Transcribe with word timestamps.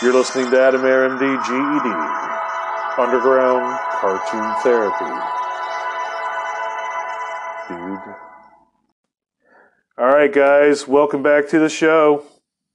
You're 0.00 0.14
listening 0.14 0.48
to 0.52 0.60
Adam 0.60 0.82
RMD 0.82 1.18
GED, 1.18 1.90
Underground 3.02 3.80
Cartoon 3.94 4.54
Therapy. 4.62 5.04
Dude. 7.68 8.14
Alright, 10.00 10.32
guys, 10.32 10.86
welcome 10.86 11.24
back 11.24 11.48
to 11.48 11.58
the 11.58 11.68
show. 11.68 12.22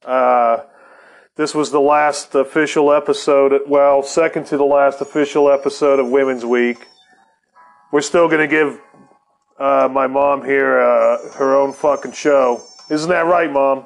Uh, 0.04 0.64
this 1.38 1.56
was 1.56 1.72
the 1.72 1.80
last 1.80 2.36
official 2.36 2.92
episode, 2.92 3.54
well, 3.68 4.04
second 4.04 4.46
to 4.48 4.58
the 4.58 4.66
last 4.66 5.00
official 5.00 5.50
episode 5.50 6.00
of 6.00 6.10
Women's 6.10 6.44
Week. 6.44 6.86
We're 7.94 8.02
still 8.02 8.28
going 8.28 8.42
to 8.42 8.54
give 8.54 8.82
uh, 9.58 9.88
my 9.90 10.08
mom 10.08 10.44
here 10.44 10.78
uh, 10.78 11.32
her 11.36 11.56
own 11.56 11.72
fucking 11.72 12.12
show. 12.12 12.62
Isn't 12.90 13.10
that 13.12 13.28
right, 13.28 13.50
Mom? 13.50 13.86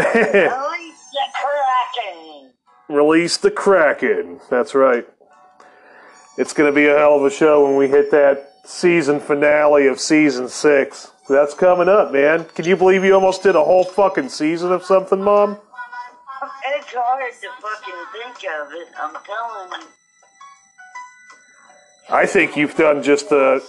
Release 0.00 1.04
the 1.12 1.26
Kraken. 1.34 2.50
Release 2.88 3.36
the 3.36 3.50
Kraken. 3.50 4.40
That's 4.48 4.74
right. 4.74 5.06
It's 6.38 6.52
going 6.52 6.72
to 6.72 6.74
be 6.74 6.86
a 6.86 6.96
hell 6.96 7.16
of 7.16 7.24
a 7.24 7.30
show 7.30 7.64
when 7.66 7.76
we 7.76 7.88
hit 7.88 8.10
that 8.12 8.52
season 8.64 9.20
finale 9.20 9.86
of 9.86 10.00
season 10.00 10.48
six. 10.48 11.10
That's 11.28 11.54
coming 11.54 11.88
up, 11.88 12.12
man. 12.12 12.46
Can 12.54 12.64
you 12.64 12.76
believe 12.76 13.04
you 13.04 13.14
almost 13.14 13.42
did 13.42 13.54
a 13.54 13.62
whole 13.62 13.84
fucking 13.84 14.30
season 14.30 14.72
of 14.72 14.84
something, 14.84 15.22
Mom? 15.22 15.58
It's 16.66 16.92
hard 16.92 17.32
to 17.32 17.48
fucking 17.60 17.94
think 18.12 18.36
of 18.52 18.72
it. 18.72 18.88
I'm 18.98 19.12
telling 19.24 19.82
you. 19.82 19.88
I 22.08 22.26
think 22.26 22.56
you've 22.56 22.76
done 22.76 23.02
just 23.02 23.30
uh, 23.30 23.60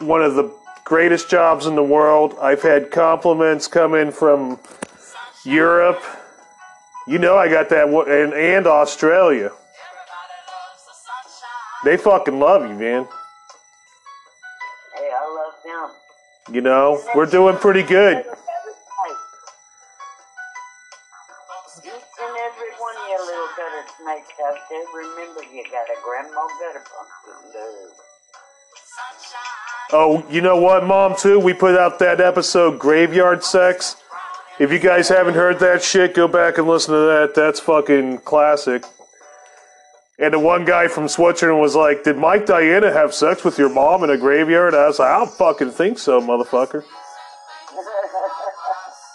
one 0.00 0.22
of 0.22 0.34
the 0.34 0.50
greatest 0.84 1.28
jobs 1.28 1.66
in 1.66 1.74
the 1.74 1.82
world. 1.82 2.36
I've 2.40 2.62
had 2.62 2.90
compliments 2.90 3.66
come 3.66 3.94
in 3.94 4.10
from 4.12 4.58
Europe. 5.44 6.02
You 7.06 7.18
know, 7.18 7.36
I 7.36 7.48
got 7.48 7.68
that, 7.70 7.88
one- 7.88 8.10
and, 8.10 8.32
and 8.32 8.66
Australia. 8.66 9.52
They 11.84 11.96
fucking 11.98 12.38
love 12.40 12.62
you, 12.62 12.74
man. 12.74 13.06
Hey, 14.96 15.10
I 15.10 15.28
love 15.28 15.54
them. 15.64 16.54
You 16.54 16.60
know, 16.62 17.02
we're 17.14 17.26
doing 17.26 17.56
pretty 17.58 17.82
good. 17.82 18.24
Each 21.78 21.90
and 21.90 22.36
every 22.46 22.70
one 22.78 22.96
of 22.96 23.08
you 23.10 23.18
little 23.26 23.48
gutter 23.56 23.84
snakes 24.00 24.32
out 24.46 24.56
there, 24.70 24.84
remember 24.94 25.42
you 25.52 25.62
got 25.64 25.84
a 25.90 26.00
grandma 26.02 26.46
gutter 26.60 26.84
pumpkin, 26.84 27.52
dude. 27.52 27.92
Oh, 29.92 30.24
you 30.30 30.40
know 30.40 30.56
what, 30.56 30.86
Mom, 30.86 31.14
too? 31.16 31.38
We 31.38 31.52
put 31.52 31.76
out 31.78 31.98
that 31.98 32.20
episode, 32.20 32.78
Graveyard 32.78 33.44
Sex. 33.44 33.96
If 34.58 34.70
you 34.70 34.78
guys 34.78 35.08
haven't 35.08 35.34
heard 35.34 35.58
that 35.58 35.82
shit, 35.82 36.14
go 36.14 36.28
back 36.28 36.58
and 36.58 36.68
listen 36.68 36.94
to 36.94 37.00
that. 37.00 37.34
That's 37.34 37.58
fucking 37.58 38.18
classic. 38.18 38.84
And 40.18 40.32
the 40.32 40.38
one 40.38 40.64
guy 40.64 40.86
from 40.86 41.08
Switzerland 41.08 41.60
was 41.60 41.74
like, 41.74 42.04
Did 42.04 42.16
Mike 42.16 42.46
Diana 42.46 42.92
have 42.92 43.12
sex 43.12 43.42
with 43.42 43.58
your 43.58 43.68
mom 43.68 44.04
in 44.04 44.10
a 44.10 44.16
graveyard? 44.16 44.72
I 44.74 44.86
was 44.86 45.00
like, 45.00 45.10
I 45.10 45.18
don't 45.18 45.32
fucking 45.32 45.72
think 45.72 45.98
so, 45.98 46.20
motherfucker. 46.20 46.84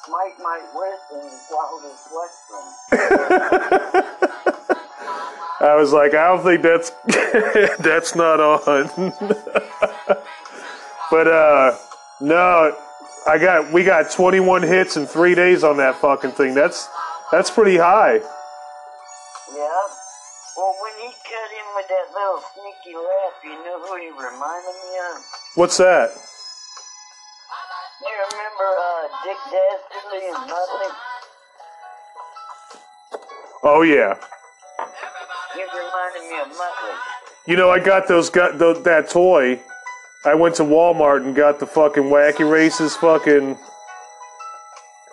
Mike 0.10 0.40
might 0.40 0.66
than 1.12 1.30
Wildest 1.52 2.10
Western. 2.12 2.66
I 5.62 5.76
was 5.76 5.92
like, 5.92 6.14
I 6.14 6.28
don't 6.28 6.44
think 6.44 6.62
that's 6.64 6.92
that's 7.80 8.16
not 8.16 8.40
on. 8.40 8.90
but 11.12 11.28
uh 11.28 11.78
no, 12.22 12.76
I 13.28 13.38
got 13.38 13.72
we 13.72 13.84
got 13.84 14.12
21 14.12 14.64
hits 14.64 14.98
in 14.98 15.06
3 15.06 15.36
days 15.36 15.64
on 15.64 15.78
that 15.78 15.96
fucking 15.96 16.32
thing. 16.32 16.54
That's 16.54 16.88
that's 17.32 17.52
pretty 17.52 17.78
high. 17.78 18.16
Yeah. 18.16 18.24
Well, 20.58 20.76
when 20.82 20.94
he 21.02 21.14
cut 21.14 21.50
in 21.54 21.68
with 21.76 21.88
that 21.88 22.08
little 22.14 22.42
sneaky 22.54 22.96
laugh, 22.98 23.34
you 23.44 23.54
know 23.64 23.80
who 23.86 23.96
he 23.98 24.10
reminded 24.10 24.76
me 24.84 24.98
of? 25.14 25.24
What's 25.56 25.78
that? 25.78 26.10
You 28.02 28.14
remember 28.32 28.68
uh, 28.80 29.08
Dick 29.24 29.38
Dastardly 29.52 30.28
and 30.28 30.50
Muttley? 30.50 30.92
Oh 33.64 33.82
yeah. 33.82 34.16
He 35.54 35.62
reminded 35.62 36.24
me 36.30 36.40
of 36.40 36.48
Muttley. 36.48 36.96
You 37.46 37.56
know, 37.58 37.70
I 37.70 37.80
got 37.80 38.08
those 38.08 38.30
got 38.30 38.58
that 38.60 39.10
toy. 39.10 39.60
I 40.26 40.36
went 40.36 40.56
to 40.56 40.64
Walmart 40.64 41.26
and 41.26 41.36
got 41.36 41.60
the 41.60 41.66
fucking 41.66 42.04
Wacky 42.04 42.50
Races 42.50 42.96
fucking. 42.96 43.58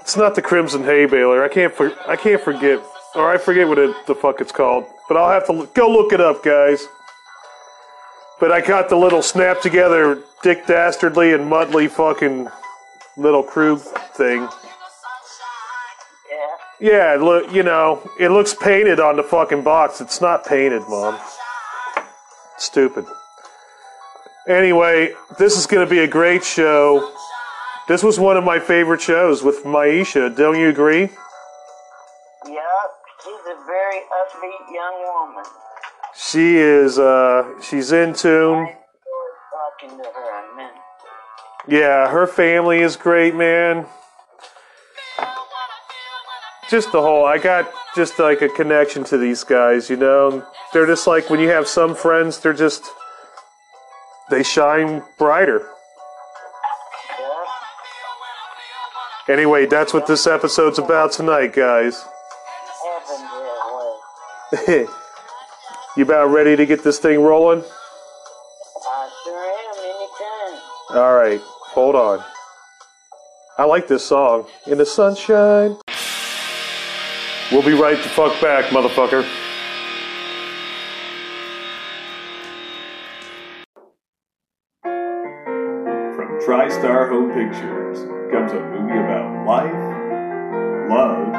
It's 0.00 0.17
not 0.17 0.34
the 0.34 0.43
Crimson 0.43 0.83
Hay 0.84 1.06
Baler. 1.06 1.44
I 1.44 1.49
can't 1.49 1.72
for, 1.75 1.93
I 2.09 2.17
can't 2.17 2.41
forget 2.41 2.83
or 3.15 3.31
I 3.31 3.39
forget 3.39 3.67
what 3.67 3.78
it, 3.78 3.94
the 4.06 4.15
fuck 4.15 4.41
it's 4.41 4.53
called. 4.53 4.84
But 5.09 5.17
I'll 5.17 5.31
have 5.31 5.47
to 5.47 5.53
look, 5.53 5.75
go 5.75 5.91
look 5.91 6.12
it 6.12 6.21
up, 6.21 6.44
guys. 6.44 6.87
But 8.39 8.53
I 8.53 8.61
got 8.61 8.89
the 8.89 8.97
little 8.97 9.22
snap 9.22 9.62
together 9.62 10.22
Dick 10.43 10.67
Dastardly 10.67 11.33
and 11.33 11.50
Muttley 11.50 11.88
fucking 11.88 12.49
little 13.17 13.43
crew 13.43 13.78
thing. 13.78 14.49
Yeah. 16.31 17.17
Yeah, 17.17 17.17
look, 17.19 17.50
you 17.53 17.62
know, 17.62 18.09
it 18.21 18.28
looks 18.28 18.53
painted 18.55 19.00
on 19.00 19.17
the 19.17 19.23
fucking 19.23 19.62
box. 19.62 20.00
It's 20.00 20.21
not 20.21 20.44
painted, 20.44 20.83
mom. 20.88 21.19
Stupid. 22.59 23.06
Anyway, 24.49 25.12
this 25.39 25.59
is 25.59 25.67
going 25.67 25.84
to 25.84 25.91
be 25.91 26.01
a 26.01 26.07
great 26.07 26.45
show. 26.45 27.12
This 27.89 28.03
was 28.03 28.19
one 28.19 28.37
of 28.37 28.45
my 28.45 28.61
favorite 28.61 29.01
shows 29.01 29.43
with 29.43 29.65
Myesha. 29.65 30.34
Don't 30.37 30.59
you 30.59 30.69
agree? 30.69 31.03
Yep. 31.03 31.11
She's 33.25 33.33
a 33.33 33.56
very 33.67 33.99
upbeat 33.99 34.73
young 34.73 35.03
woman. 35.03 35.45
She 36.17 36.56
is. 36.56 36.99
Uh, 36.99 37.61
she's 37.61 37.91
in 37.91 38.15
tune. 38.15 38.69
Talking 39.81 39.99
to 39.99 40.05
her, 40.05 40.33
I. 40.33 40.71
Yeah, 41.69 42.09
her 42.09 42.29
family 42.29 42.81
is 42.81 42.95
great, 42.95 43.35
man. 43.35 43.87
Just 46.71 46.93
the 46.93 47.03
whole. 47.03 47.25
I 47.25 47.39
got 47.39 47.69
just 47.97 48.19
like 48.21 48.43
a 48.43 48.49
connection 48.49 49.03
to 49.05 49.19
these 49.19 49.43
guys. 49.43 49.91
You 49.91 49.97
know, 49.97 50.47
they're 50.73 50.87
just 50.87 51.09
like 51.09 51.31
when 51.31 51.41
you 51.41 51.49
have 51.49 51.67
some 51.67 51.97
friends. 51.97 52.39
They're 52.39 52.53
just. 52.53 52.85
They 54.31 54.42
shine 54.42 55.03
brighter. 55.19 55.69
Anyway, 59.28 59.66
that's 59.66 59.92
what 59.92 60.06
this 60.06 60.26
episode's 60.26 60.78
about 60.78 61.12
tonight, 61.12 61.53
guys. 61.53 62.04
You 65.97 66.03
about 66.03 66.26
ready 66.26 66.56
to 66.56 66.66
get 66.66 66.84
this 66.84 66.98
thing 66.98 67.22
rolling? 67.22 67.60
I 67.60 69.10
sure 69.25 69.34
am 69.34 69.78
anytime. 69.78 70.98
All 70.98 71.14
right, 71.14 71.41
hold 71.41 71.94
on. 71.94 72.22
I 73.56 73.64
like 73.64 73.88
this 73.88 74.04
song. 74.04 74.47
In 74.66 74.76
the 74.76 74.84
sunshine. 74.84 75.78
We'll 77.50 77.62
be 77.62 77.72
right 77.72 77.97
the 77.97 78.10
fuck 78.10 78.38
back, 78.43 78.66
motherfucker. 78.66 79.26
TriStar 86.47 87.09
Home 87.09 87.31
Pictures 87.33 87.99
comes 88.31 88.53
a 88.53 88.61
movie 88.61 88.97
about 88.97 89.45
life, 89.49 90.89
love, 90.89 91.34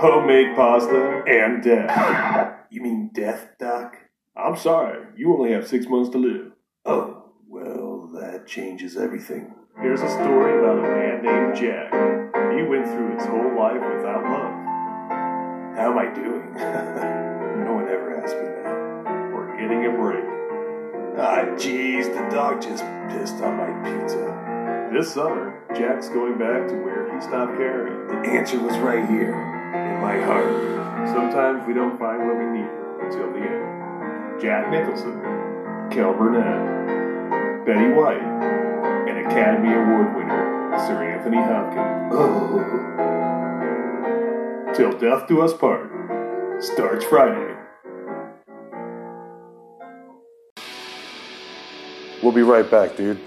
homemade 0.00 0.56
pasta, 0.56 1.22
and 1.28 1.62
death. 1.62 2.54
You 2.70 2.80
mean 2.82 3.10
death, 3.14 3.50
Doc? 3.60 3.94
I'm 4.34 4.56
sorry, 4.56 5.04
you 5.16 5.32
only 5.34 5.52
have 5.52 5.68
six 5.68 5.86
months 5.86 6.08
to 6.10 6.18
live. 6.18 6.52
Oh, 6.86 7.26
well, 7.46 8.10
that 8.14 8.46
changes 8.46 8.96
everything. 8.96 9.54
Here's 9.82 10.00
a 10.00 10.08
story 10.08 10.58
about 10.58 10.78
a 10.78 10.82
man 10.82 11.22
named 11.22 11.54
Jack. 11.54 11.92
He 12.56 12.62
went 12.62 12.86
through 12.86 13.16
his 13.16 13.26
whole 13.26 13.54
life 13.56 13.82
without 13.96 14.24
love. 14.24 15.76
How 15.76 15.92
am 15.92 15.98
I 15.98 16.12
doing? 16.14 16.54
no 17.64 17.74
one 17.74 17.84
ever 17.84 18.20
asked 18.20 18.34
me 18.34 18.48
that. 18.48 19.32
We're 19.32 19.56
getting 19.60 19.84
a 19.84 19.90
break. 19.90 20.25
Ah, 21.18 21.46
jeez, 21.56 22.12
the 22.12 22.28
dog 22.28 22.60
just 22.60 22.84
pissed 23.08 23.42
on 23.42 23.56
my 23.56 23.72
pizza. 23.88 24.90
This 24.92 25.14
summer, 25.14 25.62
Jack's 25.74 26.10
going 26.10 26.36
back 26.36 26.68
to 26.68 26.74
where 26.74 27.10
he 27.10 27.20
stopped 27.22 27.56
caring. 27.56 28.06
The 28.08 28.28
answer 28.28 28.60
was 28.60 28.76
right 28.78 29.08
here, 29.08 29.32
in 29.32 30.00
my 30.02 30.20
heart. 30.20 31.08
Sometimes 31.08 31.66
we 31.66 31.72
don't 31.72 31.98
find 31.98 32.26
what 32.26 32.36
we 32.36 32.44
need 32.44 32.68
until 33.00 33.32
the 33.32 33.40
end. 33.40 34.40
Jack 34.42 34.70
Nicholson, 34.70 35.18
Kel 35.90 36.12
Burnett, 36.12 37.64
Betty 37.64 37.88
White, 37.94 38.20
and 39.08 39.26
Academy 39.26 39.72
Award 39.72 40.14
winner 40.16 40.56
Sir 40.86 41.02
Anthony 41.02 41.38
Hopkins. 41.38 42.12
Oh. 42.12 42.60
Till 44.74 44.92
Death 44.98 45.26
Do 45.26 45.40
Us 45.40 45.54
Part 45.54 45.90
starts 46.62 47.06
Friday. 47.06 47.55
We'll 52.26 52.34
be 52.34 52.42
right 52.42 52.68
back, 52.68 52.96
dude. 52.96 53.20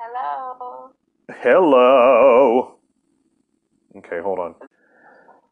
Hello. 0.00 0.90
Hello. 1.30 2.76
Okay, 3.98 4.20
hold 4.22 4.38
on. 4.38 4.54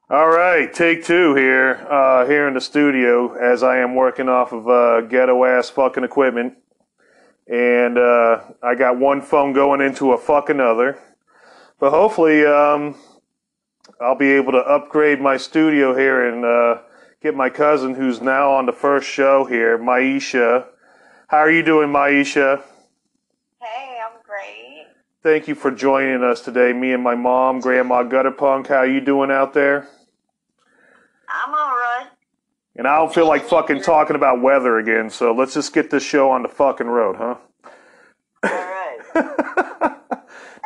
All 0.09 0.31
right, 0.31 0.73
take 0.73 1.05
two 1.05 1.35
here, 1.35 1.87
uh, 1.91 2.25
here 2.25 2.49
in 2.49 2.55
the 2.55 2.61
studio 2.63 3.35
as 3.35 3.63
I 3.63 3.81
am 3.81 3.95
working 3.95 4.31
off 4.31 4.55
of 4.55 4.67
uh, 4.67 5.03
ghetto 5.03 5.45
ass 5.45 5.69
fucking 5.69 6.05
equipment. 6.05 6.55
And 7.49 7.99
uh, 7.99 8.45
I 8.63 8.77
got 8.77 8.99
one 8.99 9.21
phone 9.21 9.53
going 9.53 9.83
into 9.83 10.13
a 10.13 10.19
fucking 10.19 10.59
other. 10.59 10.99
But 11.79 11.91
hopefully, 11.91 12.47
um, 12.47 12.95
I'll 14.01 14.17
be 14.17 14.33
able 14.33 14.53
to 14.53 14.59
upgrade 14.59 15.21
my 15.21 15.37
studio 15.37 15.95
here 15.95 16.31
and 16.31 16.47
uh, 16.47 16.88
get 17.23 17.35
my 17.35 17.51
cousin, 17.51 17.95
who's 17.95 18.21
now 18.21 18.53
on 18.53 18.67
the 18.67 18.73
first 18.73 19.09
show 19.09 19.45
here, 19.45 19.79
Myesha. 19.79 20.67
How 21.29 21.39
are 21.39 21.51
you 21.51 21.63
doing, 21.63 21.89
Myesha? 21.89 22.63
Hey, 23.61 23.99
I'm 24.05 24.21
great. 24.25 24.87
Thank 25.23 25.49
you 25.49 25.55
for 25.55 25.71
joining 25.71 26.23
us 26.23 26.41
today. 26.41 26.73
Me 26.73 26.93
and 26.93 27.03
my 27.03 27.15
mom, 27.15 27.61
Grandma 27.61 28.05
Gutterpunk. 28.05 28.69
How 28.69 28.83
you 28.83 29.01
doing 29.01 29.31
out 29.31 29.53
there? 29.53 29.89
I'm 31.29 31.51
all 31.51 31.77
right. 31.77 32.09
And 32.77 32.87
I 32.87 32.97
don't 32.97 33.13
feel 33.13 33.27
like 33.27 33.45
fucking 33.45 33.83
talking 33.83 34.15
about 34.15 34.41
weather 34.41 34.79
again, 34.79 35.11
so 35.11 35.35
let's 35.35 35.55
just 35.55 35.75
get 35.75 35.91
this 35.91 36.05
show 36.05 36.31
on 36.31 36.43
the 36.43 36.49
fucking 36.49 36.87
road, 36.87 37.17
huh? 37.17 37.35
All 38.45 38.51
right. 38.51 38.99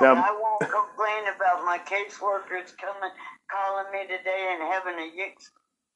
now, 0.00 0.14
I 0.16 0.38
won't 0.38 0.60
complain 0.60 1.34
about 1.34 1.64
my 1.64 1.78
caseworkers 1.78 2.76
coming, 2.76 3.10
calling 3.50 3.90
me 3.93 4.02
today 4.02 4.54
and 4.54 4.62
having 4.70 4.99
a 4.99 5.10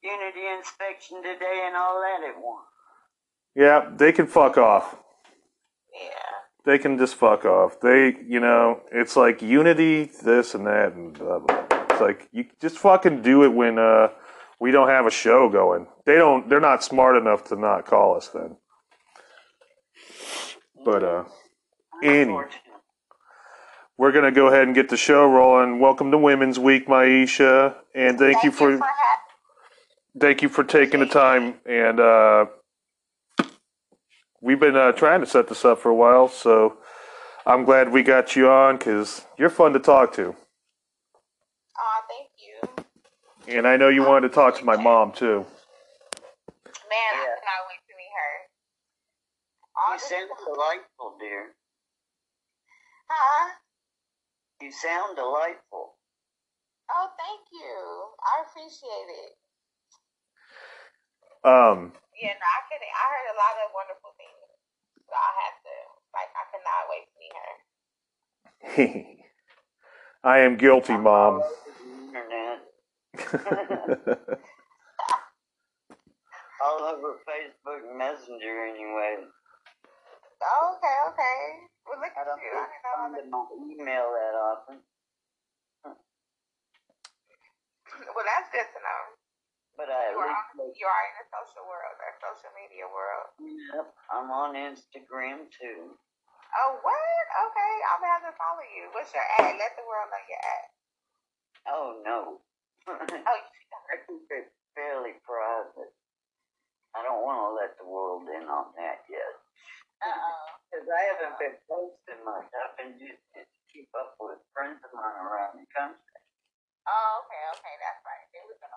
unity 0.03 0.47
inspection 0.57 1.21
today 1.23 1.63
and 1.65 1.75
all 1.75 2.01
that 2.01 2.27
at 2.27 2.35
once. 2.41 2.65
yeah, 3.55 3.89
they 3.97 4.11
can 4.11 4.27
fuck 4.27 4.57
off. 4.57 4.95
Yeah. 5.93 6.09
They 6.65 6.77
can 6.77 6.97
just 6.97 7.15
fuck 7.15 7.45
off. 7.45 7.79
They, 7.79 8.15
you 8.27 8.39
know, 8.39 8.81
it's 8.91 9.15
like 9.15 9.41
unity, 9.41 10.11
this 10.23 10.53
and 10.53 10.67
that, 10.67 10.93
and 10.93 11.17
blah 11.17 11.39
blah. 11.39 11.65
It's 11.89 12.01
like 12.01 12.27
you 12.31 12.45
just 12.61 12.77
fucking 12.77 13.21
do 13.21 13.43
it 13.43 13.49
when 13.53 13.79
uh, 13.79 14.09
we 14.59 14.71
don't 14.71 14.89
have 14.89 15.05
a 15.05 15.11
show 15.11 15.49
going. 15.49 15.87
They 16.05 16.15
don't. 16.15 16.49
They're 16.49 16.59
not 16.59 16.83
smart 16.83 17.15
enough 17.15 17.45
to 17.45 17.55
not 17.55 17.85
call 17.85 18.17
us 18.17 18.27
then. 18.27 18.57
But 20.83 21.03
uh. 21.03 21.23
Unfortunate. 22.03 22.61
we're 23.97 24.11
gonna 24.11 24.31
go 24.31 24.47
ahead 24.47 24.67
and 24.67 24.75
get 24.75 24.89
the 24.89 24.97
show 24.97 25.25
rolling. 25.25 25.79
Welcome 25.79 26.11
to 26.11 26.17
Women's 26.17 26.59
Week, 26.59 26.87
Myesha, 26.87 27.75
and 27.95 28.19
thank, 28.19 28.43
you 28.43 28.51
for 28.51 28.69
having 28.69 28.81
thank 30.19 30.41
you 30.41 30.49
for 30.49 30.63
taking 30.63 30.99
the 30.99 31.05
time. 31.05 31.55
And 31.65 31.99
uh, 31.99 32.45
we've 34.41 34.59
been 34.59 34.75
uh, 34.75 34.91
trying 34.93 35.21
to 35.21 35.27
set 35.27 35.47
this 35.47 35.63
up 35.65 35.79
for 35.79 35.89
a 35.89 35.95
while, 35.95 36.27
so 36.27 36.77
I'm 37.45 37.65
glad 37.65 37.91
we 37.91 38.03
got 38.03 38.35
you 38.35 38.49
on 38.49 38.77
because 38.77 39.25
you're 39.37 39.49
fun 39.49 39.73
to 39.73 39.79
talk 39.79 40.13
to. 40.13 40.35
Oh, 41.79 41.99
thank 42.09 42.29
you. 43.47 43.55
And 43.57 43.67
I 43.67 43.77
know 43.77 43.89
you 43.89 44.03
wanted 44.03 44.29
to 44.29 44.33
talk 44.33 44.57
to 44.59 44.65
my 44.65 44.75
mom 44.75 45.11
too. 45.11 45.45
Man, 46.89 47.13
I 47.13 47.27
cannot 47.37 47.63
wait 47.69 47.81
to 47.87 47.93
meet 47.95 48.13
her. 48.17 48.33
All 49.77 49.93
You 49.93 49.99
this- 49.99 50.09
sound 50.09 50.29
delightful, 50.45 51.17
dear. 51.19 51.55
Huh? 53.09 53.49
You 54.61 54.71
sound 54.71 55.15
delightful. 55.15 55.95
Oh, 56.89 57.07
thank 57.19 57.41
you. 57.51 58.11
I 58.23 58.43
appreciate 58.49 59.09
it. 59.27 59.33
Um, 61.43 61.93
Yeah, 62.17 62.33
no, 62.33 62.47
I 62.47 62.61
could. 62.69 62.81
I 62.81 63.05
heard 63.11 63.27
a 63.33 63.37
lot 63.37 63.55
of 63.65 63.69
wonderful 63.73 64.11
things. 64.17 64.49
So 65.07 65.13
I 65.15 65.31
have 65.45 65.57
to, 65.63 65.75
like, 66.13 66.31
I 66.33 66.43
cannot 66.51 66.89
wait 66.89 67.05
to 67.07 67.15
meet 67.21 67.35
her. 67.37 67.53
I 70.23 70.39
am 70.39 70.57
guilty, 70.57 70.97
mom. 70.97 71.41
Internet. 72.07 72.59
All 76.63 76.81
over 76.81 77.21
Facebook 77.23 77.85
Messenger, 77.97 78.65
anyway. 78.65 79.23
Oh, 80.41 80.75
okay, 80.77 80.97
okay. 81.13 81.37
Well, 81.85 81.99
look 82.01 82.11
I 82.17 82.21
at 82.21 82.25
don't 82.27 82.41
you. 82.41 82.51
I 82.51 82.65
didn't 83.13 83.29
know 83.29 83.37
all 83.37 83.47
respond 83.47 83.47
to 83.47 83.55
my 83.55 83.73
email 83.73 84.07
that 84.11 84.35
often. 84.35 84.77
Well, 87.87 88.25
that's 88.25 88.49
good 88.51 88.67
to 88.67 88.79
know. 88.83 89.16
But 89.77 89.93
I 89.93 90.09
You 90.11 90.19
are, 90.19 90.33
on, 90.33 90.73
you 90.73 90.87
are 90.89 91.03
in 91.13 91.15
the 91.21 91.25
social 91.29 91.63
world, 91.69 91.97
or 92.01 92.11
social 92.17 92.51
media 92.57 92.89
world. 92.89 93.29
Yep, 93.37 93.87
I'm 94.09 94.29
on 94.33 94.57
Instagram 94.57 95.45
too. 95.53 95.93
Oh, 96.57 96.81
what? 96.81 97.25
Okay, 97.29 97.73
I'm 97.93 98.01
gonna 98.01 98.17
have 98.17 98.25
to 98.25 98.33
follow 98.33 98.65
you. 98.73 98.89
What's 98.97 99.13
your 99.13 99.21
ad? 99.37 99.53
Let 99.61 99.77
the 99.77 99.85
world 99.85 100.09
know 100.09 100.23
your 100.25 100.41
ad. 100.41 100.67
Oh 101.69 101.87
no. 102.01 102.19
Oh, 102.97 103.39
I 103.91 103.99
keep 104.07 104.25
it 104.31 104.47
fairly 104.73 105.19
private. 105.27 105.91
I 106.95 107.03
don't 107.03 107.21
want 107.21 107.37
to 107.43 107.51
let 107.53 107.75
the 107.77 107.85
world 107.85 108.25
in 108.31 108.47
on 108.47 108.71
that 108.79 109.03
yet. 109.11 109.33
Because 110.71 110.87
I 110.87 111.01
haven't 111.11 111.35
been 111.35 111.57
posting 111.67 112.21
much. 112.23 112.47
I've 112.55 112.75
been 112.79 112.95
just 112.95 113.19
to 113.35 113.43
keep 113.67 113.91
up 113.93 114.15
with 114.23 114.39
friends 114.55 114.79
of 114.87 114.91
mine 114.95 115.19
around 115.19 115.59
the 115.59 115.67
country. 115.75 115.99
Oh, 116.87 117.27
okay, 117.27 117.43
okay, 117.59 117.75
that's 117.83 118.01
right. 118.07 118.25
There 118.31 118.47
we 118.47 118.55
go. 118.55 118.71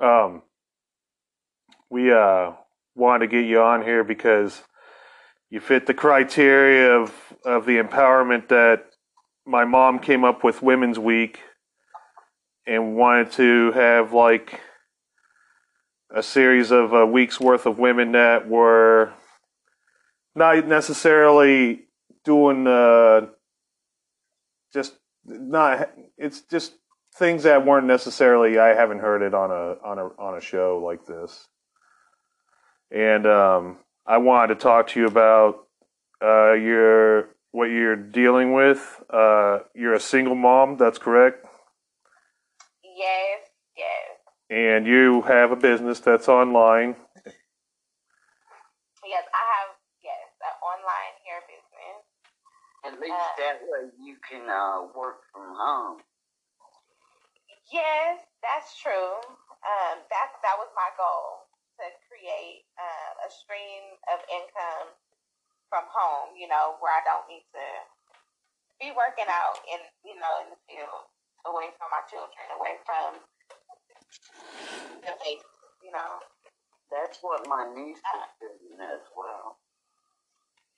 Um, 0.00 0.42
we 1.90 2.12
uh 2.12 2.52
wanted 2.94 3.26
to 3.26 3.30
get 3.30 3.46
you 3.46 3.60
on 3.60 3.82
here 3.82 4.04
because 4.04 4.62
you 5.50 5.60
fit 5.60 5.86
the 5.86 5.94
criteria 5.94 6.92
of 6.92 7.14
of 7.44 7.66
the 7.66 7.76
empowerment 7.76 8.48
that 8.48 8.86
my 9.46 9.64
mom 9.64 9.98
came 9.98 10.24
up 10.24 10.42
with 10.42 10.62
Women's 10.62 10.98
Week 10.98 11.40
and 12.66 12.96
wanted 12.96 13.30
to 13.32 13.72
have 13.72 14.12
like 14.12 14.60
a 16.14 16.22
series 16.22 16.70
of 16.70 16.92
a 16.92 17.06
week's 17.06 17.38
worth 17.40 17.66
of 17.66 17.78
women 17.78 18.12
that 18.12 18.48
were 18.48 19.12
not 20.34 20.66
necessarily 20.66 21.86
doing 22.24 22.66
uh 22.66 23.26
just 24.72 24.94
not 25.24 25.90
it's 26.18 26.40
just 26.42 26.74
things 27.18 27.44
that 27.44 27.64
weren't 27.64 27.86
necessarily 27.86 28.58
I 28.58 28.68
haven't 28.68 28.98
heard 29.00 29.22
it 29.22 29.34
on 29.34 29.50
a 29.50 29.76
on 29.86 29.98
a 29.98 30.06
on 30.20 30.36
a 30.36 30.40
show 30.40 30.82
like 30.84 31.06
this. 31.06 31.48
And 32.90 33.26
um, 33.26 33.78
I 34.06 34.18
wanted 34.18 34.54
to 34.54 34.60
talk 34.60 34.88
to 34.88 35.00
you 35.00 35.06
about 35.06 35.66
uh, 36.22 36.52
your 36.52 37.28
what 37.52 37.66
you're 37.66 37.96
dealing 37.96 38.52
with. 38.52 39.02
Uh, 39.10 39.60
you're 39.74 39.94
a 39.94 40.00
single 40.00 40.34
mom, 40.34 40.76
that's 40.76 40.98
correct, 40.98 41.46
Yes, 42.84 43.40
yes, 43.76 44.18
and 44.50 44.86
you 44.86 45.22
have 45.22 45.50
a 45.52 45.56
business 45.56 46.00
that's 46.00 46.28
online. 46.28 46.96
yes. 49.04 49.24
I 49.34 49.44
have 49.58 49.76
yes 50.02 50.30
an 50.42 50.54
online 50.62 51.14
hair 51.26 51.40
business. 51.48 52.04
At 52.84 53.00
least 53.00 53.12
Uh. 53.14 53.36
that 53.38 53.60
way 53.62 53.90
you 54.00 54.16
can 54.28 54.48
uh, 54.48 54.86
work 54.96 55.22
from 55.32 55.54
home. 55.56 55.98
Yes, 57.72 58.22
that's 58.42 58.78
true. 58.80 59.18
Um, 59.66 59.96
that 60.10 60.28
that 60.42 60.56
was 60.58 60.70
my 60.78 60.90
goal 60.96 61.46
to 61.82 61.86
create 62.08 62.64
um, 62.78 63.12
a 63.26 63.30
stream 63.30 63.98
of 64.14 64.22
income 64.30 64.94
from 65.70 65.84
home. 65.90 66.36
You 66.38 66.48
know, 66.48 66.78
where 66.80 66.94
I 66.94 67.02
don't 67.04 67.26
need 67.28 67.46
to 67.54 67.66
be 68.80 68.92
working 68.94 69.28
out 69.30 69.58
in 69.68 69.80
you 70.06 70.16
know 70.18 70.34
in 70.46 70.54
the 70.54 70.60
field, 70.70 71.04
away 71.46 71.70
from 71.78 71.90
my 71.90 72.02
children, 72.10 72.46
away 72.58 72.78
from 72.86 73.20
the. 75.02 75.12
You 75.82 75.92
know. 75.92 76.20
That's 76.90 77.18
what 77.22 77.46
my 77.48 77.66
niece 77.74 77.98
is 77.98 78.30
doing 78.38 78.78
as 78.80 79.02
well. 79.18 79.58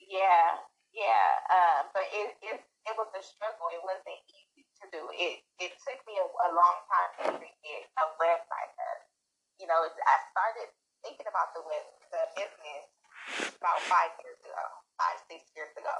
Yeah, 0.01 0.57
yeah. 0.93 1.29
Um, 1.53 1.93
but 1.93 2.05
it, 2.13 2.33
it 2.41 2.57
it 2.89 2.95
was 2.97 3.09
a 3.13 3.21
struggle. 3.23 3.69
It 3.73 3.83
wasn't 3.85 4.17
easy 4.29 4.48
to 4.83 4.87
do. 4.91 5.01
It 5.15 5.43
it 5.59 5.73
took 5.83 5.99
me 6.07 6.17
a, 6.19 6.25
a 6.25 6.49
long 6.55 6.77
time 6.87 7.11
to 7.19 7.23
create 7.39 7.85
a 7.99 8.05
website. 8.19 8.73
You 9.59 9.67
know, 9.67 9.83
I 9.83 10.15
started 10.31 10.71
thinking 11.03 11.27
about 11.27 11.51
the 11.51 11.63
web 11.67 11.85
the 12.11 12.23
business 12.35 12.85
about 13.59 13.79
five 13.91 14.15
years 14.23 14.39
ago, 14.39 14.65
five 14.95 15.19
six 15.27 15.51
years 15.55 15.71
ago. 15.75 15.97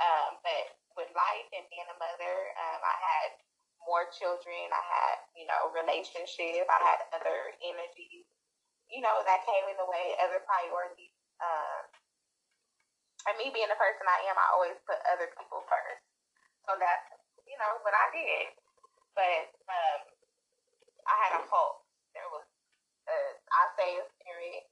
Um, 0.00 0.40
but 0.40 0.64
with 0.96 1.12
life 1.12 1.48
and 1.52 1.68
being 1.68 1.86
a 1.86 1.96
mother, 2.00 2.36
um, 2.58 2.80
I 2.80 2.96
had 2.96 3.30
more 3.84 4.08
children. 4.08 4.72
I 4.72 4.84
had 4.84 5.16
you 5.36 5.44
know 5.44 5.68
relationship. 5.76 6.64
I 6.66 6.80
had 6.80 7.00
other 7.12 7.52
energies. 7.60 8.24
You 8.88 9.04
know 9.04 9.20
that 9.24 9.44
came 9.44 9.68
in 9.68 9.76
the 9.76 9.88
way, 9.88 10.16
other 10.24 10.40
priorities. 10.48 11.12
Um, 11.44 11.92
and 13.28 13.38
me 13.38 13.54
being 13.54 13.70
the 13.70 13.78
person 13.78 14.02
I 14.02 14.18
am, 14.26 14.34
I 14.34 14.46
always 14.58 14.78
put 14.82 14.98
other 15.06 15.30
people 15.38 15.62
first. 15.70 16.02
So 16.66 16.74
that's, 16.74 17.21
you 17.52 17.60
know, 17.60 17.84
but 17.84 17.92
I 17.92 18.06
did. 18.16 18.46
But 19.12 19.52
um, 19.68 20.00
I 21.04 21.14
had 21.28 21.32
a 21.36 21.42
hope. 21.44 21.84
There 22.16 22.24
was, 22.32 22.48
a, 23.12 23.16
I 23.52 23.62
say 23.76 23.90
a 24.00 24.04
spirit, 24.16 24.64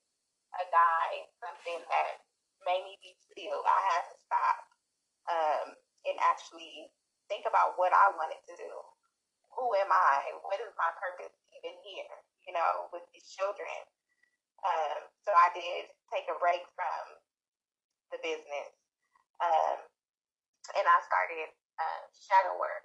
a 0.56 0.64
guide, 0.72 1.28
something 1.44 1.80
that 1.92 2.24
made 2.64 2.88
me 2.88 2.96
be 3.04 3.12
still. 3.20 3.60
I 3.68 3.80
had 3.92 4.04
to 4.08 4.16
stop 4.16 4.58
um, 5.28 5.66
and 6.08 6.16
actually 6.24 6.88
think 7.28 7.44
about 7.44 7.76
what 7.76 7.92
I 7.92 8.16
wanted 8.16 8.40
to 8.48 8.54
do. 8.56 8.72
Who 9.60 9.66
am 9.76 9.92
I? 9.92 10.40
What 10.40 10.56
is 10.64 10.72
my 10.80 10.90
purpose 10.96 11.36
even 11.60 11.76
here? 11.84 12.12
You 12.48 12.56
know, 12.56 12.88
with 12.96 13.04
these 13.12 13.28
children. 13.36 13.76
Um, 14.64 15.08
so 15.24 15.30
I 15.32 15.52
did 15.52 15.92
take 16.08 16.28
a 16.32 16.36
break 16.40 16.64
from 16.76 17.04
the 18.12 18.18
business, 18.20 18.72
um, 19.40 19.78
and 20.76 20.84
I 20.84 20.98
started 21.08 21.48
uh, 21.80 22.00
shadow 22.12 22.60
work. 22.60 22.84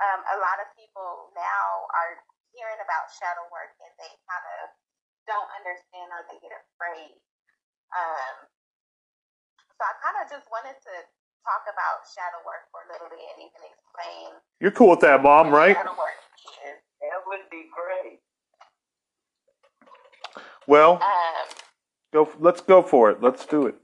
Um, 0.00 0.24
a 0.32 0.38
lot 0.40 0.56
of 0.64 0.70
people 0.78 1.28
now 1.36 1.84
are 1.92 2.24
hearing 2.56 2.80
about 2.80 3.12
shadow 3.12 3.44
work 3.52 3.76
and 3.84 3.92
they 4.00 4.08
kind 4.24 4.46
of 4.62 4.72
don't 5.28 5.50
understand 5.60 6.08
or 6.08 6.24
they 6.30 6.40
get 6.40 6.56
afraid. 6.56 7.20
Um, 7.92 8.48
so 9.76 9.80
I 9.84 9.92
kind 10.00 10.16
of 10.24 10.26
just 10.32 10.48
wanted 10.48 10.78
to 10.88 10.94
talk 11.44 11.68
about 11.68 12.08
shadow 12.08 12.40
work 12.48 12.64
for 12.72 12.80
a 12.84 12.88
little 12.96 13.12
bit 13.12 13.20
and 13.20 13.44
even 13.44 13.60
explain. 13.68 14.40
You're 14.60 14.72
cool 14.72 14.88
with 14.96 15.04
that, 15.04 15.20
Mom, 15.20 15.52
right? 15.52 15.76
Shadow 15.76 15.92
work 15.96 16.16
is. 16.64 16.80
That 17.00 17.20
would 17.28 17.44
be 17.50 17.68
great. 17.72 18.20
Well, 20.66 20.96
Um, 21.02 21.46
go. 22.12 22.28
Let's 22.38 22.60
go 22.60 22.82
for 22.82 23.10
it. 23.10 23.20
Let's 23.22 23.44
do 23.46 23.66
it. 23.66 23.76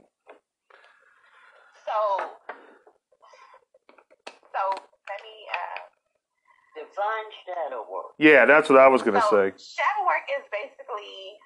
Define 6.96 7.28
shadow 7.44 7.84
work. 7.92 8.16
Yeah, 8.16 8.48
that's 8.48 8.72
what 8.72 8.80
I 8.80 8.88
was 8.88 9.04
gonna 9.04 9.20
so 9.20 9.52
say. 9.52 9.52
shadow 9.52 10.08
work 10.08 10.24
is 10.32 10.48
basically 10.48 11.36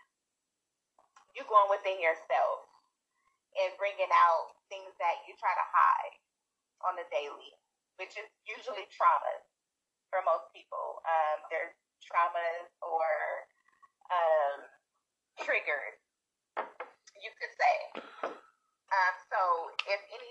you 1.35 1.43
going 1.51 1.67
within 1.67 1.99
yourself 1.99 2.71
and 3.59 3.75
bringing 3.75 4.07
out 4.15 4.55
things 4.71 4.95
that 5.03 5.27
you 5.27 5.35
try 5.43 5.51
to 5.51 5.67
hide 5.75 6.15
on 6.87 6.95
a 7.03 7.07
daily, 7.11 7.51
which 7.99 8.15
is 8.15 8.31
usually 8.47 8.87
traumas 8.95 9.43
for 10.15 10.23
most 10.23 10.55
people. 10.55 11.03
Um, 11.03 11.43
there's 11.51 11.75
traumas 11.99 12.71
or 12.87 13.11
um, 14.07 14.71
triggers, 15.43 15.99
you 17.19 17.31
could 17.35 17.55
say. 17.59 17.77
Um, 18.23 19.15
so 19.27 19.75
if 19.91 19.99
any 20.15 20.31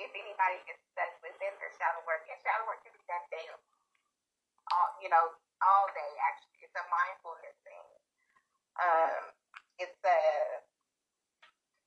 if 0.00 0.10
anybody 0.16 0.56
gets 0.64 0.80
stuck 0.96 1.12
within 1.20 1.52
their 1.60 1.72
shadow 1.76 2.00
work, 2.08 2.24
and 2.24 2.40
shadow 2.40 2.64
work 2.64 2.80
can 2.80 2.96
be 2.96 3.04
done 3.04 3.20
daily, 3.28 3.60
all 4.74 4.90
you 5.02 5.10
know, 5.10 5.34
all 5.62 5.86
day. 5.92 6.12
Actually, 6.26 6.66
it's 6.66 6.76
a 6.76 6.86
mindfulness 6.88 7.58
thing. 7.66 7.86
Um, 8.80 9.22
it's 9.78 10.00
a 10.06 10.20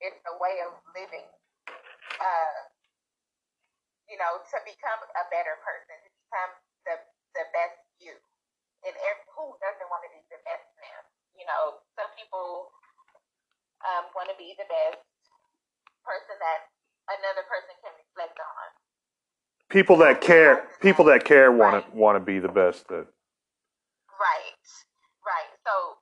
it's 0.03 0.21
a 0.27 0.35
way 0.39 0.59
of 0.67 0.75
living. 0.95 1.27
Uh, 2.19 2.59
you 4.07 4.19
know, 4.19 4.43
to 4.43 4.57
become 4.67 4.99
a 5.15 5.25
better 5.31 5.57
person, 5.63 5.95
to 6.03 6.09
become 6.27 6.51
the 6.85 6.95
the 7.33 7.45
best 7.55 7.79
you. 7.99 8.15
And 8.83 8.95
every, 8.99 9.25
who 9.31 9.55
doesn't 9.63 9.87
want 9.87 10.03
to 10.03 10.11
be 10.11 10.19
the 10.27 10.43
best 10.43 10.67
them? 10.75 11.03
You 11.39 11.47
know, 11.47 11.79
some 11.95 12.11
people 12.19 12.69
um, 13.87 14.11
want 14.11 14.27
to 14.27 14.37
be 14.37 14.53
the 14.59 14.67
best 14.67 14.99
person 16.03 16.35
that 16.39 16.67
another 17.07 17.47
person. 17.47 17.75
People 19.73 19.97
that 20.05 20.21
care, 20.21 20.69
people 20.85 21.09
that 21.09 21.25
care, 21.25 21.49
want 21.49 21.81
to 21.81 21.81
want 21.97 22.13
to 22.13 22.21
be 22.21 22.37
the 22.37 22.53
best. 22.53 22.85
That 22.93 23.09
Right, 24.21 24.61
right. 25.25 25.49
So, 25.65 25.97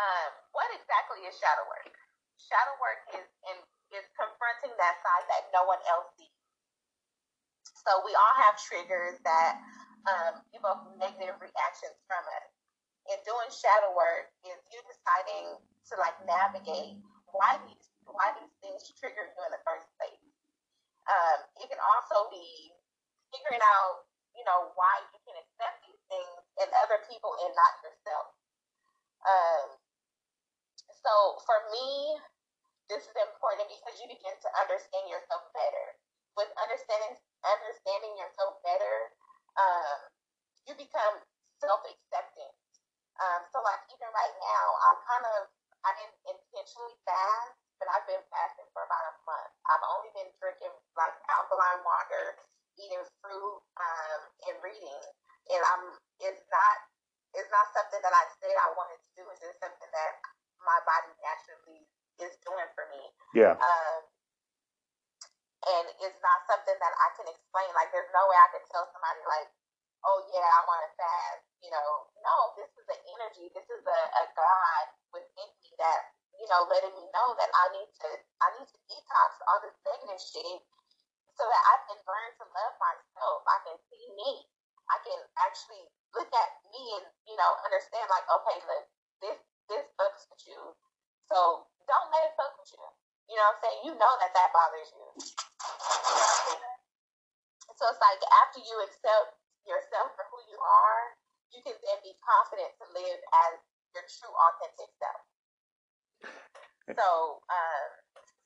um, 0.00 0.30
what 0.56 0.72
exactly 0.72 1.20
is 1.28 1.36
shadow 1.36 1.68
work? 1.68 1.92
Shadow 2.40 2.72
work 2.80 3.04
is 3.20 3.28
in, 3.52 3.60
is 3.92 4.08
confronting 4.16 4.72
that 4.80 4.96
side 5.04 5.24
that 5.28 5.52
no 5.52 5.68
one 5.68 5.84
else 5.84 6.16
sees. 6.16 6.32
So 7.84 8.00
we 8.08 8.16
all 8.16 8.36
have 8.40 8.56
triggers 8.56 9.20
that 9.28 9.60
um, 10.08 10.40
evoke 10.56 10.88
negative 10.96 11.36
reactions 11.36 12.00
from 12.08 12.24
us. 12.40 12.48
And 13.12 13.20
doing 13.28 13.52
shadow 13.52 13.92
work 13.92 14.32
is 14.48 14.56
you 14.72 14.80
deciding 14.80 15.60
to 15.60 15.94
like 16.00 16.16
navigate 16.24 17.04
why 17.36 17.60
these 17.68 17.84
why 18.08 18.32
these 18.40 18.54
things 18.64 18.80
trigger 18.96 19.28
you 19.28 19.40
in 19.44 19.52
the 19.52 19.60
first 19.68 19.84
place. 20.00 20.24
Um, 21.04 21.44
it 21.60 21.68
can 21.68 21.76
also 21.84 22.32
be 22.32 22.72
figuring 23.34 23.62
out, 23.62 24.06
you 24.38 24.46
know, 24.46 24.70
why 24.78 24.94
you 25.10 25.18
can 25.26 25.34
accept 25.34 25.82
these 25.82 25.98
things 26.06 26.38
in 26.62 26.68
other 26.86 27.02
people 27.10 27.34
and 27.42 27.50
not 27.58 27.72
yourself. 27.82 28.30
Um, 29.26 29.66
so 31.02 31.12
for 31.42 31.58
me, 31.74 32.16
this 32.88 33.04
is 33.04 33.16
important 33.16 33.68
because 33.68 33.96
you 34.00 34.06
begin 34.08 34.36
to 34.38 34.48
understand 34.60 35.08
yourself 35.08 35.48
better. 35.56 35.98
With 36.34 36.50
understanding 36.58 37.14
understanding 37.46 38.14
yourself 38.18 38.58
better, 38.66 38.96
um, 39.54 39.98
you 40.66 40.74
become 40.74 41.22
self 41.62 41.84
accepting. 41.86 42.50
Um, 43.22 43.46
so 43.54 43.62
like 43.62 43.78
even 43.94 44.10
right 44.10 44.34
now, 44.42 44.64
I'm 44.90 44.98
kind 45.06 45.24
of 45.38 45.40
I 45.86 45.94
didn't 46.00 46.18
intentionally 46.26 46.96
fast, 47.06 47.54
but 47.78 47.86
I've 47.92 48.08
been 48.10 48.24
fasting 48.34 48.66
for 48.74 48.82
about 48.82 49.04
a 49.12 49.14
month. 49.28 49.52
I've 49.70 49.84
only 49.94 50.10
been 50.16 50.30
drinking 50.42 50.74
like 50.98 51.14
alkaline 51.30 51.86
water, 51.86 52.40
eating 52.80 53.04
fruit, 53.22 53.58
um, 53.78 54.20
and 54.50 54.56
reading. 54.64 55.02
And 55.54 55.62
I'm 55.62 55.84
it's 56.18 56.42
not 56.50 56.76
it's 57.38 57.50
not 57.54 57.70
something 57.70 58.02
that 58.02 58.14
I 58.14 58.24
said 58.42 58.54
I 58.58 58.74
wanted 58.74 58.98
to 59.06 59.10
do. 59.14 59.22
It's 59.30 59.38
just 59.38 59.62
something 59.62 59.90
that 59.94 60.12
my 60.64 60.78
body 60.82 61.14
naturally 61.22 61.86
is 62.18 62.34
doing 62.46 62.68
for 62.74 62.86
me. 62.94 63.02
yeah, 63.34 63.58
Um, 63.58 64.00
and 65.64 65.86
it's 66.04 66.20
not 66.22 66.38
something 66.46 66.76
that 66.78 66.94
I 66.94 67.08
can 67.18 67.26
explain. 67.26 67.68
Like, 67.74 67.90
there's 68.04 68.20
no 68.20 68.28
way 68.28 68.36
I 68.36 68.52
could 68.52 68.68
tell 68.68 68.84
somebody, 68.92 69.24
like, 69.24 69.48
oh, 70.04 70.20
yeah, 70.28 70.44
I 70.44 70.60
want 70.68 70.84
to 70.84 70.92
fast. 71.00 71.48
You 71.64 71.72
know, 71.72 72.04
no, 72.20 72.52
this 72.60 72.68
is 72.76 72.84
an 72.84 73.00
energy. 73.16 73.48
This 73.56 73.64
is 73.64 73.80
a, 73.80 74.00
a 74.20 74.24
God 74.36 74.84
within 75.16 75.48
me 75.64 75.72
that, 75.80 76.12
you 76.36 76.44
know, 76.52 76.68
letting 76.68 76.92
me 76.92 77.08
know 77.16 77.32
that 77.40 77.48
I 77.48 77.64
need 77.72 77.88
to, 78.04 78.08
I 78.44 78.60
need 78.60 78.68
to 78.68 78.78
detox 78.92 79.40
all 79.48 79.56
this 79.64 79.72
negative 79.88 80.20
shit 80.20 80.60
so 81.32 81.48
that 81.48 81.62
I 81.64 81.76
can 81.88 81.96
learn 82.04 82.30
to 82.36 82.44
love 82.44 82.76
myself. 82.76 83.40
I 83.48 83.72
can 83.72 83.80
see 83.88 84.04
me. 84.12 84.52
I 84.92 85.00
can 85.00 85.16
actually 85.40 85.88
look 86.12 86.28
at 86.28 86.50
me 86.68 87.00
and, 87.00 87.08
you 87.24 87.40
know, 87.40 87.56
understand, 87.64 88.04
like, 88.12 88.28
okay, 88.28 88.60
look, 88.68 88.84
this, 89.24 89.40
this 89.72 89.88
fucks 89.96 90.28
with 90.28 90.44
you. 90.44 90.60
So 91.32 91.64
don't 91.88 92.12
let 92.12 92.28
it 92.28 92.36
fuck 92.36 92.52
with 92.60 92.68
you. 92.68 92.84
You 93.32 93.40
know 93.40 93.48
what 93.48 93.56
I'm 93.56 93.60
saying? 93.64 93.80
You 93.88 93.92
know 93.96 94.12
that 94.20 94.36
that 94.36 94.52
bothers 94.52 94.92
you. 94.92 95.08
So 97.74 97.90
it's 97.90 97.98
like 97.98 98.22
after 98.46 98.62
you 98.62 98.76
accept 98.86 99.34
yourself 99.66 100.14
for 100.14 100.24
who 100.30 100.38
you 100.46 100.58
are, 100.62 101.02
you 101.50 101.60
can 101.66 101.74
then 101.82 101.98
be 102.06 102.14
confident 102.22 102.70
to 102.78 102.84
live 102.94 103.20
as 103.50 103.58
your 103.92 104.06
true 104.06 104.30
authentic 104.30 104.90
self. 105.02 105.22
So 106.94 107.42
um, 107.50 107.88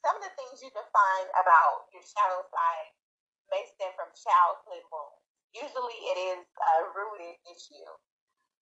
some 0.00 0.16
of 0.16 0.22
the 0.24 0.32
things 0.32 0.64
you 0.64 0.72
can 0.72 0.86
find 0.88 1.26
about 1.36 1.87
your 1.98 2.06
shadow 2.06 2.40
side 2.54 2.94
may 3.50 3.66
stem 3.74 3.90
from 3.98 4.14
childhood 4.14 4.86
wounds. 4.94 5.18
Usually 5.50 5.98
it 6.14 6.18
is 6.38 6.44
a 6.46 6.74
rooted 6.94 7.36
issue. 7.50 7.90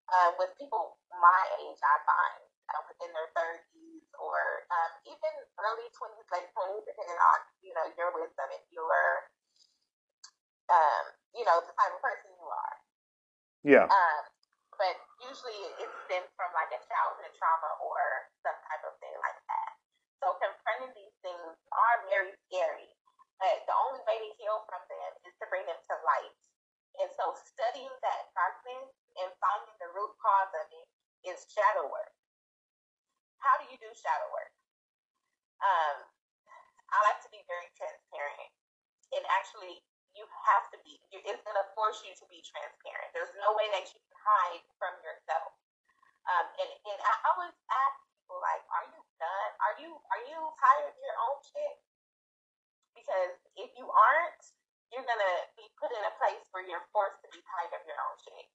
Um, 0.08 0.38
with 0.38 0.54
people 0.56 0.96
my 1.10 1.42
age, 1.60 1.80
I 1.82 1.96
find 2.06 2.40
uh, 2.72 2.82
within 2.86 3.10
their 3.12 3.28
30s 3.34 4.06
or 4.22 4.38
um, 4.70 4.92
even 5.04 5.34
early 5.58 5.90
20s, 5.92 6.26
late 6.30 6.48
20s, 6.54 6.86
depending 6.86 7.18
on 7.18 7.38
you 7.60 7.74
know 7.74 7.86
your 7.98 8.14
wisdom 8.14 8.48
and 8.54 8.64
your 8.70 9.26
um, 10.70 11.04
you 11.34 11.42
know 11.44 11.58
the 11.62 11.74
type 11.74 11.92
of 11.94 12.00
person 12.00 12.30
you 12.38 12.46
are. 12.48 12.76
yeah, 13.66 13.86
Um, 13.90 14.22
but 14.78 14.94
usually 15.26 15.58
it 15.82 15.90
stems 16.06 16.30
from 16.38 16.54
like 16.54 16.70
a 16.70 16.80
childhood 16.86 17.34
trauma 17.34 17.70
or 17.82 18.30
some 18.46 18.56
type 18.70 18.84
of 18.86 18.94
thing 19.02 19.14
like 19.20 19.40
that. 19.50 19.70
So 20.22 20.38
confronting 20.38 20.94
these 20.94 21.16
things 21.22 21.54
are 21.74 21.96
very 22.10 22.30
scary, 22.46 22.94
but 23.42 23.66
the 23.66 23.74
only 23.74 24.02
way 24.06 24.22
to 24.22 24.30
heal 24.38 24.62
from 24.70 24.82
them 24.86 25.10
is 25.26 25.34
to 25.42 25.46
bring 25.50 25.66
them 25.66 25.78
to 25.78 25.94
light. 26.06 26.34
And 27.02 27.10
so 27.12 27.36
studying 27.36 27.92
that 28.00 28.32
darkness 28.32 28.88
and 29.20 29.28
finding 29.36 29.76
the 29.82 29.92
root 29.92 30.16
cause 30.16 30.52
of 30.56 30.66
it 30.72 30.88
is 31.28 31.44
shadow 31.52 31.86
work. 31.92 32.12
How 33.44 33.60
do 33.60 33.68
you 33.68 33.76
do 33.76 33.88
shadow 33.92 34.28
work? 34.32 34.52
Um, 35.60 35.96
I 36.92 36.96
like 37.12 37.20
to 37.24 37.30
be 37.30 37.44
very 37.46 37.68
transparent. 37.76 38.50
And 39.12 39.24
actually, 39.28 39.84
you 40.16 40.24
have 40.48 40.68
to 40.72 40.78
be. 40.82 40.96
you- 41.12 41.22
It's 41.28 41.42
going 41.44 41.56
to 41.60 41.68
force 41.76 42.00
you 42.04 42.16
to 42.16 42.26
be 42.32 42.40
transparent. 42.42 43.12
There's 43.12 43.32
no 43.40 43.52
way 43.54 43.68
that 43.76 43.84
you 43.92 44.00
can 44.00 44.16
hide 44.24 44.64
from 44.80 44.96
yourself. 45.04 45.52
Um, 46.26 46.46
and, 46.58 46.70
and 46.72 46.98
I 47.04 47.14
always 47.32 47.54
ask 47.70 47.96
people, 48.16 48.40
like, 48.42 48.64
are 48.72 48.86
you 48.90 49.00
done? 49.20 49.50
Are 49.76 49.84
you 49.84 49.92
are 49.92 50.24
you 50.24 50.40
tired 50.56 50.88
of 50.88 50.96
your 50.96 51.16
own 51.28 51.36
shit? 51.44 51.76
Because 52.96 53.36
if 53.60 53.68
you 53.76 53.84
aren't, 53.84 54.40
you're 54.88 55.04
gonna 55.04 55.36
be 55.52 55.68
put 55.76 55.92
in 55.92 56.00
a 56.00 56.16
place 56.16 56.40
where 56.56 56.64
you're 56.64 56.88
forced 56.96 57.20
to 57.20 57.28
be 57.28 57.44
tired 57.44 57.76
of 57.76 57.84
your 57.84 58.00
own 58.00 58.16
shit. 58.24 58.48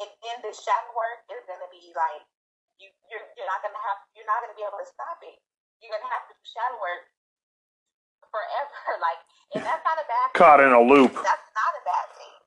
And 0.00 0.08
then 0.24 0.40
the 0.40 0.56
shadow 0.56 0.96
work 0.96 1.28
is 1.28 1.44
gonna 1.44 1.68
be 1.68 1.92
like 1.92 2.24
you 2.80 2.88
you're, 3.12 3.20
you're 3.36 3.44
not 3.52 3.60
gonna 3.60 3.76
have 3.84 4.00
you're 4.16 4.24
not 4.24 4.40
gonna 4.40 4.56
be 4.56 4.64
able 4.64 4.80
to 4.80 4.88
stop 4.88 5.20
it. 5.20 5.36
You're 5.84 5.92
gonna 5.92 6.08
have 6.08 6.24
to 6.24 6.32
do 6.32 6.40
shadow 6.40 6.80
work 6.80 7.04
forever. 8.32 8.72
Like, 9.04 9.20
and 9.52 9.60
that's 9.60 9.84
not 9.84 10.00
a 10.00 10.06
bad. 10.08 10.32
Caught 10.32 10.64
in 10.64 10.72
a 10.72 10.80
loop. 10.80 11.12
That's 11.12 11.48
not 11.52 11.72
a 11.76 11.82
bad 11.84 12.06
thing. 12.16 12.38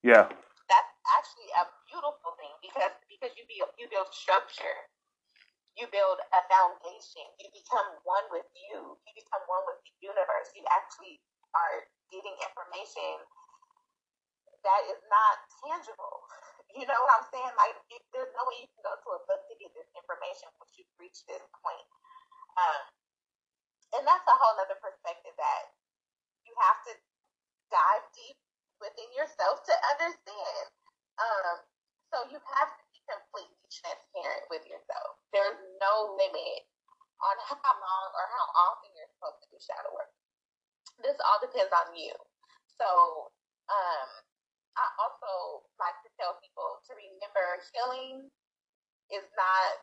Yeah. 0.00 0.24
That's 0.70 0.92
actually 1.12 1.52
a 1.60 1.68
beautiful 1.92 2.32
thing 2.40 2.56
because 2.64 2.96
because 3.04 3.36
you 3.36 3.44
build 3.44 3.68
you 3.76 3.84
build 3.92 4.08
structure. 4.16 4.88
You 5.76 5.84
build 5.92 6.18
a 6.32 6.40
foundation. 6.48 7.26
You 7.36 7.52
become 7.52 8.00
one 8.08 8.24
with 8.32 8.48
you. 8.56 8.96
You 8.96 9.12
become 9.12 9.44
one 9.44 9.64
with 9.68 9.80
the 9.84 9.92
universe. 10.00 10.48
You 10.56 10.64
actually 10.72 11.20
are 11.52 11.84
getting 12.08 12.32
information 12.40 13.20
that 14.64 14.82
is 14.90 15.00
not 15.08 15.36
tangible. 15.62 16.24
You 16.76 16.84
know 16.84 17.00
what 17.08 17.16
I'm 17.16 17.28
saying? 17.32 17.54
Like, 17.56 17.72
there's 18.12 18.28
no 18.36 18.44
way 18.52 18.60
you 18.60 18.68
can 18.68 18.84
go 18.84 18.92
to 18.92 19.08
a 19.16 19.20
book 19.24 19.40
to 19.48 19.56
get 19.56 19.72
this 19.72 19.88
information 19.96 20.44
once 20.60 20.76
you've 20.76 20.92
reached 21.00 21.24
this 21.24 21.40
point. 21.64 21.88
Um, 22.60 22.82
and 23.96 24.04
that's 24.04 24.28
a 24.28 24.36
whole 24.36 24.60
other 24.60 24.76
perspective 24.76 25.32
that 25.40 25.72
you 26.44 26.52
have 26.60 26.84
to 26.84 26.92
dive 27.72 28.04
deep 28.12 28.36
within 28.76 29.08
yourself 29.16 29.64
to 29.64 29.74
understand. 29.96 30.64
Um, 31.16 31.64
so 32.12 32.28
you 32.28 32.36
have 32.36 32.70
to 32.76 32.84
be 32.92 33.00
completely 33.08 33.55
transparent 33.80 34.44
with 34.48 34.64
yourself. 34.64 35.20
There's 35.32 35.58
no 35.80 36.16
limit 36.16 36.64
on 37.20 37.36
how 37.48 37.74
long 37.76 38.08
or 38.12 38.26
how 38.28 38.46
often 38.68 38.92
you're 38.96 39.10
supposed 39.16 39.40
to 39.44 39.48
do 39.52 39.58
shadow 39.60 39.92
work. 39.92 40.12
This 41.04 41.16
all 41.20 41.40
depends 41.40 41.72
on 41.72 41.92
you. 41.92 42.12
So, 42.80 42.88
um, 43.68 44.08
I 44.76 44.86
also 45.00 45.64
like 45.80 45.96
to 46.04 46.10
tell 46.20 46.36
people 46.40 46.84
to 46.84 46.92
remember 46.92 47.64
healing 47.72 48.28
is 49.08 49.24
not 49.36 49.80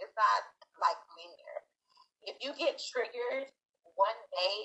it's 0.00 0.12
not 0.16 0.42
like 0.76 0.98
linear. 1.16 1.56
If 2.28 2.36
you 2.44 2.52
get 2.58 2.76
triggered 2.76 3.48
one 3.96 4.20
day, 4.34 4.60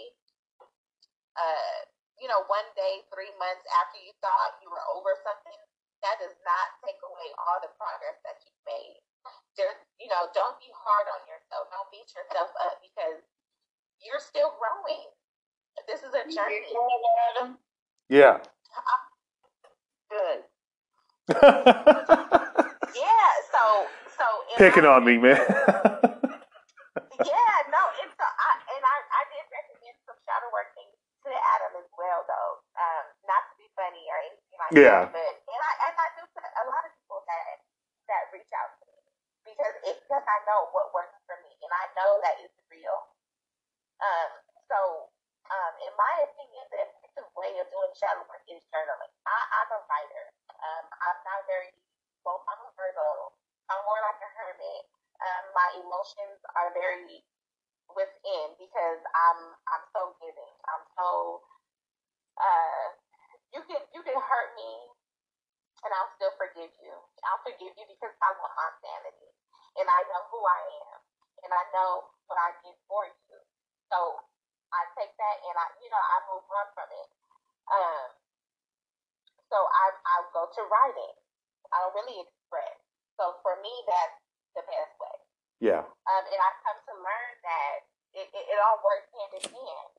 uh, 1.40 1.80
you 2.20 2.28
know, 2.28 2.44
one 2.52 2.68
day, 2.76 3.02
three 3.14 3.32
months 3.40 3.64
after 3.80 3.98
you 4.04 4.12
thought 4.20 4.60
you 4.60 4.68
were 4.68 4.84
over 4.92 5.16
something, 5.24 5.62
that 6.02 6.18
does 6.22 6.34
not 6.46 6.68
take 6.86 6.98
away 7.06 7.30
all 7.38 7.62
the 7.62 7.70
progress 7.78 8.18
that 8.26 8.42
you've 8.46 8.64
made. 8.66 9.00
There, 9.58 9.74
you 10.02 10.10
know, 10.10 10.30
don't 10.34 10.58
be 10.58 10.70
hard 10.74 11.06
on 11.14 11.22
yourself. 11.30 11.70
Don't 11.70 11.90
beat 11.94 12.10
yourself 12.14 12.50
up 12.66 12.82
because 12.82 13.22
you're 14.02 14.22
still 14.24 14.54
growing. 14.58 15.06
This 15.86 16.02
is 16.02 16.14
a 16.14 16.24
journey. 16.26 16.66
Yeah. 18.10 18.42
Good. 20.10 20.44
Yeah. 22.92 23.32
So, 23.56 23.88
so 24.20 24.26
Picking 24.60 24.84
my- 24.84 25.00
on 25.00 25.06
me, 25.08 25.16
man. 25.16 25.40
yeah, 27.24 27.56
no, 27.72 27.82
it's 28.04 28.18
a, 28.20 28.28
I, 28.28 28.52
and 28.68 28.84
I, 28.84 28.96
I 29.16 29.22
did 29.32 29.46
recommend 29.48 29.96
some 30.04 30.20
shadow 30.28 30.52
work 30.52 30.76
things 30.76 30.92
to 31.24 31.32
Adam 31.32 31.80
as 31.80 31.88
well, 31.96 32.28
though. 32.28 32.54
Um, 32.76 33.06
not 33.32 33.48
to 33.48 33.54
be 33.56 33.68
funny 33.80 34.04
or 34.12 34.18
anything 34.28 34.58
like 34.60 34.72
Yeah. 34.76 35.08
that, 35.08 35.16
but 35.16 35.24
and 35.24 35.62
I 35.64 35.72
and 35.88 35.96
I 35.96 36.08
do 36.20 36.24
to 36.28 36.40
a 36.44 36.66
lot 36.68 36.84
of 36.84 36.92
people 37.00 37.24
that 37.24 37.64
that 38.12 38.24
reach 38.36 38.52
out 38.60 38.76
to 38.82 38.84
me 38.92 39.00
because 39.48 39.76
it 39.88 39.96
because 40.04 40.21
I 40.32 40.38
know 40.48 40.72
what 40.72 40.96
works 40.96 41.20
for 41.28 41.36
me 41.44 41.52
and 41.60 41.72
I 41.76 41.86
know 42.00 42.12
that 42.24 42.40
is 42.42 42.54
real. 42.72 42.98
Um, 44.00 44.32
so 44.72 44.80
um, 45.52 45.74
in 45.84 45.94
my 46.00 46.14
opinion, 46.26 46.64
the 46.72 46.80
effective 46.88 47.28
way 47.36 47.52
of 47.60 47.68
doing 47.70 47.92
shadow 48.00 48.24
work 48.32 48.44
is 48.48 48.64
journaling. 48.72 49.12
I, 49.28 49.38
I'm 49.62 49.72
a 49.76 49.82
writer. 49.92 50.26
Um, 50.56 50.86
I'm 51.04 51.20
not 51.28 51.44
very 51.52 51.70
well. 52.24 52.42
I'm 52.48 52.64
a 52.66 52.72
Virgo. 52.80 53.36
I'm 53.68 53.84
more 53.84 54.00
like 54.02 54.20
a 54.24 54.32
hermit 54.40 54.88
um, 55.22 55.46
my 55.54 55.70
emotions 55.78 56.42
are 56.58 56.74
very 56.74 57.22
within 57.94 58.48
because 58.58 59.02
I'm 59.14 59.40
I'm 59.70 59.86
so 59.94 60.16
giving. 60.18 60.54
I'm 60.66 60.84
so 60.98 61.10
uh 62.40 62.86
you 63.54 63.62
can 63.68 63.82
you 63.94 64.02
can 64.02 64.18
hurt 64.18 64.50
me 64.58 64.72
and 65.86 65.92
I'll 65.94 66.14
still 66.18 66.34
forgive 66.40 66.72
you. 66.82 66.94
I'll 67.28 67.44
forgive 67.46 67.74
you 67.78 67.86
because 67.86 68.14
I 68.22 68.30
want 68.42 68.54
my 68.58 68.70
sanity. 68.82 69.21
I 69.92 70.02
know 70.08 70.24
who 70.32 70.40
I 70.42 70.62
am. 70.92 71.00
And 71.44 71.52
I 71.52 71.64
know 71.76 72.08
what 72.32 72.40
I 72.40 72.56
did 72.64 72.76
for 72.88 73.04
you. 73.06 73.38
So 73.92 74.00
I 74.72 74.88
take 74.96 75.12
that 75.20 75.38
and 75.44 75.56
I 75.60 75.68
you 75.84 75.90
know, 75.92 76.00
I 76.00 76.18
move 76.32 76.48
on 76.48 76.68
from 76.74 76.90
it. 76.96 77.10
Um 77.72 78.08
so 79.52 79.58
I 79.60 79.86
I 80.00 80.16
go 80.32 80.48
to 80.48 80.62
writing. 80.72 81.16
I 81.72 81.78
don't 81.84 81.96
really 82.00 82.24
express. 82.24 82.78
So 83.20 83.36
for 83.44 83.60
me 83.60 83.74
that's 83.88 84.18
the 84.56 84.64
best 84.68 84.94
way. 85.00 85.18
yeah. 85.64 85.84
Um, 85.88 86.24
and 86.28 86.40
I 86.44 86.52
come 86.68 86.80
to 86.92 86.94
learn 87.00 87.34
that 87.48 87.88
it, 88.12 88.28
it, 88.36 88.44
it 88.52 88.60
all 88.60 88.84
works 88.84 89.08
hand 89.16 89.32
in 89.40 89.46
hand. 89.48 89.92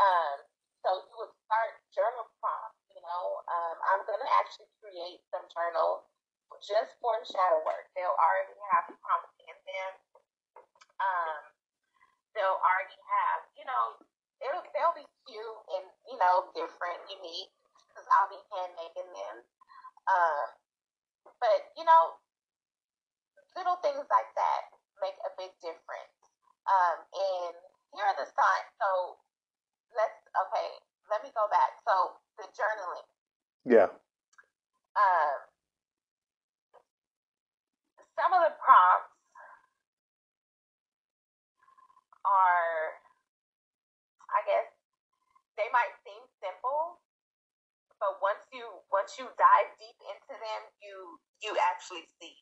Um, 0.00 0.36
so 0.80 0.88
you 1.04 1.14
would 1.20 1.34
start 1.44 1.76
journal 1.92 2.24
prompts, 2.40 2.80
you 2.96 3.02
know. 3.04 3.44
Um, 3.44 3.76
I'm 3.92 4.02
going 4.08 4.22
to 4.24 4.30
actually 4.40 4.72
create 4.80 5.20
some 5.28 5.44
journals 5.52 6.08
just 6.58 6.98
for 6.98 7.14
shadow 7.22 7.62
work. 7.62 7.86
They'll 7.94 8.18
already 8.18 8.56
have 8.74 8.90
prompts 8.98 9.34
in 9.46 9.56
them. 9.64 9.92
Um, 10.98 11.42
they'll 12.34 12.60
already 12.60 12.98
have, 12.98 13.40
you 13.56 13.64
know, 13.64 14.02
it'll, 14.42 14.66
they'll 14.74 14.98
be 14.98 15.06
cute 15.24 15.60
and, 15.78 15.86
you 16.10 16.18
know, 16.18 16.50
different, 16.52 17.00
unique, 17.08 17.54
because 17.88 18.06
I'll 18.18 18.28
be 18.28 18.40
hand 18.52 18.72
making 18.76 19.08
them. 19.08 19.36
Um, 20.10 20.46
but, 21.40 21.72
you 21.78 21.86
know, 21.86 22.20
little 23.56 23.78
things 23.82 24.04
like 24.06 24.30
that 24.36 24.62
make 25.00 25.16
a 25.24 25.32
big 25.36 25.52
difference. 25.64 26.16
Um, 26.68 26.98
and 27.10 27.54
here 27.96 28.06
are 28.06 28.18
the 28.20 28.28
signs. 28.28 28.70
So 28.78 29.18
let's 29.96 30.20
okay. 30.46 30.68
Let 31.10 31.24
me 31.26 31.34
go 31.34 31.50
back. 31.50 31.74
So 31.82 32.20
the 32.38 32.46
journaling. 32.54 33.08
Yeah. 33.66 33.90
Um, 34.94 35.38
some 38.20 38.36
of 38.36 38.44
the 38.44 38.52
prompts 38.60 39.16
are, 42.28 43.00
I 44.28 44.44
guess, 44.44 44.68
they 45.56 45.72
might 45.72 45.96
seem 46.04 46.20
simple, 46.36 47.00
but 47.96 48.20
once 48.20 48.44
you 48.52 48.64
once 48.92 49.16
you 49.16 49.24
dive 49.40 49.70
deep 49.80 49.96
into 50.04 50.36
them, 50.36 50.60
you 50.84 51.16
you 51.40 51.56
actually 51.72 52.04
see 52.20 52.36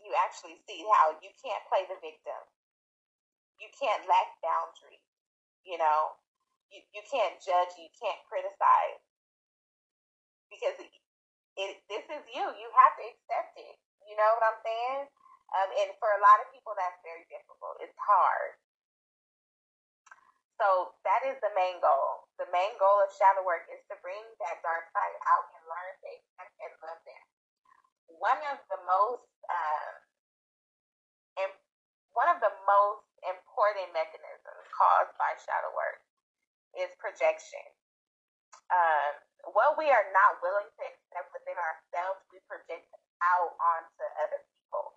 you 0.00 0.12
actually 0.24 0.56
see 0.64 0.80
how 0.96 1.16
you 1.20 1.28
can't 1.40 1.64
play 1.68 1.84
the 1.84 2.00
victim. 2.00 2.40
You 3.60 3.68
can't 3.76 4.08
lack 4.08 4.40
boundaries. 4.40 5.04
You 5.66 5.76
know, 5.76 6.16
you, 6.72 6.80
you 6.96 7.02
can't 7.10 7.36
judge, 7.42 7.76
you 7.76 7.90
can't 7.98 8.20
criticize 8.24 9.02
because 10.48 10.76
it, 10.80 10.88
it 11.60 11.72
this 11.92 12.04
is 12.08 12.24
you. 12.32 12.44
You 12.44 12.68
have 12.72 12.94
to 12.96 13.04
accept 13.04 13.52
it. 13.60 13.76
You 14.08 14.16
know 14.16 14.30
what 14.40 14.44
I'm 14.48 14.60
saying? 14.64 15.00
Um, 15.52 15.68
and 15.84 15.90
for 16.00 16.08
a 16.12 16.20
lot 16.20 16.40
of 16.40 16.48
people, 16.52 16.72
that's 16.76 16.98
very 17.04 17.24
difficult. 17.28 17.76
It's 17.84 17.96
hard. 18.00 18.56
So 20.58 20.96
that 21.06 21.22
is 21.22 21.38
the 21.38 21.54
main 21.54 21.78
goal. 21.78 22.26
The 22.40 22.50
main 22.50 22.74
goal 22.82 22.98
of 22.98 23.14
shadow 23.14 23.46
work 23.46 23.68
is 23.70 23.78
to 23.92 23.94
bring 24.02 24.18
that 24.42 24.58
dark 24.66 24.90
side 24.90 25.16
out 25.30 25.46
and 25.54 25.62
learn 25.70 25.92
to 26.02 26.08
accept 26.18 26.54
and 26.58 26.74
love 26.82 27.00
them. 27.06 27.24
One 28.18 28.40
of 28.50 28.58
the 28.66 28.80
most 28.88 29.28
um, 29.46 29.94
and 31.38 31.50
one 32.10 32.26
of 32.26 32.42
the 32.42 32.50
most 32.66 33.06
important 33.22 33.94
mechanisms 33.94 34.66
caused 34.74 35.14
by 35.14 35.38
shadow 35.38 35.70
work 35.70 36.02
is 36.74 36.90
projection. 36.98 37.62
Um, 38.74 39.12
what 39.54 39.78
we 39.78 39.86
are 39.88 40.06
not 40.10 40.42
willing 40.42 40.66
to 40.66 40.82
accept 40.82 41.30
within 41.30 41.54
ourselves, 41.54 42.20
we 42.34 42.42
project 42.50 42.90
out 43.22 43.52
onto 43.58 44.04
other 44.22 44.40
people. 44.46 44.96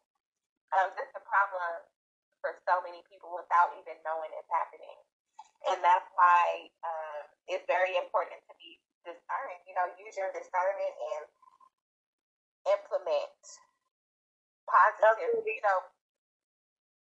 Um, 0.76 0.94
this 0.96 1.08
is 1.10 1.18
a 1.20 1.26
problem 1.26 1.86
for 2.42 2.58
so 2.66 2.82
many 2.86 3.06
people 3.10 3.34
without 3.34 3.74
even 3.78 3.98
knowing 4.06 4.32
it's 4.34 4.50
happening. 4.50 4.98
And 5.70 5.78
that's 5.86 6.10
why 6.18 6.70
um, 6.82 7.24
it's 7.46 7.66
very 7.70 7.94
important 7.98 8.42
to 8.50 8.54
be 8.58 8.82
discerning. 9.06 9.62
You 9.70 9.78
know, 9.78 9.88
use 10.02 10.18
your 10.18 10.34
discernment 10.34 10.96
and 11.18 11.24
implement 12.78 13.38
positive, 14.66 15.42
you 15.46 15.62
know, 15.62 15.80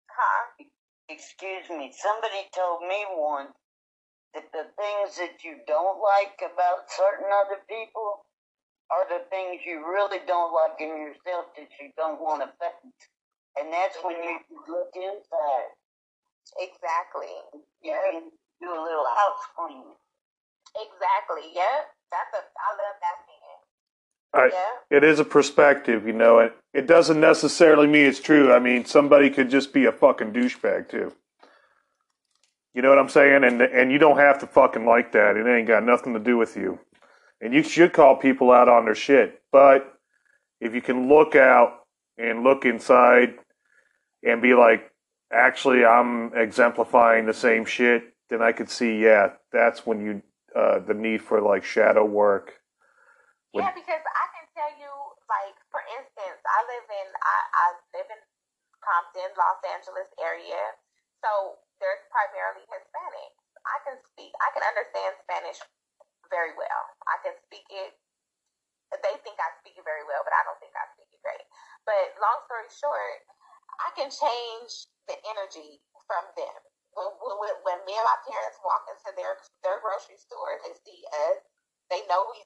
huh? 0.09 0.65
Excuse 1.09 1.69
me. 1.69 1.93
Somebody 1.93 2.49
told 2.53 2.81
me 2.85 3.05
once 3.13 3.53
that 4.33 4.49
the 4.51 4.67
things 4.77 5.17
that 5.17 5.41
you 5.45 5.61
don't 5.65 6.01
like 6.01 6.37
about 6.41 6.89
certain 6.91 7.29
other 7.29 7.61
people 7.69 8.25
are 8.91 9.05
the 9.09 9.25
things 9.29 9.61
you 9.65 9.81
really 9.85 10.19
don't 10.27 10.53
like 10.53 10.77
in 10.79 10.89
yourself 10.89 11.53
that 11.57 11.69
you 11.81 11.89
don't 11.97 12.21
want 12.21 12.41
to 12.43 12.49
face. 12.59 12.93
And 13.59 13.71
that's 13.73 13.97
when 14.03 14.15
you 14.21 14.39
look 14.67 14.91
inside. 14.95 15.71
Exactly. 16.59 17.33
You 17.81 17.95
can 18.11 18.31
do 18.61 18.69
a 18.69 18.81
little 18.81 19.05
house 19.07 19.43
cleaning. 19.57 19.95
Exactly. 20.75 21.51
Yep. 21.55 21.81
That's 22.11 22.33
a 22.33 22.41
I 22.43 22.69
love 22.77 22.97
that 23.01 23.17
saying. 23.27 23.59
I, 24.33 24.45
Yeah. 24.53 24.97
it 24.97 25.03
is 25.03 25.19
a 25.19 25.25
perspective, 25.25 26.05
you 26.07 26.13
know. 26.13 26.39
It 26.39 26.53
it 26.73 26.87
doesn't 26.87 27.19
necessarily 27.19 27.87
mean 27.87 28.05
it's 28.07 28.19
true. 28.21 28.53
I 28.53 28.59
mean, 28.59 28.85
somebody 28.85 29.29
could 29.29 29.49
just 29.49 29.73
be 29.73 29.85
a 29.85 29.91
fucking 29.91 30.33
douchebag 30.33 30.89
too. 30.89 31.13
You 32.73 32.81
know 32.81 32.89
what 32.89 32.99
I'm 32.99 33.09
saying? 33.09 33.43
And 33.43 33.61
and 33.61 33.91
you 33.91 33.97
don't 33.97 34.17
have 34.17 34.39
to 34.39 34.47
fucking 34.47 34.85
like 34.85 35.13
that. 35.13 35.37
It 35.37 35.47
ain't 35.47 35.67
got 35.67 35.83
nothing 35.85 36.13
to 36.13 36.19
do 36.19 36.37
with 36.37 36.57
you. 36.57 36.79
And 37.45 37.53
you 37.53 37.61
should 37.61 37.93
call 37.93 38.17
people 38.17 38.49
out 38.49 38.65
on 38.65 38.85
their 38.89 38.97
shit. 38.97 39.45
But 39.53 39.85
if 40.57 40.73
you 40.73 40.81
can 40.81 41.05
look 41.05 41.37
out 41.37 41.85
and 42.17 42.41
look 42.41 42.65
inside 42.65 43.37
and 44.25 44.41
be 44.41 44.57
like, 44.57 44.89
actually, 45.29 45.85
I'm 45.85 46.33
exemplifying 46.33 47.29
the 47.29 47.37
same 47.37 47.61
shit, 47.61 48.17
then 48.33 48.41
I 48.41 48.49
could 48.49 48.65
see, 48.65 48.97
yeah, 48.97 49.37
that's 49.53 49.85
when 49.85 50.01
you 50.01 50.25
uh, 50.57 50.79
the 50.89 50.97
need 50.97 51.21
for 51.21 51.37
like 51.37 51.61
shadow 51.61 52.01
work. 52.01 52.65
Yeah, 53.53 53.69
because 53.77 54.01
I 54.01 54.25
can 54.33 54.49
tell 54.57 54.73
you, 54.81 54.89
like 55.29 55.53
for 55.69 55.85
instance, 56.01 56.41
I 56.49 56.59
live 56.65 56.87
in 56.89 57.07
I, 57.13 57.37
I 57.45 57.65
live 57.93 58.09
in 58.09 58.21
Compton, 58.81 59.29
Los 59.37 59.61
Angeles 59.69 60.09
area, 60.17 60.73
so 61.21 61.61
there's 61.77 62.01
primarily 62.09 62.65
Hispanics. 62.73 63.37
I 63.69 63.77
can 63.85 64.01
speak, 64.01 64.33
I 64.41 64.49
can 64.49 64.65
understand 64.65 65.13
Spanish 65.21 65.61
very 66.31 66.53
well. 66.57 66.81
I 67.07 67.17
can 67.23 67.35
speak 67.45 67.65
it. 67.69 67.95
They 68.93 69.15
think 69.25 69.37
I 69.41 69.49
speak 69.59 69.75
it 69.75 69.85
very 69.85 70.05
well, 70.07 70.21
but 70.23 70.31
I 70.31 70.41
don't 70.47 70.59
think 70.61 70.71
I 70.73 70.85
speak 70.95 71.11
it 71.11 71.21
great. 71.25 71.43
But 71.83 72.15
long 72.21 72.39
story 72.47 72.69
short, 72.71 73.21
I 73.81 73.89
can 73.97 74.07
change 74.07 74.87
the 75.09 75.17
energy 75.27 75.81
from 76.07 76.25
them. 76.37 76.59
When, 76.95 77.11
when, 77.19 77.55
when 77.67 77.79
me 77.83 77.93
and 77.97 78.07
my 78.07 78.19
parents 78.23 78.55
walk 78.63 78.87
into 78.87 79.11
their 79.19 79.35
their 79.67 79.83
grocery 79.83 80.15
store, 80.15 80.61
they 80.63 80.71
see 80.87 81.03
us. 81.27 81.43
They 81.91 82.01
know 82.07 82.23
we 82.31 82.39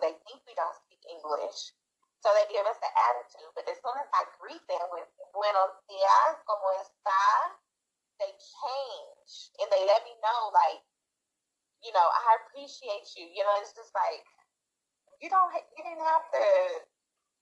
they 0.00 0.14
think 0.24 0.40
we 0.46 0.54
don't 0.54 0.78
speak 0.86 1.02
English, 1.10 1.74
so 2.22 2.30
they 2.32 2.46
give 2.48 2.64
us 2.64 2.78
the 2.78 2.88
attitude. 2.88 3.50
But 3.58 3.66
as 3.66 3.76
soon 3.82 3.98
as 3.98 4.08
I 4.14 4.22
greet 4.38 4.62
them 4.70 4.86
with 4.94 5.10
"Buenos 5.34 5.74
días, 5.90 6.38
cómo 6.46 6.70
está," 6.80 7.58
they 8.20 8.32
change 8.32 9.52
and 9.60 9.68
they 9.68 9.84
let 9.84 10.04
me 10.04 10.14
know, 10.24 10.40
like, 10.52 10.80
you 11.86 11.94
know, 11.94 12.02
I 12.02 12.42
appreciate 12.42 13.06
you. 13.14 13.30
You 13.30 13.46
know, 13.46 13.54
it's 13.62 13.70
just 13.70 13.94
like 13.94 14.26
you 15.22 15.30
don't, 15.30 15.54
you 15.54 15.82
didn't 15.86 16.02
have 16.02 16.26
to, 16.34 16.44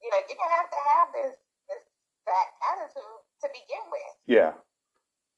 you 0.05 0.13
know, 0.13 0.21
you 0.21 0.37
didn't 0.37 0.53
have 0.53 0.69
to 0.69 0.81
have 0.93 1.09
this 1.17 1.35
this 1.73 1.83
that 2.29 2.47
attitude 2.77 3.25
to 3.41 3.47
begin 3.49 3.85
with. 3.89 4.15
Yeah. 4.29 4.53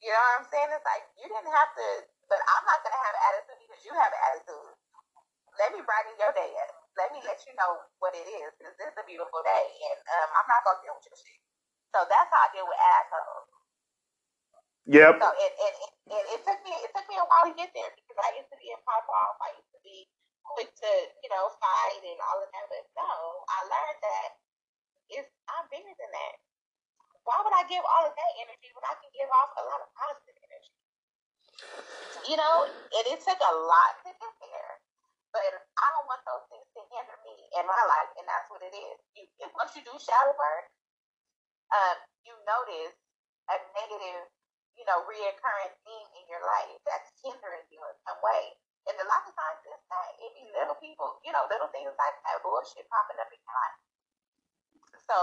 You 0.02 0.10
know 0.10 0.18
what 0.18 0.42
I'm 0.42 0.48
saying? 0.50 0.70
It's 0.74 0.82
like 0.82 1.06
you 1.22 1.30
didn't 1.30 1.54
have 1.54 1.70
to, 1.70 1.88
but 2.26 2.42
I'm 2.42 2.64
not 2.66 2.82
gonna 2.82 2.98
have 2.98 3.16
attitude 3.30 3.62
because 3.62 3.82
you 3.86 3.94
have 3.94 4.10
attitude. 4.10 4.74
Let 5.56 5.72
me 5.72 5.80
brighten 5.86 6.18
your 6.20 6.34
day 6.34 6.50
up. 6.66 6.74
Let 6.98 7.14
me 7.14 7.22
let 7.24 7.40
you 7.46 7.54
know 7.56 7.80
what 8.02 8.12
it 8.12 8.26
is. 8.28 8.50
Because 8.58 8.76
this 8.76 8.90
is 8.92 8.98
a 8.98 9.06
beautiful 9.08 9.40
day, 9.46 9.66
and 9.94 9.98
um, 10.02 10.28
I'm 10.36 10.48
not 10.50 10.66
gonna 10.66 10.82
deal 10.82 10.98
with 10.98 11.06
your 11.06 11.16
shit. 11.16 11.40
So 11.94 12.04
that's 12.10 12.28
how 12.28 12.42
I 12.42 12.50
deal 12.52 12.68
with 12.68 12.76
assholes. 12.76 13.55
Yep. 14.86 15.16
So 15.20 15.26
it 15.32 15.52
it, 15.54 15.74
it, 15.80 15.92
it 16.12 16.24
it 16.36 16.40
took 16.44 16.60
me 16.66 16.72
it 16.74 16.90
took 16.94 17.06
me 17.08 17.16
a 17.20 17.26
while 17.26 17.46
to 17.48 17.54
get 17.56 17.72
there 17.76 17.92
because 17.96 18.18
I 18.20 18.36
used 18.38 18.50
to 18.52 18.58
be 18.60 18.70
a 18.74 18.80
pop 18.84 19.06
off. 19.08 19.36
I 19.42 19.54
used 19.56 19.72
to 19.76 19.80
be 19.86 20.08
quick 20.44 20.70
to 20.74 20.90
you 21.24 21.30
know 21.30 21.48
fight 21.62 22.02
and 22.04 22.20
all 22.20 22.40
of 22.42 22.50
that. 22.50 22.66
But 22.70 22.84
no, 22.98 23.10
I 23.48 23.58
learned 23.70 24.00
that 24.02 24.30
it's 25.12 25.30
I'm 25.50 25.66
bigger 25.72 25.94
than 25.96 26.12
that. 26.12 26.34
Why 27.26 27.38
would 27.44 27.54
I 27.56 27.64
give 27.68 27.84
all 27.84 28.04
of 28.08 28.14
that 28.16 28.32
energy 28.42 28.70
when 28.74 28.86
I 28.86 28.96
can 28.98 29.10
give 29.14 29.30
off 29.30 29.52
a 29.60 29.64
lot 29.66 29.80
of 29.84 29.90
positive 29.96 30.36
energy? 30.40 30.74
You 32.28 32.36
know, 32.40 32.56
and 32.66 33.04
it 33.12 33.20
took 33.22 33.38
a 33.40 33.54
lot 33.66 33.92
to 34.06 34.10
get 34.14 34.34
there. 34.42 34.72
But 35.34 35.44
I 35.78 35.86
don't 35.94 36.08
want 36.08 36.24
those 36.24 36.46
things 36.50 36.66
to 36.74 36.82
hinder 36.90 37.18
me 37.22 37.36
in 37.60 37.64
my 37.68 37.82
life, 37.86 38.10
and 38.18 38.26
that's 38.26 38.48
what 38.50 38.64
it 38.64 38.72
is. 38.72 38.98
You, 39.14 39.24
once 39.54 39.76
you 39.76 39.84
do 39.84 39.92
shadow 40.00 40.32
work, 40.34 40.66
um, 41.74 41.96
you 42.26 42.34
notice 42.46 42.96
a 43.50 43.56
negative, 43.76 44.26
you 44.76 44.84
know, 44.84 45.02
reoccurring 45.08 45.72
theme 45.82 46.08
in 46.20 46.24
your 46.28 46.44
life 46.44 46.78
that's 46.84 47.08
hindering 47.24 47.64
you 47.72 47.80
in 47.80 47.96
some 48.04 48.20
way. 48.20 48.54
And 48.86 48.94
a 49.02 49.06
lot 49.08 49.26
of 49.26 49.34
times 49.34 49.60
it's 49.66 49.88
not. 49.90 50.06
It 50.22 50.30
be 50.36 50.46
little 50.54 50.78
people, 50.78 51.18
you 51.26 51.34
know, 51.34 51.42
little 51.50 51.68
things 51.74 51.90
like 51.98 52.16
that 52.22 52.38
bullshit 52.44 52.86
popping 52.86 53.18
up 53.18 53.32
in 53.34 53.40
your 53.42 53.56
life. 53.56 53.78
So 55.10 55.18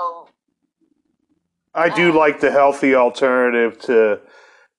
I 1.74 1.90
do 1.90 2.12
like 2.12 2.40
the 2.40 2.52
healthy 2.52 2.96
alternative 2.96 3.80
to 3.88 4.20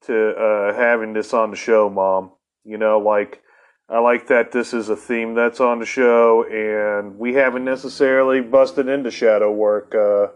to 0.07 0.31
uh, 0.37 0.75
having 0.75 1.15
this 1.15 1.33
on 1.33 1.51
the 1.51 1.57
show, 1.57 1.89
Mom. 1.89 2.33
You 2.65 2.77
know, 2.77 2.99
like 2.99 3.43
I 3.89 3.99
like 3.99 4.29
that 4.29 4.53
this 4.53 4.73
is 4.73 4.89
a 4.89 4.97
theme 4.97 5.35
that's 5.35 5.61
on 5.61 5.79
the 5.79 5.87
show, 5.87 6.45
and 6.45 7.19
we 7.19 7.35
haven't 7.35 7.65
necessarily 7.65 8.41
busted 8.41 8.89
into 8.89 9.11
shadow 9.11 9.53
work. 9.53 9.95
Uh, 9.95 10.29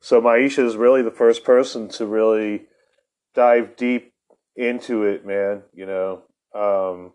so 0.00 0.20
Myesha 0.20 0.64
is 0.64 0.76
really 0.76 1.02
the 1.02 1.10
first 1.10 1.44
person 1.44 1.88
to 1.90 2.06
really 2.06 2.66
dive 3.34 3.76
deep 3.76 4.12
into 4.56 5.04
it, 5.04 5.24
man. 5.26 5.62
You 5.72 5.86
know, 5.86 6.10
um, 6.54 7.12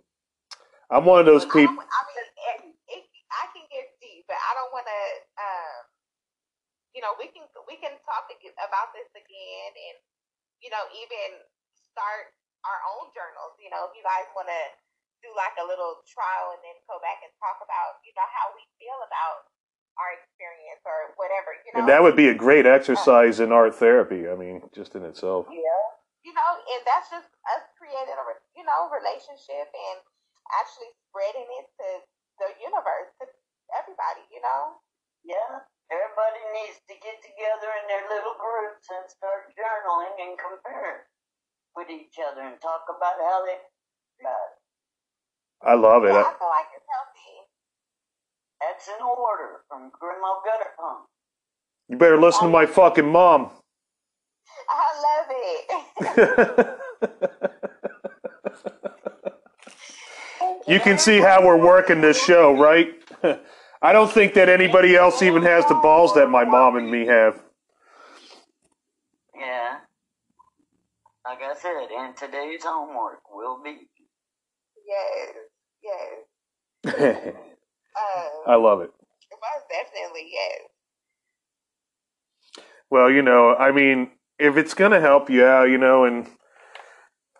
I'm 0.89 1.05
one 1.05 1.21
of 1.21 1.27
those 1.27 1.45
people. 1.45 1.75
don't, 1.75 1.87
I 1.87 2.01
mean, 2.09 2.19
it, 2.23 2.57
it, 2.89 3.03
I 3.29 3.45
can 3.53 3.65
get 3.69 3.93
deep, 4.01 4.25
but 4.27 4.37
I 4.37 4.51
don't 4.57 4.71
want 4.73 4.87
to. 4.87 5.01
Um, 5.37 5.79
you 6.95 7.05
know, 7.05 7.13
we 7.21 7.29
can 7.29 7.45
we 7.69 7.77
can 7.77 7.93
talk 8.05 8.25
about 8.57 8.89
this 8.97 9.09
again, 9.13 9.71
and 9.73 9.97
you 10.61 10.73
know, 10.73 10.81
even 10.93 11.41
start 11.93 12.33
our 12.65 12.79
own 12.97 13.13
journals. 13.13 13.53
You 13.61 13.69
know, 13.69 13.85
if 13.85 13.93
you 13.93 14.01
guys 14.01 14.25
want 14.33 14.49
to 14.49 14.63
do 15.21 15.29
like 15.33 15.57
a 15.57 15.65
little 15.65 16.01
trial 16.05 16.53
and 16.53 16.61
then 16.61 16.77
go 16.85 17.01
back 17.01 17.21
and 17.25 17.33
talk 17.41 17.57
about, 17.61 18.01
you 18.05 18.13
know, 18.13 18.25
how 18.25 18.53
we 18.53 18.61
feel 18.77 18.97
about 19.01 19.49
our 19.97 20.13
experience 20.13 20.81
or 20.85 21.17
whatever. 21.17 21.57
You 21.65 21.69
know, 21.73 21.77
And 21.81 21.85
that 21.89 22.01
would 22.05 22.15
be 22.15 22.29
a 22.29 22.37
great 22.37 22.69
exercise 22.69 23.41
in 23.41 23.49
art 23.51 23.73
therapy. 23.73 24.29
I 24.29 24.37
mean, 24.37 24.61
just 24.73 24.93
in 24.93 25.03
itself. 25.03 25.49
Yeah. 25.49 25.96
You 26.27 26.35
know, 26.35 26.51
and 26.59 26.83
that's 26.83 27.07
just 27.07 27.31
us 27.55 27.63
creating 27.79 28.11
a 28.19 28.25
you 28.59 28.67
know 28.67 28.91
relationship 28.91 29.71
and 29.71 29.97
actually 30.59 30.91
spreading 31.07 31.47
it 31.63 31.67
to 31.79 31.87
the 32.43 32.49
universe 32.59 33.15
to 33.23 33.25
everybody. 33.71 34.27
You 34.27 34.43
know. 34.43 34.83
Yeah. 35.23 35.63
Everybody 35.87 36.43
needs 36.51 36.83
to 36.91 36.95
get 36.99 37.15
together 37.23 37.71
in 37.79 37.87
their 37.87 38.03
little 38.11 38.35
groups 38.35 38.91
and 38.91 39.07
start 39.07 39.55
journaling 39.55 40.19
and 40.19 40.35
compare 40.35 41.07
with 41.79 41.87
each 41.87 42.19
other 42.19 42.43
and 42.43 42.59
talk 42.59 42.83
about 42.91 43.15
how 43.23 43.47
they 43.47 43.55
uh, 44.27 44.51
I 45.63 45.73
love 45.79 46.03
it. 46.03 46.11
Yeah, 46.11 46.27
I- 46.27 46.27
I 46.27 46.37
feel 46.37 46.49
like 46.51 46.67
it's 46.75 46.85
healthy. 46.91 47.47
That's 48.59 48.87
in 48.87 49.01
order 49.05 49.63
from 49.69 49.91
Grandma 49.95 50.41
Gutterpunk. 50.43 51.05
You 51.87 51.97
better 51.97 52.19
listen 52.19 52.43
to 52.43 52.49
my 52.49 52.65
fucking 52.65 53.07
mom. 53.09 53.51
I 54.69 54.87
love 55.05 55.27
it. 55.29 56.77
you 60.67 60.79
can 60.79 60.97
see 60.97 61.19
how 61.19 61.45
we're 61.45 61.57
working 61.57 62.01
this 62.01 62.23
show, 62.23 62.55
right? 62.57 62.93
I 63.81 63.93
don't 63.93 64.11
think 64.11 64.33
that 64.33 64.49
anybody 64.49 64.95
else 64.95 65.21
even 65.21 65.43
has 65.43 65.65
the 65.67 65.75
balls 65.75 66.13
that 66.15 66.29
my 66.29 66.43
mom 66.43 66.75
and 66.77 66.89
me 66.89 67.05
have. 67.05 67.41
Yeah. 69.39 69.77
Like 71.25 71.39
I 71.41 71.53
said, 71.59 71.87
and 71.97 72.15
today's 72.15 72.63
homework 72.63 73.19
will 73.31 73.61
be 73.63 73.87
yes, 74.87 75.35
yes. 75.83 76.93
Uh, 76.95 77.31
I 78.47 78.55
love 78.55 78.81
it. 78.81 78.91
most 79.31 79.65
definitely, 79.69 80.29
yes. 80.31 80.61
Well, 82.89 83.11
you 83.11 83.21
know, 83.21 83.53
I 83.55 83.71
mean, 83.71 84.09
if 84.39 84.57
it's 84.57 84.73
going 84.73 84.91
to 84.91 84.99
help 84.99 85.29
you 85.29 85.45
out, 85.45 85.69
you 85.69 85.77
know, 85.77 86.05
and 86.05 86.27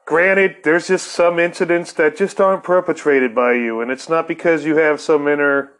granted, 0.05 0.57
there's 0.63 0.88
just 0.88 1.07
some 1.07 1.39
incidents 1.39 1.93
that 1.93 2.17
just 2.17 2.41
aren't 2.41 2.63
perpetrated 2.63 3.36
by 3.36 3.53
you, 3.53 3.81
and 3.81 3.91
it's 3.91 4.10
not 4.10 4.27
because 4.27 4.65
you 4.65 4.77
have 4.77 4.99
some 4.99 5.27
inner. 5.27 5.73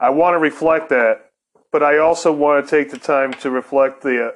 I 0.00 0.10
want 0.10 0.34
to 0.34 0.38
reflect 0.38 0.88
that, 0.90 1.30
but 1.72 1.82
I 1.82 1.98
also 1.98 2.32
want 2.32 2.64
to 2.64 2.70
take 2.70 2.90
the 2.90 2.98
time 2.98 3.32
to 3.34 3.50
reflect 3.50 4.02
the 4.02 4.28
uh, 4.28 4.30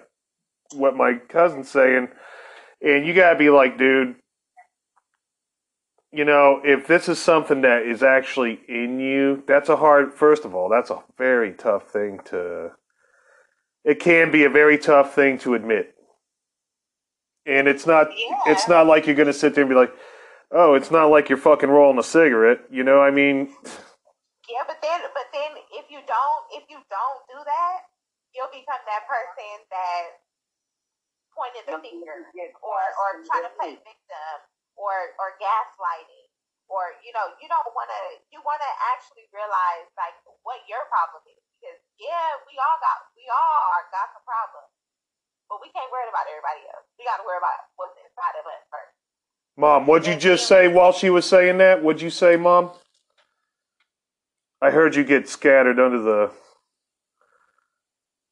what 0.74 0.96
my 0.96 1.14
cousin's 1.28 1.70
saying, 1.70 2.08
and 2.82 3.06
you 3.06 3.14
got 3.14 3.32
to 3.32 3.38
be 3.38 3.50
like, 3.50 3.78
dude. 3.78 4.16
You 6.10 6.24
know, 6.24 6.62
if 6.64 6.86
this 6.86 7.06
is 7.06 7.18
something 7.20 7.60
that 7.60 7.82
is 7.82 8.02
actually 8.02 8.60
in 8.66 8.98
you, 8.98 9.42
that's 9.46 9.68
a 9.68 9.76
hard. 9.76 10.14
First 10.14 10.46
of 10.46 10.54
all, 10.54 10.70
that's 10.70 10.88
a 10.88 11.02
very 11.18 11.52
tough 11.52 11.90
thing 11.90 12.20
to 12.26 12.70
it 13.84 14.00
can 14.00 14.30
be 14.30 14.44
a 14.44 14.50
very 14.50 14.76
tough 14.76 15.14
thing 15.14 15.38
to 15.38 15.54
admit. 15.54 15.94
And 17.48 17.66
it's 17.66 17.86
not 17.86 18.12
Yeah. 18.12 18.52
it's 18.52 18.68
not 18.68 18.86
like 18.86 19.06
you're 19.06 19.16
gonna 19.16 19.32
sit 19.32 19.54
there 19.54 19.64
and 19.64 19.70
be 19.70 19.74
like, 19.74 19.92
oh, 20.52 20.74
it's 20.74 20.90
not 20.90 21.08
like 21.08 21.28
you're 21.28 21.40
fucking 21.40 21.70
rolling 21.70 21.98
a 21.98 22.02
cigarette. 22.04 22.60
You 22.70 22.84
know, 22.84 23.00
I 23.00 23.10
mean 23.10 23.56
Yeah, 24.48 24.64
but 24.66 24.80
then, 24.80 25.00
but 25.12 25.28
then, 25.32 25.60
if 25.76 25.90
you 25.92 26.00
don't, 26.08 26.44
if 26.56 26.64
you 26.72 26.80
don't 26.88 27.20
do 27.28 27.36
that, 27.36 27.78
you'll 28.32 28.48
become 28.48 28.80
that 28.88 29.04
person 29.04 29.60
that 29.68 30.24
pointed 31.36 31.68
the 31.68 31.76
finger, 31.84 32.24
or 32.64 32.80
or 32.80 33.08
trying 33.28 33.44
to 33.44 33.52
play 33.60 33.76
victim, 33.76 34.36
or 34.76 35.12
or 35.20 35.36
gaslighting, 35.36 36.32
or 36.72 36.96
you 37.04 37.12
know, 37.12 37.28
you 37.44 37.48
don't 37.48 37.68
want 37.76 37.92
to. 37.92 38.02
You 38.32 38.40
want 38.40 38.60
to 38.64 38.72
actually 38.96 39.28
realize 39.36 39.88
like 40.00 40.16
what 40.48 40.64
your 40.64 40.80
problem 40.88 41.20
is, 41.28 41.44
because 41.60 41.80
yeah, 42.00 42.40
we 42.48 42.56
all 42.56 42.78
got 42.80 43.04
we 43.20 43.28
all 43.28 43.58
are 43.76 43.84
got 43.92 44.16
some 44.16 44.24
problems, 44.24 44.72
but 45.48 45.58
we 45.60 45.68
can't 45.72 45.90
worry 45.90 46.08
about 46.08 46.28
everybody 46.28 46.62
else. 46.72 46.84
We 46.98 47.04
got 47.04 47.18
to 47.18 47.24
worry 47.24 47.40
about 47.40 47.56
what's 47.76 47.96
inside 47.98 48.36
of 48.40 48.44
us 48.46 48.62
first. 48.70 48.94
Mom, 49.56 49.86
what'd 49.86 50.06
you 50.06 50.16
just 50.16 50.46
say 50.46 50.68
while 50.68 50.92
she 50.92 51.10
was 51.10 51.26
saying 51.26 51.58
that? 51.58 51.82
What'd 51.82 52.02
you 52.02 52.10
say, 52.10 52.36
Mom? 52.36 52.70
I 54.60 54.70
heard 54.70 54.94
you 54.94 55.04
get 55.04 55.28
scattered 55.28 55.80
under 55.80 56.00
the. 56.00 56.30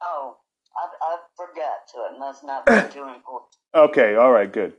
Oh, 0.03 0.37
I, 0.77 1.15
I 1.15 1.17
forgot, 1.37 1.89
so 1.93 2.07
it 2.15 2.19
must 2.19 2.45
not 2.45 2.67
be 2.67 2.73
too 2.93 3.09
important. 3.09 3.51
Okay, 3.75 4.15
all 4.17 4.33
right, 4.33 4.53
good. 4.53 4.75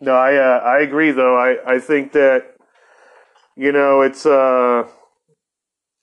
No, 0.00 0.14
I 0.14 0.36
uh, 0.36 0.60
I 0.60 0.80
agree 0.80 1.10
though. 1.10 1.36
I 1.36 1.74
I 1.74 1.78
think 1.78 2.12
that 2.12 2.54
you 3.56 3.72
know 3.72 4.02
it's 4.02 4.26
uh 4.26 4.84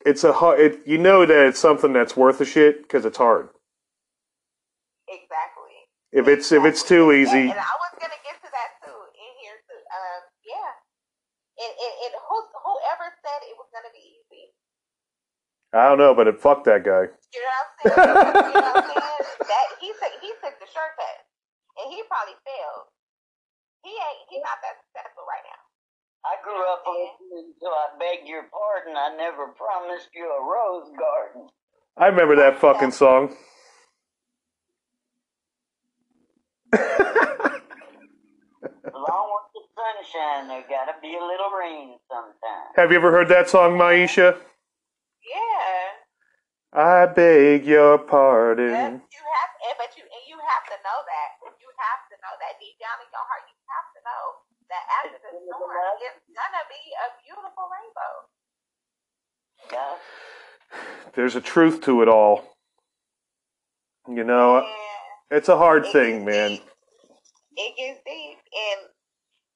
it's 0.06 0.24
a 0.24 0.34
hard. 0.34 0.60
It, 0.60 0.80
you 0.88 0.98
know 0.98 1.26
that 1.26 1.48
it's 1.48 1.60
something 1.60 1.94
that's 1.94 2.18
worth 2.18 2.42
a 2.42 2.46
shit 2.46 2.82
because 2.84 3.06
it's 3.06 3.18
hard. 3.18 3.50
Exactly. 6.14 6.22
If 6.22 6.40
it's 6.40 6.52
if 6.54 6.64
it's 6.66 6.84
too 6.86 7.10
And, 7.10 7.20
easy, 7.26 7.44
and 7.50 7.58
I 7.60 7.76
was 7.82 7.94
gonna 7.98 8.22
get 8.22 8.38
to 8.46 8.50
that 8.54 8.70
too 8.86 9.00
in 9.18 9.32
here 9.42 9.58
too. 9.66 9.82
Um, 9.82 10.22
yeah. 10.46 10.72
And, 11.58 11.74
and, 11.74 11.94
and 12.10 12.14
who, 12.18 12.38
whoever 12.66 13.14
said 13.22 13.40
it 13.50 13.58
was 13.58 13.70
gonna 13.74 13.94
be 13.94 14.02
easy, 14.02 14.54
I 15.74 15.90
don't 15.90 15.98
know, 16.02 16.14
but 16.14 16.28
it 16.30 16.38
fucked 16.42 16.66
that 16.66 16.86
guy. 16.86 17.10
you 17.34 17.42
know 17.42 17.58
what 17.86 17.98
I'm 17.98 18.14
saying? 18.14 18.54
you 18.54 18.58
know 18.62 18.74
what 18.74 18.86
I'm 18.86 18.90
saying? 18.94 19.02
That 19.50 19.66
he 19.82 19.90
took 19.98 20.14
he 20.22 20.30
took 20.42 20.56
the 20.62 20.70
shortcut, 20.70 21.18
and 21.82 21.94
he 21.94 22.02
probably 22.10 22.38
failed. 22.46 22.90
He 23.86 23.92
ain't 23.94 24.20
he's 24.30 24.42
not 24.46 24.62
that 24.62 24.78
successful 24.86 25.26
right 25.30 25.44
now. 25.46 25.62
I 26.26 26.40
grew 26.46 26.62
up 26.72 26.86
listening 26.88 27.52
to 27.60 27.68
I 27.68 27.88
beg 28.00 28.30
your 28.30 28.48
pardon, 28.54 28.96
I 28.96 29.18
never 29.18 29.52
promised 29.58 30.10
you 30.16 30.24
a 30.30 30.42
rose 30.42 30.90
garden. 30.98 31.50
I 31.98 32.08
remember 32.08 32.36
that 32.38 32.60
fucking 32.62 32.92
song. 32.92 33.36
Along 38.94 39.28
with 39.34 39.48
the 39.54 39.64
sunshine, 39.78 40.48
there 40.48 40.64
gotta 40.70 40.96
be 41.02 41.14
a 41.16 41.24
little 41.24 41.52
rain 41.58 41.98
sometime. 42.10 42.74
Have 42.76 42.92
you 42.92 42.98
ever 42.98 43.12
heard 43.12 43.30
that 43.30 43.50
song, 43.50 43.78
Myesha? 43.78 44.38
Yeah. 45.22 45.94
I 46.74 47.06
beg 47.06 47.66
your 47.66 47.98
Yes, 47.98 48.06
pardon. 48.10 48.66
you 48.66 49.22
have, 49.22 49.52
and 49.62 49.70
eh, 49.70 49.76
but 49.78 49.94
you 49.98 50.04
you 50.28 50.38
have 50.42 50.66
to 50.74 50.78
know 50.82 51.00
that. 51.06 51.30
You 51.62 51.70
have 51.78 52.02
to 52.10 52.16
know 52.22 52.34
that 52.42 52.58
deep 52.60 52.78
down 52.82 52.98
in 53.06 53.10
your 53.14 53.22
heart, 53.30 53.46
you 53.46 53.54
have 53.70 53.88
to 53.94 54.00
know 54.02 54.24
that 54.74 54.84
after 55.06 55.18
the 55.22 55.30
storm, 55.38 55.70
it's 56.02 56.26
gonna 56.34 56.66
be 56.70 56.82
a 56.98 57.08
beautiful 57.22 57.66
rainbow. 57.70 58.14
Yeah. 59.72 60.02
There's 61.14 61.36
a 61.36 61.42
truth 61.42 61.82
to 61.86 62.02
it 62.02 62.10
all. 62.10 62.58
You 64.10 64.24
know, 64.24 64.58
And 64.58 64.66
it's 65.34 65.50
a 65.50 65.58
hard 65.58 65.86
it 65.86 65.92
thing, 65.92 66.26
man. 66.26 66.62
deep. 66.62 66.70
It 67.58 67.72
gets 67.78 68.00
deep, 68.06 68.40
and 68.40 68.82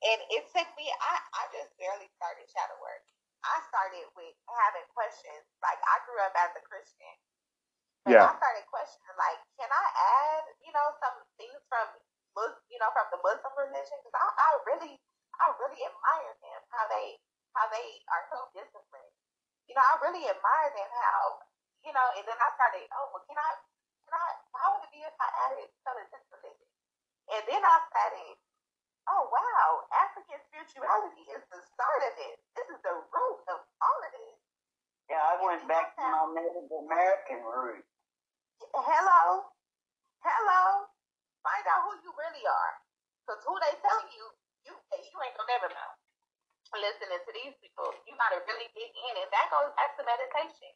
and 0.03 0.19
it 0.33 0.43
took 0.53 0.69
me. 0.77 0.87
I 0.89 1.13
I 1.37 1.43
just 1.53 1.71
barely 1.79 2.09
started 2.17 2.45
shadow 2.49 2.77
work. 2.81 3.03
I 3.45 3.61
started 3.69 4.05
with 4.17 4.35
having 4.49 4.87
questions. 4.93 5.45
Like 5.61 5.79
I 5.85 5.95
grew 6.09 6.19
up 6.25 6.35
as 6.37 6.53
a 6.57 6.63
Christian. 6.65 7.15
But 8.05 8.15
Yeah. 8.15 8.23
I 8.23 8.33
started 8.39 8.65
questioning, 8.71 9.17
like, 9.19 9.39
can 9.59 9.67
I 9.67 9.85
add, 9.93 10.43
you 10.63 10.71
know, 10.71 10.87
some 11.03 11.17
things 11.35 11.59
from, 11.67 11.87
you 12.71 12.79
know, 12.79 12.89
from 12.95 13.07
the 13.11 13.19
Muslim 13.19 13.53
religion? 13.59 13.99
Because 13.99 14.15
I, 14.15 14.27
I 14.31 14.49
really, 14.63 14.95
I 15.37 15.47
really 15.59 15.83
admire 15.83 16.33
them 16.39 16.61
how 16.71 16.87
they, 16.87 17.19
how 17.53 17.67
they 17.69 17.87
are 18.07 18.25
so 18.31 18.47
disciplined. 18.55 19.13
You 19.67 19.75
know, 19.75 19.83
I 19.83 19.93
really 20.07 20.23
admire 20.23 20.71
them 20.71 20.89
how, 21.03 21.43
you 21.83 21.91
know. 21.91 22.07
And 22.15 22.23
then 22.23 22.39
I 22.39 22.49
started, 22.55 22.87
oh, 22.95 23.11
well, 23.11 23.25
can 23.27 23.35
I, 23.37 23.51
can 24.07 24.15
I? 24.15 24.29
How 24.55 24.67
would 24.79 24.87
it 24.87 24.91
be 24.95 25.03
if 25.03 25.15
I 25.19 25.29
added 25.51 25.67
some 25.83 25.99
of 25.99 26.07
this 26.09 26.23
religion? 26.31 26.69
And 27.27 27.43
then 27.43 27.59
I 27.59 27.75
started, 27.91 28.39
oh 29.11 29.23
wow, 29.27 29.67
African 29.91 30.39
spirituality 30.47 31.27
is 31.35 31.43
the 31.51 31.59
start 31.59 32.01
of 32.07 32.15
it. 32.15 32.39
This 32.55 32.67
is 32.71 32.79
the 32.87 32.95
root 32.95 33.39
of 33.51 33.59
all 33.83 33.99
of 33.99 34.11
this. 34.15 34.39
Yeah, 35.11 35.23
I 35.23 35.35
went 35.43 35.63
back 35.67 35.91
to 35.99 36.03
my 36.03 36.39
Native 36.39 36.71
American 36.71 37.43
roots. 37.43 37.91
Hello, 38.71 39.51
hello. 40.23 40.63
Find 41.43 41.65
out 41.67 41.83
who 41.87 41.99
you 42.03 42.11
really 42.15 42.43
are. 42.47 42.73
Because 43.23 43.43
who 43.43 43.55
they 43.59 43.75
tell 43.83 44.01
you, 44.15 44.23
you 44.63 44.71
you 44.71 45.17
ain't 45.19 45.35
gonna 45.35 45.51
never 45.51 45.67
know. 45.67 45.91
Listening 46.75 47.23
to 47.23 47.31
these 47.31 47.55
people, 47.59 47.91
you 48.07 48.15
gotta 48.15 48.43
really 48.47 48.67
dig 48.75 48.91
in, 48.91 49.13
and 49.19 49.29
that 49.31 49.51
goes 49.51 49.71
back 49.75 49.95
to 49.99 50.03
meditation. 50.03 50.71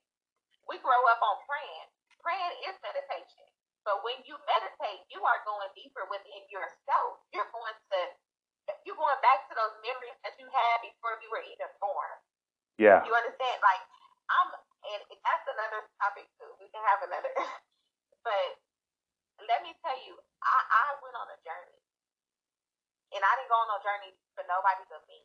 We 0.68 0.80
grow 0.80 1.00
up 1.12 1.20
on 1.20 1.40
praying. 1.48 1.88
Praying 2.22 2.56
is 2.70 2.76
meditation. 2.86 3.46
But 3.82 4.06
when 4.06 4.22
you 4.30 4.38
meditate, 4.46 5.02
you 5.10 5.26
are 5.26 5.42
going 5.42 5.70
deeper 5.74 6.06
within 6.06 6.46
yourself. 6.54 7.18
You're 7.34 7.50
going 7.50 7.78
to 7.94 8.00
you're 8.86 8.98
going 8.98 9.22
back 9.26 9.50
to 9.50 9.54
those 9.58 9.74
memories 9.82 10.18
that 10.22 10.38
you 10.38 10.46
had 10.48 10.76
before 10.86 11.18
you 11.20 11.30
were 11.34 11.44
even 11.44 11.70
born. 11.82 12.16
Yeah. 12.78 13.02
You 13.06 13.14
understand? 13.14 13.58
Like 13.62 13.84
I'm, 14.30 14.50
and 14.96 15.02
that's 15.12 15.46
another 15.50 15.86
topic 16.02 16.30
too. 16.38 16.50
We 16.62 16.70
can 16.70 16.82
have 16.86 17.02
another. 17.06 17.30
but 18.28 18.48
let 19.50 19.66
me 19.66 19.74
tell 19.82 19.98
you, 20.06 20.18
I 20.42 20.58
I 20.58 20.86
went 21.02 21.18
on 21.18 21.30
a 21.30 21.38
journey, 21.42 21.82
and 23.18 23.22
I 23.22 23.32
didn't 23.38 23.52
go 23.52 23.60
on 23.60 23.70
no 23.70 23.80
journey 23.82 24.14
for 24.38 24.46
nobody 24.46 24.84
but 24.90 25.04
me. 25.10 25.20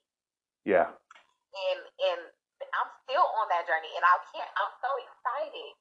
Yeah. 0.65 0.89
And 1.57 1.81
and 2.13 2.21
I'm 2.73 2.91
still 3.05 3.25
on 3.41 3.47
that 3.53 3.65
journey, 3.69 3.93
and 3.97 4.05
I 4.05 4.17
can't. 4.33 4.53
I'm 4.61 4.75
so 4.81 4.91
excited. 5.01 5.73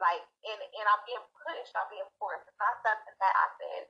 Like, 0.00 0.24
and 0.48 0.60
and 0.60 0.86
I'm 0.88 1.02
being 1.04 1.22
pushed. 1.44 1.76
I'm 1.76 1.88
being 1.92 2.08
forced. 2.16 2.48
It's 2.48 2.56
not 2.56 2.80
something 2.80 3.16
that 3.20 3.34
I 3.36 3.46
said. 3.60 3.82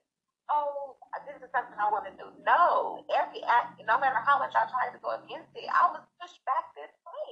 Oh, 0.51 0.99
this 1.31 1.38
is 1.38 1.51
something 1.55 1.79
I 1.79 1.87
want 1.94 2.11
to 2.11 2.14
do. 2.18 2.27
No, 2.42 3.07
every 3.14 3.38
act, 3.46 3.79
no 3.87 3.94
matter 4.03 4.18
how 4.18 4.42
much 4.42 4.51
I 4.59 4.66
tried 4.66 4.90
to 4.90 4.99
go 4.99 5.14
against 5.14 5.55
it, 5.55 5.70
I 5.70 5.87
was 5.94 6.03
pushed 6.18 6.42
back 6.42 6.75
this 6.75 6.90
way. 7.07 7.31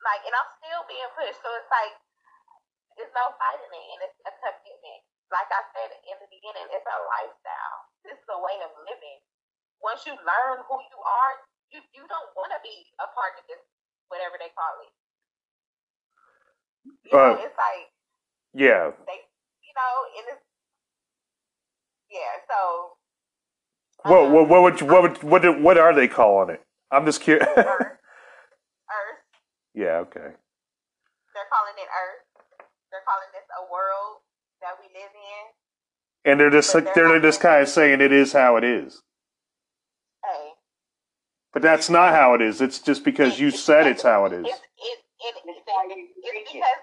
Like, 0.00 0.24
and 0.24 0.32
I'm 0.32 0.48
still 0.56 0.88
being 0.88 1.12
pushed. 1.12 1.36
So 1.44 1.48
it's 1.60 1.68
like, 1.68 1.92
there's 2.96 3.12
no 3.12 3.36
fighting 3.36 3.68
it, 3.68 3.86
and 3.92 4.00
it's 4.08 4.16
a 4.24 4.32
commitment. 4.32 5.04
Like 5.28 5.50
I 5.52 5.60
said 5.76 5.92
in 6.08 6.16
the 6.24 6.28
beginning, 6.32 6.68
it's 6.72 6.88
a 6.88 6.98
lifestyle. 7.04 7.78
This 8.08 8.16
is 8.16 8.28
a 8.32 8.40
way 8.40 8.56
of 8.64 8.72
living. 8.88 9.20
Once 9.84 10.08
you 10.08 10.16
learn 10.16 10.64
who 10.64 10.76
you 10.80 10.98
are, 11.04 11.34
you, 11.68 11.84
you 11.92 12.04
don't 12.08 12.30
want 12.32 12.48
to 12.56 12.60
be 12.64 12.88
a 12.96 13.08
part 13.12 13.36
of 13.36 13.44
this, 13.44 13.60
whatever 14.08 14.40
they 14.40 14.52
call 14.56 14.72
it. 14.88 14.92
You 16.84 16.92
know, 17.12 17.18
Uh, 17.18 17.32
it's 17.34 17.56
like, 17.56 17.90
Yeah. 18.52 18.90
they, 19.06 19.20
you 19.62 19.72
know, 19.74 19.94
and 20.18 20.26
it's, 20.36 20.44
yeah, 22.10 22.40
so. 22.48 22.96
What 24.04 24.24
um, 24.26 24.32
what 24.32 24.48
what 24.48 24.62
would 24.62 24.80
you- 24.80 24.86
what 24.86 25.02
would, 25.02 25.22
what 25.22 25.42
do- 25.42 25.60
what 25.62 25.78
are 25.78 25.94
they 25.94 26.08
calling 26.08 26.50
it? 26.54 26.62
I'm 26.90 27.06
just 27.06 27.20
curious. 27.22 27.46
Earth. 27.56 27.56
Earth. 27.66 29.20
yeah. 29.74 29.96
Okay. 30.04 30.20
They're 30.20 31.50
calling 31.50 31.74
it 31.78 31.88
Earth. 31.88 32.22
They're 32.90 33.02
calling 33.08 33.30
this 33.32 33.48
a 33.58 33.70
world 33.72 34.20
that 34.60 34.76
we 34.80 34.86
live 34.94 35.10
in. 35.14 36.30
And 36.30 36.38
they're 36.40 36.50
just 36.50 36.72
they're 36.72 37.08
they're 37.08 37.20
just 37.20 37.40
kind 37.40 37.62
of 37.62 37.68
saying 37.68 38.00
it 38.00 38.12
is 38.12 38.32
how 38.32 38.56
it 38.56 38.64
is. 38.64 39.02
Hey. 40.24 40.52
But 41.52 41.62
that's 41.62 41.88
not 41.90 42.12
how 42.12 42.34
it 42.34 42.42
is. 42.42 42.60
It's 42.60 42.78
just 42.78 43.04
because 43.04 43.40
you 43.40 43.50
said 43.50 43.86
it's 43.86 44.02
how 44.02 44.24
it 44.26 44.32
is. 44.32 44.46
It's, 44.46 44.60
it, 44.78 44.98
it, 45.20 46.08
It's 46.24 46.32
it's, 46.32 46.32
how 46.32 46.32
you 46.32 46.32
it's 46.32 46.48
because 46.48 46.80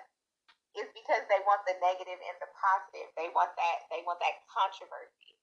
it's 0.78 0.94
because 0.96 1.24
they 1.28 1.42
want 1.44 1.66
the 1.68 1.76
negative 1.82 2.20
and 2.22 2.38
the 2.40 2.50
positive. 2.56 3.10
They 3.20 3.28
want 3.34 3.52
that. 3.58 3.78
They 3.92 4.06
want 4.08 4.22
that 4.24 4.40
controversy. 4.48 5.36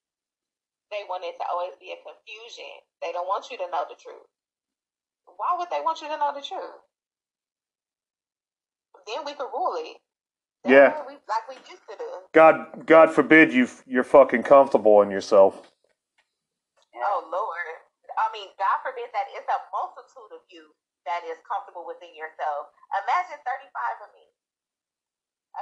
They 0.89 1.05
want 1.05 1.27
it 1.27 1.37
to 1.37 1.45
always 1.53 1.77
be 1.77 1.93
a 1.93 2.01
confusion. 2.01 2.81
They 3.05 3.13
don't 3.13 3.29
want 3.29 3.53
you 3.53 3.61
to 3.61 3.69
know 3.69 3.85
the 3.85 3.99
truth. 4.01 4.25
Why 5.37 5.53
would 5.61 5.69
they 5.69 5.85
want 5.85 6.01
you 6.01 6.09
to 6.09 6.17
know 6.17 6.33
the 6.33 6.41
truth? 6.41 6.81
Then 9.05 9.25
we 9.29 9.37
could 9.37 9.53
rule 9.53 9.77
it. 9.85 10.01
Yeah. 10.65 11.05
we, 11.07 11.15
like 11.29 11.45
we 11.49 11.57
used 11.69 11.85
to 11.93 11.97
do. 11.97 12.09
God 12.33 12.87
God 12.87 13.13
forbid 13.13 13.53
you 13.53 13.69
you're 13.87 14.05
fucking 14.05 14.43
comfortable 14.43 15.03
in 15.03 15.11
yourself. 15.11 15.61
Oh 16.97 17.21
Lord. 17.29 17.69
I 18.19 18.33
mean, 18.35 18.51
God 18.59 18.83
forbid 18.83 19.13
that 19.15 19.31
it's 19.31 19.47
a 19.47 19.61
multitude 19.71 20.33
of 20.35 20.43
you 20.51 20.75
that 21.09 21.25
is 21.25 21.41
comfortable 21.49 21.89
within 21.89 22.13
yourself. 22.13 22.69
Imagine 22.93 23.41
35 23.41 24.05
of 24.05 24.11
me. 24.13 24.29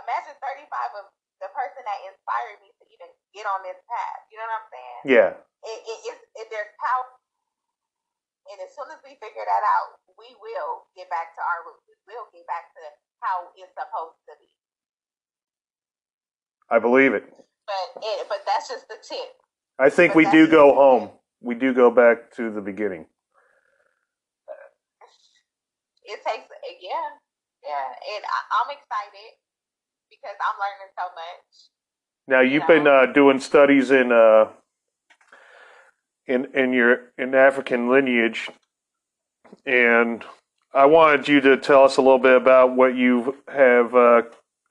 Imagine 0.02 0.35
35 0.42 1.00
of 1.00 1.06
the 1.38 1.48
person 1.54 1.87
that 1.87 1.98
inspired 2.11 2.59
me 2.61 2.74
to 2.74 2.85
even 2.90 3.09
get 3.30 3.46
on 3.46 3.62
this 3.62 3.78
path. 3.87 4.20
You 4.35 4.42
know 4.42 4.48
what 4.50 4.66
I'm 4.66 4.68
saying? 4.74 5.00
Yeah. 5.06 5.30
It, 5.62 5.78
it, 5.87 5.98
it, 6.11 6.16
it, 6.42 6.46
there's 6.50 6.72
power. 6.82 7.06
And 8.50 8.59
as 8.62 8.74
soon 8.74 8.90
as 8.90 8.98
we 9.06 9.14
figure 9.22 9.46
that 9.46 9.64
out, 9.78 10.02
we 10.18 10.35
will 10.38 10.87
get 10.98 11.11
back 11.11 11.35
to 11.38 11.42
our 11.42 11.66
roots. 11.66 11.87
We 11.87 11.94
will 12.11 12.26
get 12.35 12.46
back 12.46 12.74
to 12.74 12.82
how 13.22 13.50
it's 13.54 13.74
supposed 13.74 14.18
to 14.30 14.35
be. 14.38 14.50
I 16.70 16.78
believe 16.78 17.14
it. 17.14 17.26
But 17.66 18.02
it, 18.02 18.26
but 18.30 18.42
that's 18.46 18.68
just 18.70 18.87
the 18.88 18.98
tip. 19.02 19.38
I 19.78 19.90
think 19.90 20.14
But 20.14 20.18
we 20.18 20.30
do 20.30 20.46
go 20.46 20.74
home. 20.74 21.11
We 21.42 21.54
do 21.54 21.74
go 21.74 21.90
back 21.90 22.35
to 22.37 22.50
the 22.50 22.61
beginning. 22.61 23.06
It 26.07 26.21
takes 26.25 26.49
yeah 26.81 27.09
yeah 27.62 27.87
and 28.16 28.23
I, 28.25 28.38
i'm 28.62 28.71
excited 28.71 29.35
because 30.11 30.37
I'm 30.40 30.59
learning 30.61 30.92
so 30.99 31.05
much. 31.14 31.71
Now 32.29 32.40
you've 32.40 32.62
Yeah. 32.62 32.66
been 32.66 32.87
uh, 32.87 33.07
doing 33.12 33.40
studies 33.40 33.90
in 33.90 34.12
uh, 34.12 34.49
in 36.27 36.47
in 36.55 36.73
your 36.73 37.12
in 37.19 37.35
African 37.35 37.88
lineage, 37.88 38.51
and 39.64 40.25
I 40.75 40.87
wanted 40.87 41.29
you 41.29 41.40
to 41.42 41.57
tell 41.57 41.85
us 41.85 41.97
a 41.97 42.03
little 42.03 42.19
bit 42.19 42.37
about 42.37 42.75
what 42.77 42.97
you 42.97 43.37
have 43.49 43.95
uh, 43.95 44.23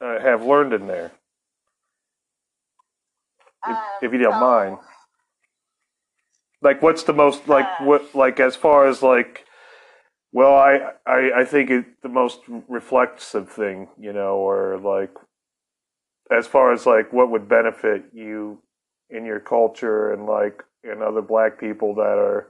uh, 0.01 0.19
have 0.19 0.43
learned 0.45 0.73
in 0.73 0.87
there, 0.87 1.11
if, 3.65 3.77
Um, 3.77 3.83
if 4.03 4.11
you 4.13 4.19
don't 4.19 4.33
so, 4.33 4.39
mind. 4.39 4.77
Like, 6.61 6.81
what's 6.81 7.03
the 7.03 7.13
most 7.13 7.47
like 7.47 7.67
what 7.81 8.15
like 8.15 8.39
as 8.39 8.55
far 8.55 8.87
as 8.87 9.03
like, 9.03 9.45
well, 10.35 10.55
I 10.55 10.93
I, 11.07 11.41
I 11.41 11.45
think 11.45 11.71
it 11.71 11.85
the 12.03 12.09
most 12.09 12.41
reflexive 12.69 13.49
thing, 13.49 13.89
you 13.99 14.13
know, 14.13 14.37
or 14.37 14.79
like 14.79 15.11
as 16.31 16.47
far 16.47 16.73
as 16.73 16.85
like 16.85 17.13
what 17.13 17.31
would 17.31 17.47
benefit 17.49 18.05
you 18.13 18.59
in 19.09 19.25
your 19.25 19.39
culture 19.39 20.11
and 20.13 20.25
like 20.25 20.63
and 20.83 21.01
other 21.03 21.21
black 21.21 21.59
people 21.59 21.95
that 21.95 22.47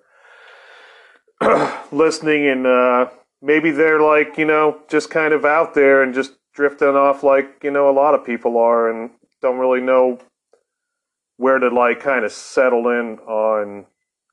are 1.42 1.84
listening 1.92 2.48
and 2.48 2.68
uh 2.68 3.08
maybe 3.42 3.72
they're 3.72 4.02
like 4.02 4.38
you 4.38 4.46
know 4.46 4.80
just 4.90 5.10
kind 5.10 5.34
of 5.34 5.46
out 5.46 5.74
there 5.74 6.04
and 6.04 6.14
just 6.14 6.34
drifting 6.54 6.90
off 6.90 7.24
like 7.24 7.60
you 7.64 7.72
know 7.72 7.90
a 7.90 7.94
lot 7.94 8.16
of 8.16 8.26
people 8.26 8.58
are 8.58 8.90
and 8.90 9.12
don't 9.42 9.60
really 9.60 9.82
know 9.82 10.20
where 11.38 11.60
to 11.60 11.70
like 11.70 12.00
kind 12.02 12.26
of 12.26 12.32
settle 12.32 12.90
in 12.90 13.20
on 13.20 13.86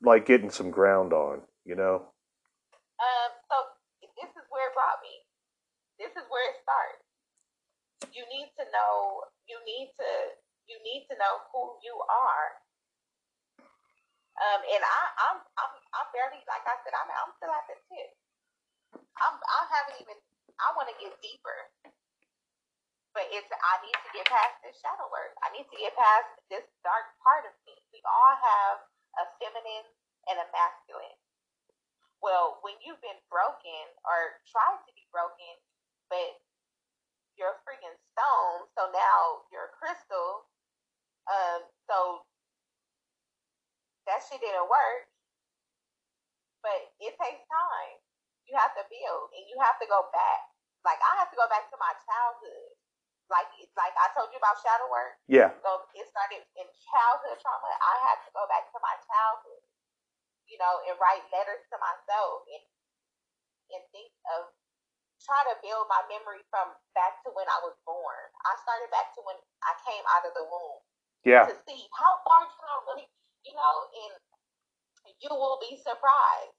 like 0.02 0.26
getting 0.26 0.50
some 0.50 0.70
ground 0.70 1.12
on 1.12 1.40
you 1.66 1.76
know 1.76 2.02
Um, 3.00 3.30
so 3.50 3.56
this 4.16 4.30
is 4.32 4.46
where 4.50 4.70
it 4.70 4.74
brought 4.74 5.00
me. 5.02 5.14
This 6.00 6.12
is 6.16 6.24
where 6.30 6.46
it 6.50 6.56
starts. 6.62 7.02
You 8.14 8.24
need 8.30 8.50
to 8.60 8.61
know. 8.72 9.24
You 9.46 9.60
need 9.68 9.92
to. 10.00 10.10
You 10.66 10.78
need 10.86 11.04
to 11.12 11.14
know 11.20 11.42
who 11.52 11.76
you 11.84 11.92
are. 12.08 12.48
Um, 14.40 14.60
and 14.64 14.80
I, 14.80 15.02
I'm, 15.28 15.38
I'm, 15.60 15.72
I'm 15.92 16.08
barely 16.16 16.40
like 16.48 16.64
I 16.64 16.78
said. 16.80 16.96
I'm, 16.96 17.10
I'm 17.12 17.34
still 17.36 17.52
at 17.52 17.66
the 17.68 17.76
tip. 17.92 18.10
I'm, 19.20 19.36
I 19.36 19.60
haven't 19.68 19.98
even. 20.00 20.16
I 20.56 20.72
want 20.74 20.88
to 20.88 20.96
get 20.96 21.12
deeper. 21.20 21.68
But 23.12 23.28
it's. 23.28 23.48
I 23.52 23.74
need 23.84 23.98
to 23.98 24.10
get 24.16 24.26
past 24.30 24.56
this 24.64 24.78
shadow 24.80 25.08
work. 25.12 25.36
I 25.44 25.52
need 25.52 25.68
to 25.68 25.78
get 25.78 25.92
past 25.94 26.32
this 26.48 26.64
dark 26.80 27.12
part 27.20 27.44
of 27.44 27.54
me. 27.68 27.76
We 27.92 28.00
all 28.08 28.36
have 28.38 28.76
a 29.20 29.24
feminine 29.42 29.86
and 30.32 30.40
a 30.40 30.46
masculine. 30.54 31.18
Well, 32.22 32.62
when 32.62 32.78
you've 32.80 33.02
been 33.02 33.18
broken 33.28 33.84
or 34.06 34.38
tried 34.46 34.78
to 34.86 34.92
be 34.94 35.04
broken, 35.10 35.58
but 36.06 36.38
you're 37.36 37.56
a 37.56 37.60
freaking 37.64 37.96
stone, 38.12 38.68
so 38.76 38.88
now 38.92 39.46
you're 39.50 39.72
a 39.72 39.74
crystal. 39.76 40.46
Um, 41.28 41.64
so 41.88 42.26
that 44.06 44.20
shit 44.26 44.42
didn't 44.42 44.68
work. 44.68 45.08
But 46.62 46.94
it 47.02 47.14
takes 47.18 47.42
time. 47.50 47.96
You 48.46 48.54
have 48.58 48.74
to 48.78 48.84
build, 48.86 49.34
and 49.34 49.44
you 49.50 49.56
have 49.62 49.78
to 49.82 49.86
go 49.86 50.06
back. 50.14 50.40
Like 50.86 50.98
I 50.98 51.18
have 51.22 51.30
to 51.30 51.38
go 51.38 51.46
back 51.46 51.70
to 51.70 51.78
my 51.78 51.94
childhood. 52.06 52.74
Like 53.30 53.48
like 53.78 53.94
I 53.96 54.10
told 54.12 54.28
you 54.34 54.38
about 54.38 54.58
shadow 54.60 54.90
work. 54.90 55.16
yeah 55.30 55.54
So 55.62 55.86
it 55.96 56.04
started 56.10 56.42
in 56.58 56.66
childhood 56.84 57.38
trauma. 57.40 57.70
I 57.80 57.94
had 58.10 58.18
to 58.26 58.30
go 58.34 58.44
back 58.50 58.68
to 58.74 58.78
my 58.82 58.94
childhood, 59.06 59.62
you 60.50 60.58
know, 60.58 60.82
and 60.90 60.98
write 61.00 61.24
letters 61.32 61.62
to 61.70 61.76
myself 61.80 62.44
and 62.50 62.62
and 63.72 63.82
think 63.94 64.12
of 64.36 64.52
try 65.22 65.40
to 65.48 65.54
build 65.62 65.86
my 65.86 66.02
memory 66.10 66.42
from 66.50 66.74
back 66.94 67.22
to 67.24 67.30
when 67.34 67.46
I 67.46 67.58
was 67.62 67.78
born. 67.86 68.24
I 68.44 68.52
started 68.62 68.90
back 68.90 69.14
to 69.16 69.20
when 69.22 69.38
I 69.62 69.72
came 69.86 70.02
out 70.10 70.26
of 70.26 70.34
the 70.34 70.46
womb 70.46 70.82
yeah 71.22 71.46
to 71.46 71.54
see 71.66 71.86
how 71.94 72.18
far 72.26 72.46
can 72.50 72.66
I 72.66 72.76
really, 72.90 73.06
you 73.46 73.54
know, 73.54 73.76
and 73.94 74.14
you 75.22 75.30
will 75.30 75.58
be 75.62 75.78
surprised. 75.78 76.58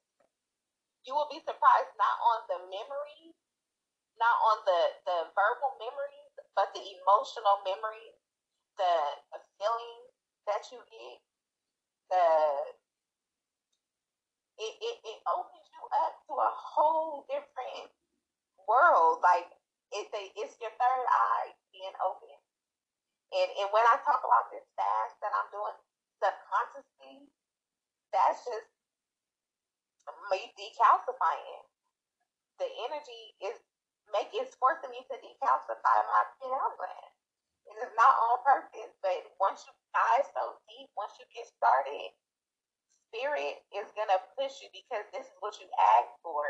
You 1.04 1.12
will 1.12 1.28
be 1.28 1.40
surprised 1.44 1.92
not 2.00 2.16
on 2.16 2.38
the 2.48 2.58
memories, 2.72 3.36
not 4.16 4.36
on 4.40 4.58
the 4.64 4.80
the 5.04 5.18
verbal 5.36 5.76
memories, 5.76 6.32
but 6.56 6.72
the 6.72 6.80
emotional 6.80 7.60
memories, 7.64 8.16
the, 8.80 8.94
the 9.36 9.40
feelings 9.60 10.08
that 10.48 10.64
you 10.72 10.80
get, 10.88 11.18
the 12.08 12.24
it, 14.56 14.74
it, 14.80 14.96
it 15.02 15.18
opens 15.28 15.66
you 15.66 15.82
up 16.06 16.14
to 16.30 16.32
a 16.38 16.52
whole 16.54 17.26
different 17.26 17.90
world. 18.66 19.20
Like 19.24 19.48
it's 19.92 20.12
a, 20.12 20.22
it's 20.38 20.56
your 20.60 20.72
third 20.74 21.06
eye 21.08 21.50
being 21.72 21.94
open. 22.02 22.34
And 23.34 23.50
and 23.64 23.68
when 23.74 23.84
I 23.90 23.98
talk 24.02 24.22
about 24.22 24.50
this 24.52 24.66
fast 24.78 25.18
that 25.22 25.32
I'm 25.34 25.50
doing 25.50 25.76
subconsciously, 26.22 27.28
that's 28.14 28.44
just 28.46 28.68
me 30.30 30.52
decalcifying. 30.54 31.64
The 32.62 32.68
energy 32.86 33.22
is 33.42 33.56
make 34.12 34.30
it's 34.36 34.54
forcing 34.60 34.92
me 34.92 35.02
to 35.08 35.16
decalcify 35.18 35.98
my 36.06 36.22
pineal 36.38 36.72
gland. 36.78 37.12
It 37.64 37.76
is 37.80 37.92
not 37.96 38.12
on 38.12 38.44
purpose, 38.44 38.92
but 39.00 39.18
once 39.40 39.64
you 39.64 39.72
dive 39.96 40.28
so 40.36 40.60
deep, 40.68 40.92
once 40.94 41.16
you 41.16 41.24
get 41.32 41.48
started, 41.48 42.12
spirit 43.08 43.64
is 43.72 43.88
gonna 43.96 44.20
push 44.36 44.60
you 44.60 44.68
because 44.70 45.08
this 45.10 45.26
is 45.26 45.38
what 45.40 45.56
you 45.58 45.66
asked 45.98 46.20
for. 46.20 46.44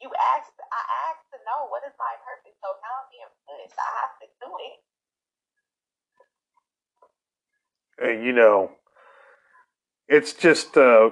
You 0.00 0.08
asked 0.36 0.56
I 0.72 0.82
asked 1.12 1.28
to 1.32 1.38
know 1.44 1.68
what 1.68 1.84
is 1.84 1.92
my 2.00 2.14
purpose, 2.24 2.56
so 2.64 2.72
now 2.80 2.94
I'm 3.04 3.08
being 3.12 3.32
pushed. 3.44 3.76
I 3.76 3.90
have 4.00 4.14
to 4.24 4.26
do 4.40 4.50
it. 4.68 4.78
and 8.00 8.24
you 8.24 8.32
know 8.32 8.72
it's 10.08 10.32
just 10.32 10.76
uh 10.76 11.10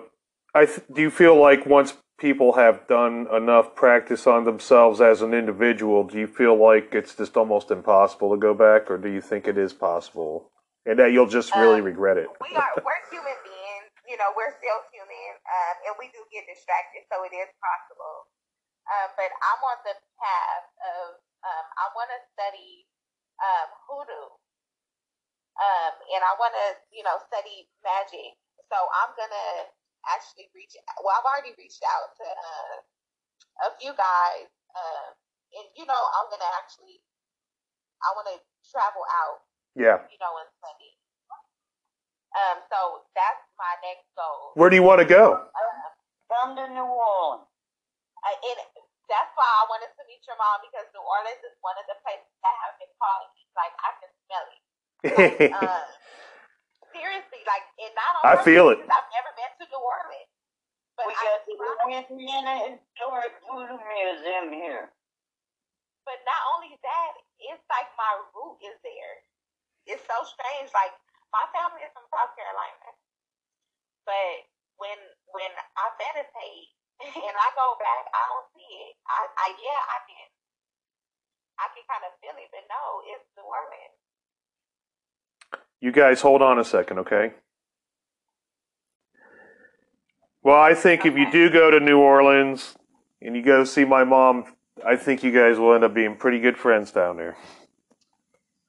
i 0.54 0.64
th- 0.64 0.80
do 0.94 1.02
you 1.02 1.10
feel 1.10 1.36
like 1.38 1.66
once 1.66 1.94
people 2.18 2.54
have 2.54 2.86
done 2.88 3.26
enough 3.34 3.74
practice 3.76 4.26
on 4.26 4.44
themselves 4.44 5.00
as 5.00 5.22
an 5.22 5.34
individual 5.34 6.02
do 6.04 6.18
you 6.18 6.26
feel 6.26 6.56
like 6.56 6.94
it's 6.94 7.14
just 7.14 7.36
almost 7.36 7.70
impossible 7.70 8.30
to 8.32 8.40
go 8.40 8.54
back 8.54 8.90
or 8.90 8.96
do 8.98 9.08
you 9.08 9.20
think 9.20 9.46
it 9.46 9.58
is 9.58 9.72
possible 9.72 10.50
and 10.86 10.98
that 10.98 11.12
you'll 11.12 11.28
just 11.28 11.54
really 11.54 11.80
Um, 11.80 11.84
regret 11.92 12.16
it 12.16 12.28
we 12.40 12.56
are 12.56 12.72
we're 12.80 13.02
human 13.12 13.38
beings 13.44 13.90
you 14.08 14.16
know 14.16 14.30
we're 14.34 14.54
still 14.56 14.80
human 14.90 15.32
um, 15.44 15.76
and 15.86 15.94
we 16.00 16.06
do 16.16 16.20
get 16.32 16.44
distracted 16.48 17.04
so 17.12 17.22
it 17.28 17.34
is 17.36 17.48
possible 17.60 18.16
um, 18.92 19.08
but 19.16 19.30
i'm 19.30 19.60
on 19.64 19.78
the 19.84 19.96
path 20.20 20.66
of 20.82 21.20
um, 21.44 21.66
i 21.78 21.86
want 21.96 22.08
to 22.12 22.20
study 22.34 22.84
um, 23.42 23.68
hoodoo 23.86 24.26
um, 25.58 25.92
and 26.14 26.22
i 26.24 26.32
want 26.38 26.52
to 26.54 26.66
you 26.94 27.02
know 27.06 27.16
study 27.30 27.68
magic 27.84 28.34
so 28.68 28.76
i'm 29.02 29.12
gonna 29.18 29.68
actually 30.14 30.48
reach 30.54 30.74
well 31.02 31.14
i've 31.18 31.26
already 31.28 31.54
reached 31.58 31.82
out 31.84 32.14
to 32.16 32.26
uh, 32.26 32.76
a 33.66 33.70
few 33.78 33.92
guys 33.94 34.48
um, 34.74 35.10
and 35.58 35.66
you 35.76 35.84
know 35.86 36.02
i'm 36.18 36.28
gonna 36.30 36.52
actually 36.58 37.00
i 38.04 38.08
want 38.14 38.26
to 38.30 38.38
travel 38.70 39.02
out 39.24 39.42
yeah 39.76 39.98
you 40.10 40.18
know, 40.18 40.32
and 40.42 40.50
study. 40.58 40.90
Um, 42.36 42.60
so 42.68 43.08
that's 43.16 43.40
my 43.56 43.72
next 43.82 44.04
goal. 44.12 44.52
where 44.54 44.68
do 44.68 44.76
you 44.76 44.84
want 44.84 45.00
to 45.00 45.08
go 45.08 45.32
Uh, 45.48 45.88
Come 46.28 46.54
to 46.60 46.68
New 46.68 46.84
Orleans. 46.84 47.48
I, 48.20 48.36
and 48.36 48.60
that's 49.08 49.32
why 49.36 49.48
I 49.48 49.64
wanted 49.72 49.90
to 49.96 50.02
meet 50.08 50.22
your 50.28 50.36
mom 50.38 50.60
because 50.64 50.86
New 50.92 51.02
Orleans 51.04 51.42
is 51.44 51.56
one 51.64 51.76
of 51.80 51.86
the 51.88 51.96
places 52.04 52.30
that 52.44 52.56
have 52.64 52.76
been 52.80 52.92
calling 53.00 53.32
me. 53.36 53.44
Like 53.56 53.74
I 53.82 53.90
can 54.00 54.10
smell 54.28 54.46
it. 54.52 54.62
Uh, 55.54 55.84
seriously, 56.92 57.42
like 57.48 57.64
and 57.80 57.92
not 57.96 58.12
on 58.20 58.22
I 58.24 58.36
feel 58.42 58.68
it. 58.70 58.78
I've 58.84 59.10
never 59.12 59.30
been 59.36 59.52
to 59.60 59.64
New 59.68 59.82
Orleans, 59.82 60.32
but 60.96 61.06
We 61.08 61.14
I 61.14 61.22
got 61.24 61.40
the 61.46 61.54
tried. 61.56 62.08
Louisiana 62.10 62.54
Historic 62.76 63.34
Voodoo 63.46 63.78
Museum 63.80 64.46
here. 64.52 64.92
But 66.04 66.18
not 66.24 66.40
only 66.56 66.74
that, 66.80 67.12
it's 67.40 67.64
like 67.68 67.88
my 68.00 68.12
root 68.34 68.58
is 68.64 68.76
there. 68.82 69.14
It's 69.86 70.04
so 70.08 70.18
strange. 70.24 70.72
Like 70.72 70.92
my 71.32 71.44
family 71.52 71.84
is 71.84 71.92
from 71.92 72.04
South 72.12 72.32
Carolina, 72.36 72.88
but 74.08 74.36
when 74.80 74.98
when 75.32 75.52
I 75.76 75.86
meditate 76.00 76.72
and 77.02 77.36
I 77.38 77.48
go 77.54 77.76
back, 77.78 78.04
I 78.10 78.22
don't 78.30 78.48
see 78.54 78.70
it. 78.90 78.94
I, 79.06 79.20
I 79.38 79.46
yeah, 79.58 79.82
I 79.86 79.98
can 80.06 80.26
I 81.58 81.66
can 81.74 81.84
kind 81.90 82.04
of 82.06 82.12
feel 82.22 82.36
it, 82.38 82.50
but 82.50 82.64
no, 82.70 82.82
it's 83.10 83.26
New 83.36 83.46
Orleans. 83.46 83.96
you 85.80 85.92
guys 85.92 86.20
hold 86.20 86.42
on 86.42 86.58
a 86.58 86.64
second 86.64 86.98
okay 86.98 87.32
well 90.42 90.58
i 90.60 90.74
think 90.74 91.06
if 91.06 91.16
you 91.16 91.30
do 91.30 91.48
go 91.50 91.70
to 91.70 91.78
new 91.78 91.98
orleans 91.98 92.74
and 93.22 93.36
you 93.36 93.42
go 93.42 93.62
see 93.62 93.84
my 93.84 94.02
mom 94.02 94.44
i 94.84 94.96
think 94.96 95.22
you 95.22 95.30
guys 95.30 95.56
will 95.58 95.72
end 95.74 95.84
up 95.84 95.94
being 95.94 96.16
pretty 96.16 96.40
good 96.40 96.56
friends 96.58 96.90
down 96.90 97.16
there 97.16 97.36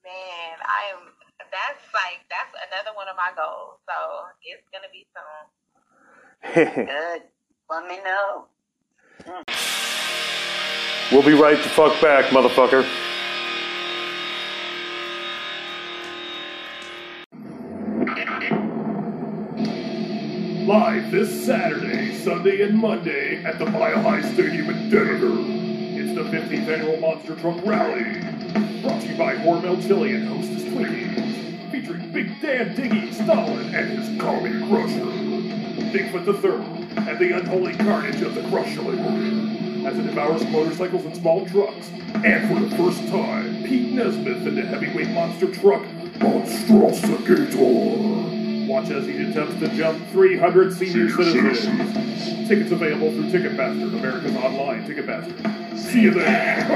Man, 0.06 0.58
I 0.62 0.82
am. 0.94 1.02
That's 1.50 1.86
like 1.94 2.22
that's 2.30 2.54
another 2.70 2.96
one 2.96 3.08
of 3.10 3.16
my 3.18 3.32
goals. 3.36 3.78
So 3.90 3.98
it's 4.46 4.66
gonna 4.74 4.90
be 4.94 5.06
soon. 5.14 6.86
Good. 6.86 7.22
Let 7.70 7.88
me 7.88 8.00
know. 8.04 8.46
Hmm. 9.26 9.44
We'll 11.14 11.24
be 11.24 11.40
right 11.40 11.62
the 11.62 11.70
fuck 11.70 12.02
back, 12.02 12.26
motherfucker. 12.32 12.84
Live 20.66 21.12
this 21.12 21.46
Saturday, 21.46 22.16
Sunday, 22.16 22.62
and 22.64 22.76
Monday 22.76 23.44
at 23.44 23.60
the 23.60 23.68
Mile 23.68 24.02
High 24.02 24.22
Stadium 24.34 24.70
in 24.72 24.90
Denver. 24.90 25.36
It's 26.02 26.16
the 26.16 26.24
15th 26.24 26.68
annual 26.68 26.98
Monster 26.98 27.36
Truck 27.36 27.64
Rally. 27.64 28.22
Brought 28.82 29.02
to 29.02 29.08
you 29.08 29.18
by 29.18 29.36
Hormel 29.36 29.80
Chili 29.86 30.16
and 30.16 30.28
Hostess 30.28 30.64
Twinkies. 30.64 31.72
Featuring 31.72 32.12
Big 32.12 32.42
Dan 32.42 32.76
Diggy 32.76 33.14
Stalin 33.14 33.76
and 33.76 33.90
his 33.90 34.20
Carmen 34.20 34.68
crusher. 34.68 35.06
Bigfoot 35.92 36.26
the 36.26 36.34
Third 36.34 36.79
and 36.98 37.20
the 37.20 37.38
unholy 37.38 37.76
carnage 37.76 38.22
of 38.22 38.36
the 38.36 38.42
Crusher 38.44 38.82
as 39.88 39.98
it 39.98 40.04
devours 40.04 40.46
motorcycles 40.48 41.06
and 41.06 41.16
small 41.16 41.46
trucks. 41.48 41.90
And 42.24 42.50
for 42.50 42.60
the 42.60 42.70
first 42.76 43.08
time, 43.08 43.64
Pete 43.64 43.94
Nesmith 43.94 44.46
in 44.46 44.56
the 44.56 44.64
heavyweight 44.64 45.08
monster 45.10 45.50
truck 45.52 45.84
Monstrosicator. 46.20 48.68
Watch 48.68 48.90
as 48.90 49.06
he 49.06 49.30
attempts 49.30 49.58
to 49.60 49.70
jump 49.76 50.06
300 50.10 50.74
senior 50.74 51.10
citizens. 51.10 51.94
Tickets 52.48 52.72
available 52.72 53.12
through 53.12 53.30
Ticketmaster, 53.32 53.94
America's 53.98 54.36
online 54.36 54.86
Ticketmaster. 54.88 55.78
See 55.78 56.02
you 56.02 56.12
there. 56.12 56.68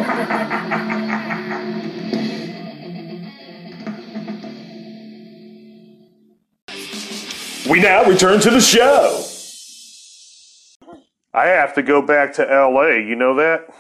we 7.70 7.82
now 7.82 8.06
return 8.06 8.40
to 8.40 8.50
the 8.50 8.62
show. 8.62 9.33
I 11.34 11.48
have 11.48 11.74
to 11.76 11.82
go 11.82 12.02
back 12.02 12.34
to 12.36 12.44
LA, 12.44 12.98
you 12.98 13.16
know 13.16 13.36
that? 13.36 13.74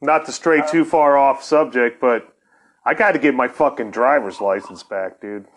Not 0.00 0.26
to 0.26 0.32
stray 0.32 0.62
too 0.68 0.84
far 0.84 1.16
off 1.16 1.44
subject, 1.44 2.00
but 2.00 2.34
I 2.84 2.94
got 2.94 3.12
to 3.12 3.18
get 3.18 3.34
my 3.34 3.48
fucking 3.48 3.90
driver's 3.90 4.40
license 4.40 4.82
back, 4.82 5.20
dude. 5.20 5.46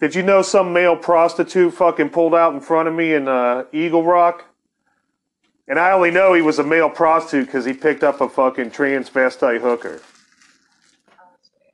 Did 0.00 0.14
you 0.14 0.22
know 0.22 0.42
some 0.42 0.72
male 0.72 0.96
prostitute 0.96 1.74
fucking 1.74 2.10
pulled 2.10 2.34
out 2.34 2.54
in 2.54 2.60
front 2.60 2.88
of 2.88 2.94
me 2.94 3.14
in 3.14 3.26
uh, 3.26 3.64
Eagle 3.72 4.04
Rock? 4.04 4.44
And 5.66 5.78
I 5.78 5.90
only 5.90 6.12
know 6.12 6.34
he 6.34 6.42
was 6.42 6.58
a 6.58 6.64
male 6.64 6.88
prostitute 6.88 7.46
because 7.46 7.64
he 7.64 7.72
picked 7.72 8.04
up 8.04 8.20
a 8.20 8.28
fucking 8.28 8.70
transvestite 8.70 9.60
hooker. 9.60 10.00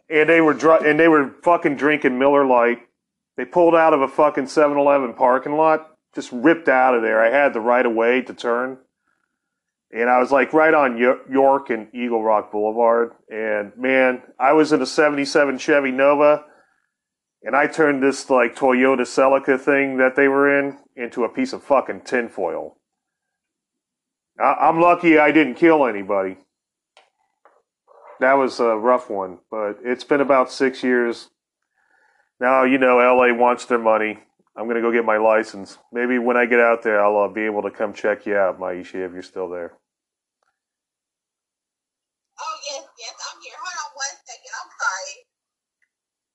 And 0.08 0.28
they 0.28 0.40
were 0.40 0.54
dr- 0.54 0.84
and 0.84 0.98
they 0.98 1.08
were 1.08 1.34
fucking 1.42 1.76
drinking 1.76 2.18
Miller 2.18 2.46
Lite. 2.46 2.80
They 3.36 3.44
pulled 3.44 3.74
out 3.74 3.92
of 3.92 4.00
a 4.00 4.08
fucking 4.08 4.44
7-Eleven 4.44 5.14
parking 5.14 5.56
lot, 5.56 5.93
just 6.14 6.32
ripped 6.32 6.68
out 6.68 6.94
of 6.94 7.02
there. 7.02 7.20
I 7.20 7.30
had 7.30 7.52
the 7.52 7.60
right 7.60 7.84
of 7.84 7.94
way 7.94 8.22
to 8.22 8.34
turn. 8.34 8.78
And 9.90 10.10
I 10.10 10.18
was 10.18 10.32
like 10.32 10.52
right 10.52 10.74
on 10.74 10.98
York 10.98 11.70
and 11.70 11.88
Eagle 11.94 12.22
Rock 12.22 12.50
Boulevard. 12.50 13.12
And 13.28 13.72
man, 13.76 14.22
I 14.40 14.52
was 14.52 14.72
in 14.72 14.82
a 14.82 14.86
77 14.86 15.58
Chevy 15.58 15.92
Nova 15.92 16.44
and 17.44 17.54
I 17.54 17.66
turned 17.66 18.02
this 18.02 18.28
like 18.30 18.56
Toyota 18.56 19.02
Celica 19.02 19.60
thing 19.60 19.98
that 19.98 20.16
they 20.16 20.28
were 20.28 20.58
in 20.58 20.78
into 20.96 21.24
a 21.24 21.28
piece 21.28 21.52
of 21.52 21.62
fucking 21.62 22.00
tinfoil. 22.00 22.78
I- 24.40 24.68
I'm 24.68 24.80
lucky 24.80 25.18
I 25.18 25.30
didn't 25.30 25.54
kill 25.54 25.86
anybody. 25.86 26.38
That 28.20 28.34
was 28.34 28.58
a 28.60 28.76
rough 28.76 29.10
one, 29.10 29.40
but 29.50 29.78
it's 29.84 30.04
been 30.04 30.20
about 30.20 30.50
six 30.50 30.82
years. 30.82 31.30
Now, 32.40 32.64
you 32.64 32.78
know, 32.78 32.98
LA 32.98 33.32
wants 33.34 33.66
their 33.66 33.78
money. 33.78 34.20
I'm 34.56 34.64
going 34.64 34.76
to 34.76 34.82
go 34.82 34.92
get 34.92 35.04
my 35.04 35.16
license. 35.16 35.78
Maybe 35.92 36.18
when 36.18 36.36
I 36.36 36.46
get 36.46 36.60
out 36.60 36.82
there, 36.82 37.04
I'll 37.04 37.18
uh, 37.18 37.28
be 37.28 37.42
able 37.42 37.62
to 37.62 37.70
come 37.70 37.92
check 37.92 38.26
you 38.26 38.36
out, 38.36 38.60
Myesha, 38.60 39.04
if 39.04 39.12
you're 39.12 39.22
still 39.22 39.48
there. 39.48 39.72
Oh 42.40 42.56
yes, 42.70 42.84
yes, 42.98 43.14
I'm 43.32 43.40
here. 43.42 43.54
Hold 43.58 43.78
on 43.82 43.90
one 43.96 44.16
second. 44.26 44.52
I'm 44.62 44.70
sorry. 44.80 45.14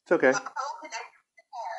It's 0.03 0.11
okay. 0.11 0.32
My 0.32 0.39
phone 0.39 0.76
connected 0.82 1.20
to 1.24 1.32
the 1.38 1.43
car. 1.51 1.76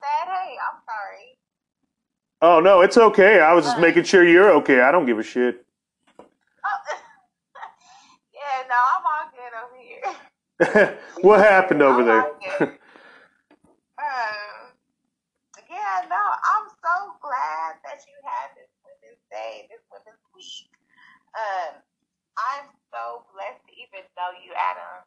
Sad, 0.00 0.28
hey, 0.28 0.56
I'm 0.62 0.80
sorry. 0.86 1.38
Oh, 2.40 2.60
no, 2.60 2.82
it's 2.82 2.96
okay. 2.96 3.40
I 3.40 3.52
was 3.52 3.64
just 3.64 3.80
making 3.80 4.04
sure 4.04 4.24
you're 4.26 4.52
okay. 4.62 4.80
I 4.80 4.92
don't 4.92 5.06
give 5.06 5.18
a 5.18 5.24
shit. 5.24 5.66
Oh, 6.64 6.80
yeah, 8.32 8.62
no, 8.68 8.76
I'm 8.76 9.02
all 9.04 9.30
good 9.32 9.52
over 9.58 9.76
here. 9.82 10.14
what 11.22 11.38
happened 11.40 11.82
over 11.82 12.02
there? 12.02 12.26
um, 12.58 12.74
yeah, 15.70 16.02
no, 16.10 16.18
I'm 16.18 16.66
so 16.82 16.94
glad 17.22 17.78
that 17.86 18.02
you 18.06 18.16
had 18.26 18.50
this 18.58 18.70
Women's 18.82 19.22
Day, 19.30 19.70
this 19.70 19.82
Women's 19.92 20.22
Week. 20.34 20.70
Um, 21.38 21.78
I'm 22.38 22.66
so 22.90 23.22
blessed 23.34 23.62
to 23.70 23.72
even 23.78 24.02
know 24.18 24.30
you, 24.42 24.50
Adam. 24.54 25.06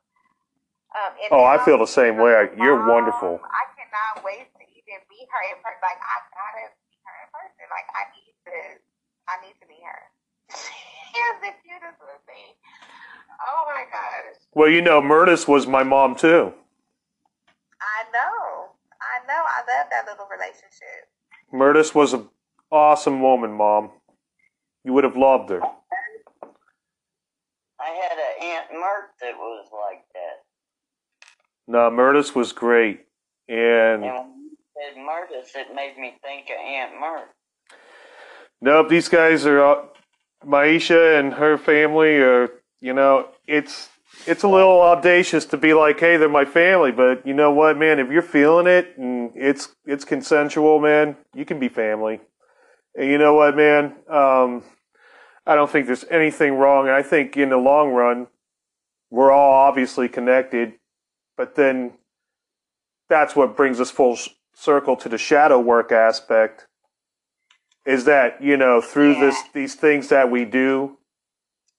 Um, 0.91 1.11
Oh, 1.31 1.43
I 1.47 1.59
feel 1.63 1.79
the 1.79 1.87
same 1.87 2.15
way. 2.19 2.35
I- 2.35 2.51
you're 2.55 2.79
mom, 2.79 2.87
wonderful. 2.87 3.39
I 3.43 3.65
cannot 3.75 4.23
wait 4.27 4.47
to 4.55 4.63
even 4.71 4.99
meet 5.07 5.27
her 5.31 5.41
in 5.51 5.57
person. 5.63 5.79
Like 5.83 5.99
I 5.99 6.15
gotta 6.31 6.65
meet 6.87 6.99
her 7.03 7.15
in 7.23 7.29
person. 7.31 7.65
Like 7.71 7.87
I 7.95 8.03
need 8.15 8.35
to, 8.47 8.55
I 9.31 9.33
need 9.43 9.55
to 9.59 9.67
meet 9.71 9.83
her. 9.83 10.01
She's 11.11 11.37
the 11.43 11.51
cutest 11.63 11.99
little 11.99 12.23
thing. 12.27 12.55
Oh 13.47 13.63
my 13.67 13.83
gosh. 13.91 14.37
Well, 14.53 14.69
you 14.69 14.81
know, 14.81 15.01
Murtis 15.01 15.47
was 15.47 15.65
my 15.67 15.83
mom 15.83 16.15
too. 16.15 16.53
I 17.81 18.03
know. 18.11 18.69
I 19.01 19.25
know. 19.27 19.43
I 19.43 19.59
love 19.77 19.87
that 19.91 20.05
little 20.07 20.27
relationship. 20.29 21.09
Murtis 21.53 21.93
was 21.95 22.13
an 22.13 22.29
awesome 22.71 23.21
woman, 23.21 23.51
Mom. 23.53 23.91
You 24.83 24.93
would 24.93 25.03
have 25.03 25.17
loved 25.17 25.49
her. 25.49 25.61
I 27.79 27.89
had 27.89 28.17
an 28.17 28.43
Aunt 28.43 28.65
Mert 28.73 29.11
that 29.21 29.35
was 29.37 29.67
like 29.73 30.03
that. 30.13 30.43
No, 31.67 31.89
Murtis 31.89 32.35
was 32.35 32.51
great. 32.53 33.05
And 33.49 34.03
And 34.03 34.13
when 34.13 34.49
you 34.51 34.57
said 34.75 34.97
Mertis, 34.97 35.55
it 35.55 35.73
made 35.75 35.97
me 35.97 36.15
think 36.23 36.45
of 36.49 36.57
Aunt 36.63 36.99
Mert. 36.99 37.29
nope, 38.61 38.89
these 38.89 39.09
guys 39.09 39.45
are 39.45 39.63
uh, 39.63 39.85
Myesha 40.45 41.19
and 41.19 41.33
her 41.33 41.57
family 41.57 42.17
are. 42.17 42.49
You 42.82 42.93
know, 42.93 43.29
it's 43.47 43.89
it's 44.27 44.43
a 44.43 44.47
little 44.47 44.82
audacious 44.82 45.45
to 45.45 45.57
be 45.57 45.73
like, 45.73 45.99
hey, 45.99 46.17
they're 46.17 46.27
my 46.27 46.45
family, 46.45 46.91
but 46.91 47.25
you 47.25 47.34
know 47.34 47.51
what, 47.51 47.77
man? 47.77 47.99
If 47.99 48.09
you're 48.09 48.21
feeling 48.21 48.67
it 48.67 48.97
and 48.97 49.32
it's 49.36 49.69
it's 49.86 50.03
consensual, 50.03 50.79
man, 50.79 51.15
you 51.34 51.45
can 51.45 51.59
be 51.59 51.69
family. 51.69 52.21
And 52.95 53.09
you 53.09 53.17
know 53.17 53.36
what, 53.36 53.55
man? 53.55 53.95
Um, 54.09 54.63
I 55.45 55.55
don't 55.55 55.69
think 55.69 55.86
there's 55.88 56.05
anything 56.09 56.55
wrong. 56.55 56.89
I 56.89 57.03
think 57.03 57.38
in 57.38 57.49
the 57.49 57.57
long 57.57 57.91
run, 57.91 58.27
we're 59.09 59.32
all 59.32 59.53
obviously 59.67 60.09
connected, 60.09 60.73
but 61.38 61.55
then 61.55 61.93
that's 63.09 63.36
what 63.36 63.55
brings 63.55 63.79
us 63.79 63.91
full 63.91 64.17
circle 64.53 64.95
to 64.97 65.09
the 65.09 65.17
shadow 65.17 65.59
work 65.59 65.91
aspect. 65.91 66.67
Is 67.86 68.05
that 68.05 68.43
you 68.43 68.57
know 68.57 68.82
through 68.82 69.15
this 69.15 69.38
these 69.53 69.75
things 69.75 70.09
that 70.09 70.32
we 70.32 70.45
do 70.45 70.97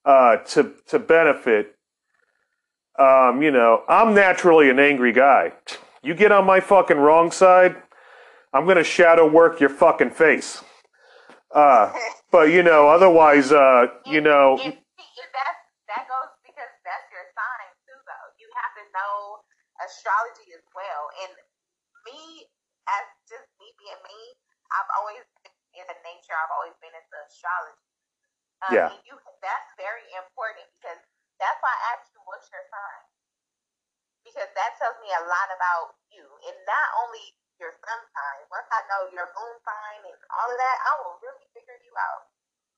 uh, 0.04 0.36
to 0.38 0.74
to 0.88 0.98
benefit. 0.98 1.76
Um, 2.98 3.42
you 3.42 3.50
know, 3.50 3.82
I'm 3.88 4.14
naturally 4.14 4.68
an 4.68 4.78
angry 4.78 5.12
guy. 5.12 5.52
You 6.02 6.14
get 6.14 6.32
on 6.32 6.44
my 6.44 6.60
fucking 6.60 6.98
wrong 6.98 7.30
side, 7.30 7.76
I'm 8.52 8.66
gonna 8.66 8.84
shadow 8.84 9.26
work 9.28 9.60
your 9.60 9.70
fucking 9.70 10.10
face. 10.10 10.62
Uh, 11.54 11.92
but 12.30 12.52
you 12.52 12.62
know, 12.62 12.88
otherwise, 12.88 13.52
uh, 13.52 13.86
you 14.06 14.20
know, 14.20 14.60
And, 14.60 14.76
and 14.76 15.30
that's, 15.32 15.60
that 15.88 16.04
goes 16.08 16.32
because 16.44 16.68
that's 16.84 17.06
your 17.12 17.24
sign 17.32 17.70
too, 17.88 17.96
though. 18.04 18.28
You 18.36 18.48
have 18.60 18.72
to 18.76 18.84
know 18.92 19.40
astrology 19.84 20.52
as 20.52 20.64
well. 20.76 21.02
And 21.24 21.32
me, 22.08 22.44
as 22.88 23.04
just 23.28 23.48
me 23.56 23.72
being 23.80 24.00
me, 24.04 24.20
I've 24.72 24.90
always 25.00 25.24
been 25.44 25.54
into 25.80 25.96
nature. 26.04 26.36
I've 26.36 26.52
always 26.60 26.76
been 26.80 26.92
into 26.92 27.16
astrology. 27.24 27.91
Um, 28.68 28.72
Yeah. 28.74 28.88
You, 29.04 29.14
that's 29.42 29.70
very 29.74 30.06
important 30.14 30.66
because 30.78 31.00
that's 31.42 31.58
why 31.62 31.72
I 31.74 31.80
asked 31.98 32.14
you 32.14 32.22
what's 32.26 32.46
your 32.50 32.62
sign. 32.70 33.02
Because 34.22 34.46
that 34.54 34.70
tells 34.78 34.94
me 35.02 35.10
a 35.10 35.24
lot 35.26 35.48
about 35.50 35.98
you. 36.14 36.22
And 36.46 36.56
not 36.62 36.88
only 37.02 37.34
your 37.58 37.74
sun 37.82 38.00
sign, 38.14 38.40
once 38.54 38.70
I 38.70 38.80
know 38.86 39.10
your 39.10 39.26
moon 39.34 39.56
sign 39.66 40.00
and 40.06 40.18
all 40.30 40.46
of 40.46 40.58
that, 40.58 40.76
I 40.86 40.92
will 41.02 41.18
really 41.18 41.46
figure 41.50 41.74
you 41.82 41.90
out. 41.98 42.30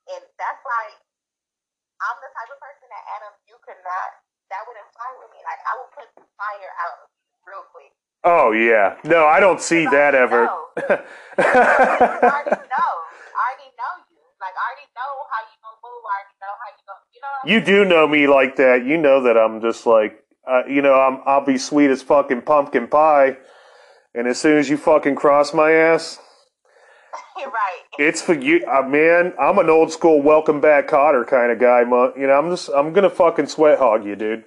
And 0.08 0.24
that's 0.40 0.60
why 0.64 0.96
I'm 2.00 2.16
the 2.24 2.32
type 2.32 2.48
of 2.48 2.58
person 2.60 2.88
that 2.88 3.04
Adam, 3.20 3.32
you 3.44 3.56
could 3.60 3.80
not, 3.84 4.08
that 4.48 4.64
wouldn't 4.64 4.88
fly 4.96 5.08
with 5.20 5.30
me. 5.36 5.40
Like, 5.44 5.60
I 5.68 5.72
will 5.76 5.92
put 5.92 6.08
the 6.16 6.24
fire 6.36 6.72
out 6.80 6.96
of 7.04 7.08
you 7.12 7.36
real 7.44 7.64
quick. 7.72 7.92
oh 8.24 8.52
yeah, 8.56 8.96
no, 9.04 9.28
I 9.28 9.36
don't 9.40 9.60
see 9.60 9.84
that 9.84 10.16
ever. 10.16 10.48
I 10.80 11.04
already 12.24 12.56
know. 12.72 12.92
I 13.36 13.40
already 13.52 13.70
know 13.76 13.92
you. 14.08 14.20
Like, 14.40 14.56
I 14.56 14.62
already 14.64 14.88
know 14.96 15.12
how 15.28 15.40
you 15.48 15.53
gonna 16.22 16.38
move. 16.40 16.54
I 16.54 16.70
already 16.70 16.84
know 16.86 17.50
how 17.50 17.54
you 17.54 17.56
you 17.56 17.56
know 17.56 17.60
you 17.60 17.64
do 17.64 17.84
know 17.88 18.06
me 18.06 18.26
like 18.26 18.56
that. 18.56 18.84
You 18.84 18.98
know 18.98 19.22
that 19.22 19.36
I'm 19.36 19.60
just 19.60 19.86
like, 19.86 20.18
uh, 20.48 20.62
you 20.68 20.82
know, 20.82 20.94
I'm 20.94 21.20
I'll 21.26 21.44
be 21.44 21.58
sweet 21.58 21.90
as 21.90 22.02
fucking 22.02 22.42
pumpkin 22.42 22.88
pie, 22.88 23.36
and 24.14 24.26
as 24.26 24.38
soon 24.40 24.58
as 24.58 24.68
you 24.70 24.76
fucking 24.76 25.16
cross 25.16 25.52
my 25.54 25.72
ass, 25.72 26.18
right. 27.38 27.82
It's 27.98 28.22
for 28.22 28.34
you, 28.34 28.64
uh, 28.66 28.82
man. 28.82 29.32
I'm 29.40 29.58
an 29.58 29.70
old 29.70 29.92
school 29.92 30.20
welcome 30.22 30.60
back 30.60 30.88
Kotter 30.88 31.26
kind 31.26 31.52
of 31.52 31.58
guy. 31.58 31.84
Mo- 31.84 32.12
You 32.16 32.26
know, 32.26 32.38
I'm 32.38 32.50
just 32.50 32.68
I'm 32.70 32.92
gonna 32.92 33.10
fucking 33.10 33.46
sweat 33.46 33.78
hog 33.78 34.04
you, 34.04 34.16
dude. 34.16 34.44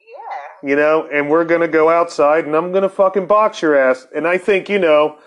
Yeah. 0.00 0.68
You 0.70 0.76
know, 0.76 1.08
and 1.12 1.30
we're 1.30 1.44
gonna 1.44 1.68
go 1.68 1.88
outside 1.88 2.44
and 2.46 2.54
I'm 2.54 2.72
gonna 2.72 2.88
fucking 2.88 3.26
box 3.26 3.62
your 3.62 3.76
ass. 3.76 4.06
And 4.14 4.26
I 4.26 4.38
think 4.38 4.68
you 4.68 4.78
know 4.78 5.18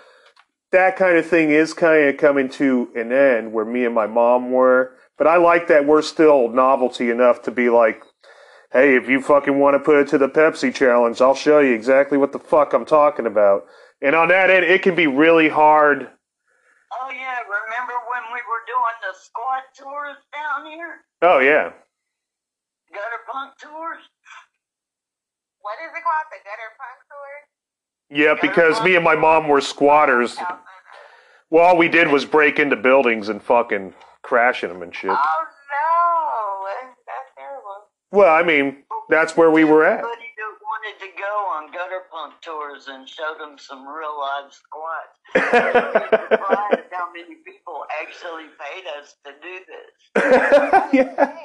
that 0.74 0.96
kind 0.96 1.16
of 1.16 1.26
thing 1.26 1.50
is 1.50 1.72
kind 1.72 2.08
of 2.08 2.16
coming 2.16 2.48
to 2.50 2.90
an 2.94 3.12
end 3.12 3.52
where 3.52 3.64
me 3.64 3.84
and 3.84 3.94
my 3.94 4.06
mom 4.06 4.50
were. 4.50 4.96
But 5.16 5.26
I 5.28 5.36
like 5.36 5.68
that 5.68 5.86
we're 5.86 6.02
still 6.02 6.48
novelty 6.48 7.10
enough 7.10 7.42
to 7.42 7.50
be 7.50 7.70
like, 7.70 8.02
hey, 8.72 8.96
if 8.96 9.08
you 9.08 9.22
fucking 9.22 9.58
want 9.58 9.74
to 9.74 9.78
put 9.78 10.00
it 10.00 10.08
to 10.08 10.18
the 10.18 10.28
Pepsi 10.28 10.74
challenge, 10.74 11.20
I'll 11.20 11.34
show 11.34 11.60
you 11.60 11.72
exactly 11.72 12.18
what 12.18 12.32
the 12.32 12.40
fuck 12.40 12.72
I'm 12.72 12.84
talking 12.84 13.26
about. 13.26 13.66
And 14.02 14.14
on 14.14 14.28
that 14.28 14.50
end, 14.50 14.64
it 14.64 14.82
can 14.82 14.96
be 14.96 15.06
really 15.06 15.48
hard. 15.48 16.10
Oh 16.92 17.10
yeah, 17.10 17.38
remember 17.46 17.94
when 18.10 18.22
we 18.34 18.42
were 18.42 18.62
doing 18.66 18.96
the 19.02 19.14
squat 19.18 19.62
tours 19.78 20.18
down 20.34 20.66
here? 20.66 21.02
Oh 21.22 21.38
yeah, 21.38 21.70
Gutterpunk 22.94 23.58
tours? 23.58 24.02
What 25.62 25.78
is 25.82 25.90
it 25.90 26.02
called? 26.04 26.28
The 26.30 26.38
gutter 26.44 26.70
punk 26.78 26.98
tour? 27.10 27.53
Yeah, 28.10 28.34
because 28.40 28.82
me 28.82 28.94
and 28.94 29.04
my 29.04 29.14
mom 29.14 29.48
were 29.48 29.60
squatters. 29.60 30.36
Well, 31.50 31.64
all 31.64 31.76
we 31.76 31.88
did 31.88 32.08
was 32.08 32.24
break 32.24 32.58
into 32.58 32.76
buildings 32.76 33.28
and 33.28 33.42
fucking 33.42 33.94
crashing 34.22 34.70
them 34.70 34.82
and 34.82 34.94
shit. 34.94 35.10
Oh 35.10 35.16
no, 35.16 36.66
that's 37.06 37.30
terrible. 37.36 37.86
Well, 38.10 38.34
I 38.34 38.42
mean, 38.42 38.84
that's 39.08 39.36
where 39.36 39.50
we 39.50 39.64
were 39.64 39.84
at. 39.84 40.00
Everybody 40.00 40.30
that 40.36 40.54
wanted 40.62 40.98
to 41.04 41.10
go 41.18 41.24
on 41.54 41.72
gutter 41.72 42.02
punk 42.10 42.34
tours 42.42 42.88
and 42.88 43.08
showed 43.08 43.38
them 43.38 43.56
some 43.58 43.86
real 43.86 44.18
live 44.18 44.52
squats. 44.52 45.18
Surprised 45.34 46.90
how 46.92 47.12
many 47.12 47.36
people 47.44 47.84
actually 48.02 48.46
paid 48.58 48.84
us 48.98 49.16
to 49.24 49.32
do 49.42 49.60
this. 49.66 50.92
yeah. 50.92 51.36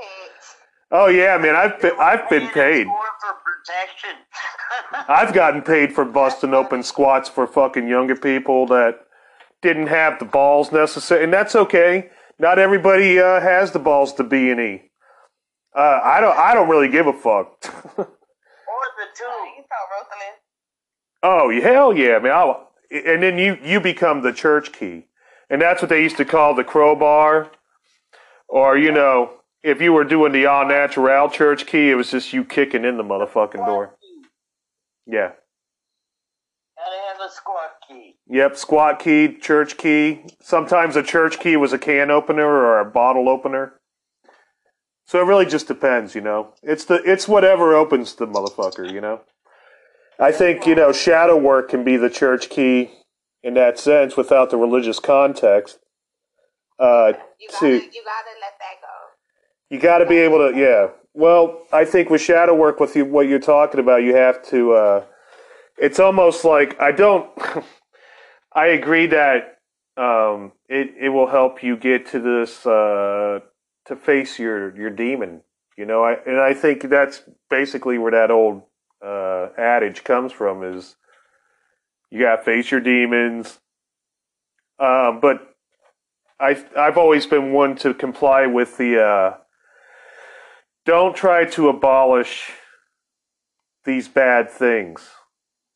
Hey, 0.91 0.97
Oh 0.97 1.07
yeah, 1.07 1.37
man, 1.37 1.55
I've 1.55 1.79
been, 1.81 1.93
I've 1.99 2.29
been 2.29 2.47
paid. 2.49 2.87
For 2.87 3.33
protection. 3.43 4.15
I've 5.07 5.33
gotten 5.33 5.61
paid 5.61 5.93
for 5.93 6.05
busting 6.05 6.53
open 6.53 6.83
squats 6.83 7.29
for 7.29 7.45
fucking 7.45 7.87
younger 7.87 8.15
people 8.15 8.65
that 8.67 8.99
didn't 9.61 9.87
have 9.87 10.19
the 10.19 10.25
balls 10.25 10.71
necessary, 10.71 11.23
and 11.23 11.33
that's 11.33 11.55
okay. 11.55 12.09
Not 12.39 12.57
everybody 12.57 13.19
uh, 13.19 13.39
has 13.41 13.71
the 13.71 13.79
balls 13.79 14.13
to 14.13 14.23
B 14.23 14.49
and 14.49 14.59
E. 14.59 14.81
Uh, 15.75 15.99
I 16.03 16.21
don't. 16.21 16.37
I 16.37 16.53
don't 16.53 16.69
really 16.69 16.89
give 16.89 17.05
a 17.07 17.13
fuck. 17.13 17.57
or 17.97 18.05
the 18.05 19.07
two. 19.15 19.23
you 19.23 19.63
saw 19.67 19.81
Rosalind. 19.91 20.37
oh 21.21 21.61
hell 21.61 21.93
yeah, 21.93 22.17
man! 22.19 22.31
I'll, 22.31 22.71
and 22.89 23.21
then 23.21 23.37
you 23.37 23.57
you 23.61 23.79
become 23.79 24.21
the 24.21 24.33
church 24.33 24.71
key, 24.71 25.05
and 25.49 25.61
that's 25.61 25.81
what 25.81 25.89
they 25.89 26.01
used 26.01 26.17
to 26.17 26.25
call 26.25 26.55
the 26.55 26.63
crowbar, 26.63 27.51
or 28.47 28.77
you 28.77 28.91
know, 28.91 29.38
if 29.63 29.81
you 29.81 29.93
were 29.93 30.03
doing 30.03 30.31
the 30.31 30.45
all 30.45 30.65
natural 30.65 31.29
church 31.29 31.65
key, 31.65 31.89
it 31.89 31.95
was 31.95 32.11
just 32.11 32.33
you 32.33 32.43
kicking 32.43 32.85
in 32.85 32.97
the 32.97 33.03
motherfucking 33.03 33.65
door. 33.65 33.95
Yeah. 35.05 35.31
Gotta 36.77 36.95
have 37.11 37.29
a 37.29 37.31
squat 37.31 37.71
key. 37.87 38.15
Yep, 38.27 38.55
squat 38.55 38.99
key, 38.99 39.35
church 39.37 39.77
key. 39.77 40.23
Sometimes 40.41 40.95
a 40.95 41.03
church 41.03 41.39
key 41.39 41.57
was 41.57 41.73
a 41.73 41.77
can 41.77 42.09
opener 42.09 42.45
or 42.45 42.79
a 42.79 42.85
bottle 42.85 43.27
opener. 43.27 43.73
So 45.05 45.19
it 45.19 45.25
really 45.25 45.47
just 45.47 45.67
depends, 45.67 46.13
you 46.13 46.21
know. 46.21 46.53
It's 46.61 46.85
the 46.85 47.01
it's 47.03 47.27
whatever 47.27 47.73
opens 47.75 48.13
the 48.15 48.27
motherfucker, 48.27 48.89
you 48.91 49.01
know. 49.01 49.21
I 50.19 50.31
think, 50.31 50.67
you 50.67 50.75
know, 50.75 50.91
shadow 50.91 51.35
work 51.35 51.69
can 51.69 51.83
be 51.83 51.97
the 51.97 52.09
church 52.09 52.49
key 52.49 52.91
in 53.41 53.55
that 53.55 53.79
sense 53.79 54.15
without 54.15 54.51
the 54.51 54.57
religious 54.57 54.99
context. 54.99 55.79
Uh 56.77 57.13
You 57.39 57.47
to 57.47 57.53
gotta, 57.53 57.67
you 57.67 58.03
gotta 58.05 58.35
let 58.39 58.55
that 58.59 58.77
go. 58.81 58.98
You 59.69 59.79
got 59.79 59.99
to 59.99 60.05
be 60.05 60.17
able 60.17 60.39
to, 60.39 60.57
yeah. 60.57 60.87
Well, 61.13 61.63
I 61.71 61.85
think 61.85 62.09
with 62.09 62.21
shadow 62.21 62.55
work, 62.55 62.79
with 62.79 62.95
you, 62.95 63.05
what 63.05 63.27
you're 63.27 63.39
talking 63.39 63.79
about, 63.79 64.03
you 64.03 64.15
have 64.15 64.43
to. 64.47 64.73
Uh, 64.73 65.05
it's 65.77 65.99
almost 65.99 66.45
like 66.45 66.79
I 66.79 66.91
don't. 66.91 67.29
I 68.53 68.67
agree 68.67 69.07
that 69.07 69.59
um, 69.97 70.53
it 70.67 70.93
it 70.99 71.09
will 71.09 71.27
help 71.27 71.63
you 71.63 71.77
get 71.77 72.07
to 72.11 72.19
this 72.19 72.65
uh, 72.65 73.39
to 73.85 73.95
face 73.95 74.39
your 74.39 74.75
your 74.77 74.89
demon. 74.89 75.41
You 75.77 75.85
know, 75.85 76.03
I 76.03 76.17
and 76.25 76.39
I 76.39 76.53
think 76.53 76.83
that's 76.83 77.23
basically 77.49 77.97
where 77.97 78.11
that 78.11 78.31
old 78.31 78.63
uh, 79.05 79.49
adage 79.57 80.03
comes 80.03 80.31
from: 80.31 80.63
is 80.63 80.95
you 82.11 82.21
got 82.21 82.37
to 82.37 82.43
face 82.43 82.71
your 82.71 82.81
demons. 82.81 83.59
Um, 84.79 85.19
but 85.19 85.55
I 86.39 86.63
I've 86.77 86.97
always 86.97 87.25
been 87.25 87.51
one 87.51 87.75
to 87.77 87.93
comply 87.93 88.45
with 88.45 88.77
the. 88.77 89.39
Don't 90.89 91.13
try 91.13 91.45
to 91.53 91.69
abolish 91.69 92.49
these 93.85 94.09
bad 94.09 94.49
things. 94.49 95.05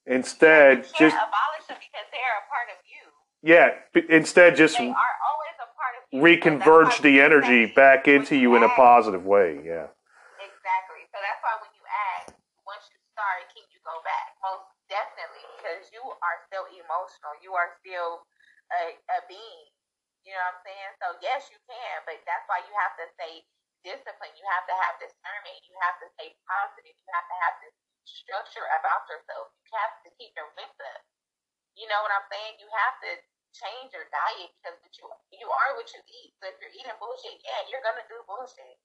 Instead, 0.10 0.90
You 0.90 0.90
can't 0.90 1.14
just 1.14 1.18
abolish 1.22 1.70
them 1.70 1.78
because 1.78 2.10
they're 2.10 2.38
a 2.42 2.46
part 2.50 2.74
of 2.74 2.82
you. 2.90 3.06
yeah. 3.46 3.78
b- 3.94 4.10
Instead, 4.10 4.58
just 4.58 4.74
They 4.82 4.90
are 4.90 5.16
always 5.30 5.58
a 5.62 5.70
part 5.78 5.94
of 6.02 6.10
you. 6.10 6.18
reconverge 6.18 6.98
the 7.06 7.22
you 7.22 7.22
energy 7.22 7.70
back 7.70 8.10
into 8.10 8.34
you 8.34 8.58
in 8.58 8.66
a 8.66 8.74
positive 8.74 9.22
way. 9.22 9.62
Yeah. 9.62 9.94
Exactly. 10.42 11.06
So 11.14 11.22
that's 11.22 11.42
why 11.46 11.62
when 11.62 11.70
you 11.78 11.86
ask, 12.18 12.34
once 12.66 12.90
you 12.90 12.98
start, 13.14 13.46
can 13.54 13.62
you 13.70 13.78
go 13.86 14.02
back? 14.02 14.34
Most 14.42 14.66
definitely, 14.90 15.46
because 15.62 15.94
you 15.94 16.02
are 16.10 16.38
still 16.50 16.66
emotional. 16.74 17.38
You 17.46 17.54
are 17.54 17.70
still 17.86 18.26
a, 18.82 18.98
a 19.14 19.18
being. 19.30 19.66
You 20.26 20.34
know 20.34 20.42
what 20.42 20.58
I'm 20.58 20.62
saying? 20.66 20.92
So 20.98 21.08
yes, 21.22 21.54
you 21.54 21.62
can, 21.70 22.02
but 22.10 22.18
that's 22.26 22.50
why 22.50 22.66
you 22.66 22.74
have 22.82 22.98
to 22.98 23.06
stay 23.14 23.46
disciplined. 23.84 24.36
You 24.40 24.48
have 24.50 24.66
to 24.68 24.76
have 24.76 24.96
discernment. 25.00 25.60
You 25.68 25.76
have 25.84 26.00
to 26.02 26.08
stay 26.18 26.34
positive. 26.48 26.96
You 26.96 27.10
have 27.14 27.28
to 27.28 27.38
have 27.44 27.56
this 27.64 27.76
structure 28.08 28.66
about 28.80 29.08
yourself. 29.12 29.52
You 29.64 29.72
have 29.78 29.94
to 30.04 30.10
keep 30.18 30.32
your 30.36 30.50
wits 30.58 30.80
up. 30.80 31.04
You 31.76 31.88
know 31.92 32.02
what 32.04 32.14
I'm 32.16 32.28
saying? 32.32 32.60
You 32.60 32.68
have 32.72 32.96
to 33.04 33.12
change 33.54 33.94
your 33.94 34.10
diet 34.10 34.50
because 34.60 34.78
you 34.98 35.06
you 35.34 35.48
are 35.48 35.72
what 35.78 35.90
you 35.94 36.02
eat. 36.10 36.34
So 36.42 36.50
if 36.50 36.58
you're 36.58 36.74
eating 36.74 36.98
bullshit, 36.98 37.38
yeah, 37.46 37.62
you're 37.70 37.86
gonna 37.86 38.06
do 38.10 38.18
bullshit. 38.26 38.78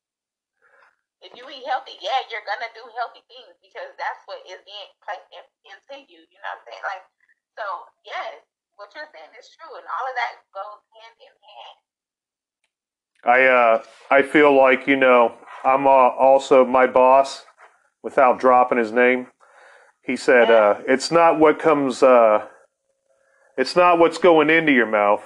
If 1.25 1.35
you 1.35 1.45
eat 1.51 1.67
healthy, 1.67 1.99
yeah, 1.99 2.21
you're 2.31 2.47
gonna 2.47 2.71
do 2.77 2.85
healthy 2.95 3.25
things 3.27 3.57
because 3.59 3.91
that's 3.99 4.23
what 4.29 4.45
is 4.47 4.61
being 4.63 4.91
placed 5.03 5.29
in, 5.35 5.45
into 5.67 5.97
you. 6.07 6.23
You 6.29 6.39
know 6.41 6.53
what 6.53 6.63
I'm 6.63 6.67
saying? 6.69 6.85
Like, 6.85 7.05
so 7.59 7.65
yes, 8.07 8.45
what 8.79 8.93
you're 8.95 9.11
saying 9.11 9.33
is 9.35 9.49
true, 9.59 9.75
and 9.75 9.89
all 9.89 10.07
of 10.07 10.17
that 10.17 10.45
goes 10.55 10.81
hand 11.01 11.17
in 11.19 11.35
hand. 11.35 11.77
I 13.25 13.45
uh 13.45 13.83
I 14.11 14.23
feel 14.23 14.57
like 14.57 14.87
you 14.87 14.97
know 14.97 15.35
I'm 15.64 15.87
uh, 15.87 15.91
also 15.91 16.64
my 16.64 16.87
boss 16.87 17.45
without 18.03 18.39
dropping 18.39 18.79
his 18.79 18.93
name. 18.93 19.29
He 20.03 20.16
said 20.16 20.51
uh 20.51 20.81
it's 20.87 21.11
not 21.11 21.39
what 21.39 21.59
comes 21.59 22.03
uh 22.03 22.47
it's 23.57 23.75
not 23.75 23.99
what's 23.99 24.19
going 24.19 24.51
into 24.51 24.73
your 24.73 24.87
mouth. 24.87 25.25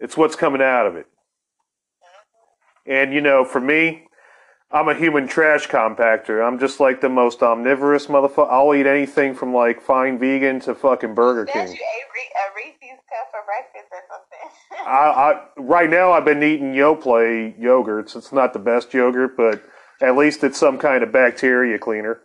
It's 0.00 0.16
what's 0.16 0.36
coming 0.36 0.62
out 0.62 0.86
of 0.86 0.96
it. 0.96 1.06
And 2.86 3.12
you 3.12 3.20
know, 3.20 3.44
for 3.44 3.60
me, 3.60 4.04
I'm 4.70 4.88
a 4.88 4.94
human 4.94 5.28
trash 5.28 5.68
compactor. 5.68 6.46
I'm 6.46 6.58
just 6.58 6.80
like 6.80 7.00
the 7.00 7.08
most 7.08 7.42
omnivorous 7.42 8.06
motherfucker. 8.06 8.50
I'll 8.50 8.74
eat 8.74 8.86
anything 8.86 9.34
from 9.34 9.54
like 9.54 9.82
fine 9.82 10.18
vegan 10.18 10.60
to 10.60 10.74
fucking 10.74 11.14
Burger 11.14 11.46
King. 11.46 11.68
you 11.68 11.74
ate 11.74 12.06
Reese's 12.56 12.98
cup 13.06 13.28
for 13.30 13.44
breakfast 13.44 13.92
or 13.92 14.02
something. 14.08 14.35
I, 14.86 15.32
I 15.32 15.40
right 15.56 15.90
now 15.90 16.12
I've 16.12 16.24
been 16.24 16.42
eating 16.42 16.72
Yoplait 16.72 17.60
yogurts. 17.60 18.14
It's 18.14 18.32
not 18.32 18.52
the 18.52 18.58
best 18.58 18.94
yogurt, 18.94 19.36
but 19.36 19.62
at 20.00 20.16
least 20.16 20.44
it's 20.44 20.58
some 20.58 20.78
kind 20.78 21.02
of 21.02 21.12
bacteria 21.12 21.78
cleaner. 21.78 22.20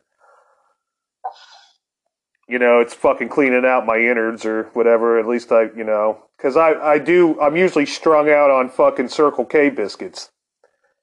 You 2.47 2.59
know, 2.59 2.79
it's 2.79 2.93
fucking 2.93 3.29
cleaning 3.29 3.65
out 3.65 3.85
my 3.85 3.97
innards 3.97 4.45
or 4.45 4.63
whatever. 4.73 5.19
At 5.19 5.27
least 5.27 5.51
I, 5.51 5.63
you 5.75 5.83
know, 5.83 6.25
because 6.37 6.55
I 6.55 6.73
I 6.73 6.99
do. 6.99 7.39
I'm 7.41 7.55
usually 7.55 7.85
strung 7.85 8.29
out 8.29 8.51
on 8.51 8.69
fucking 8.69 9.07
Circle 9.07 9.45
K 9.45 9.69
biscuits. 9.69 10.29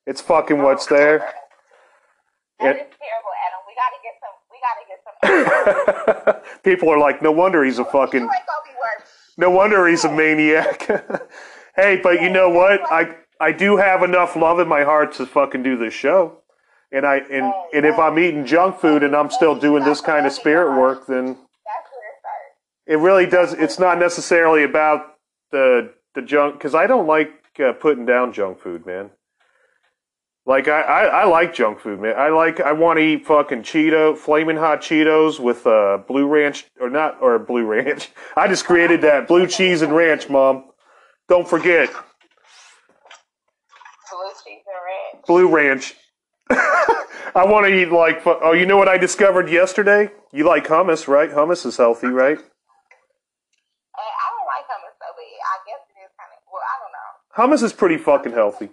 It's 0.07 0.21
fucking 0.21 0.63
what's 0.63 0.91
oh, 0.93 0.97
there. 0.97 1.19
That 2.61 2.77
is 2.77 2.87
terrible, 2.87 3.35
Adam. 3.47 3.61
We 3.67 3.75
gotta 3.75 3.99
get 4.05 4.15
some. 4.21 4.35
We 4.51 4.61
gotta 4.63 6.35
get 6.35 6.43
some. 6.45 6.63
People 6.63 6.91
are 6.91 6.99
like, 6.99 7.23
no 7.23 7.33
wonder 7.33 7.65
he's 7.65 7.79
a 7.79 7.85
fucking. 7.85 8.29
No 9.39 9.51
wonder 9.51 9.87
he's 9.87 10.05
a 10.05 10.13
maniac. 10.13 10.87
hey, 11.77 12.01
but 12.03 12.21
you 12.21 12.29
know 12.29 12.51
what? 12.51 12.81
I 12.93 13.15
I 13.41 13.53
do 13.53 13.77
have 13.77 14.03
enough 14.03 14.35
love 14.35 14.59
in 14.59 14.67
my 14.67 14.83
heart 14.83 15.15
to 15.15 15.27
fucking 15.27 15.63
do 15.63 15.79
this 15.79 15.95
show. 15.95 16.43
And 16.91 17.07
I 17.07 17.19
and, 17.19 17.55
and 17.73 17.87
if 17.87 17.99
I'm 17.99 18.19
eating 18.19 18.45
junk 18.45 18.81
food 18.81 19.05
and 19.05 19.15
I'm 19.15 19.31
still 19.31 19.55
doing 19.55 19.85
this 19.85 20.01
kind 20.01 20.27
of 20.27 20.33
spirit 20.33 20.79
work, 20.79 21.07
then 21.07 21.37
it 22.87 22.97
really 22.97 23.27
does. 23.27 23.53
It's 23.53 23.79
not 23.79 23.99
necessarily 23.99 24.65
about 24.65 25.15
the 25.53 25.95
the 26.17 26.23
junk 26.23 26.55
because 26.55 26.75
I 26.75 26.89
don't 26.89 27.07
like 27.07 27.31
uh, 27.65 27.75
putting 27.75 28.07
down 28.07 28.33
junk 28.33 28.61
food, 28.61 28.87
man. 28.87 29.11
Like 30.49 30.67
I, 30.67 30.81
I, 30.81 31.05
I 31.05 31.25
like 31.27 31.53
junk 31.55 31.79
food, 31.79 32.01
man. 32.01 32.15
I 32.17 32.31
like 32.31 32.59
I 32.59 32.73
want 32.73 32.99
to 32.99 33.05
eat 33.05 33.27
fucking 33.27 33.65
Cheeto, 33.65 34.17
flaming 34.17 34.57
hot 34.57 34.81
Cheetos 34.81 35.39
with 35.39 35.67
uh, 35.67 35.99
blue 36.09 36.27
ranch 36.27 36.65
or 36.81 36.89
not 36.89 37.21
or 37.21 37.39
blue 37.39 37.67
ranch. 37.67 38.09
I 38.37 38.49
just 38.49 38.65
created 38.65 39.03
that 39.03 39.29
blue 39.29 39.47
cheese 39.47 39.83
and 39.83 39.95
ranch, 39.95 40.31
mom. 40.31 40.65
Don't 41.29 41.47
forget 41.47 41.91
Blue 44.11 44.31
cheese 44.43 44.63
and 44.67 44.83
ranch. 45.15 45.27
blue 45.27 45.49
ranch. 45.55 45.95
I 46.51 47.45
want 47.45 47.67
to 47.67 47.75
eat 47.75 47.93
like 47.93 48.23
oh, 48.27 48.53
you 48.53 48.65
know 48.65 48.79
what 48.79 48.89
I 48.89 48.97
discovered 48.97 49.51
yesterday? 49.51 50.11
You 50.33 50.45
like 50.47 50.67
hummus, 50.67 51.07
right? 51.07 51.31
Hummus 51.31 51.67
is 51.67 51.77
healthy, 51.77 52.07
right? 52.07 52.39
Uh, 52.39 52.41
I 54.01 54.27
don't 54.33 54.47
like 54.49 54.65
hummus 54.65 54.97
though, 54.99 55.13
but 55.15 55.25
I 55.27 55.59
guess 55.67 55.85
it 55.91 56.01
is 56.01 56.11
kind 56.17 56.33
of. 56.33 56.41
Well, 56.51 56.63
I 56.65 56.75
don't 56.81 56.93
know. 56.97 57.11
Hummus 57.57 57.63
is 57.63 57.75
pretty 57.75 57.99
fucking 57.99 58.33
healthy. 58.33 58.71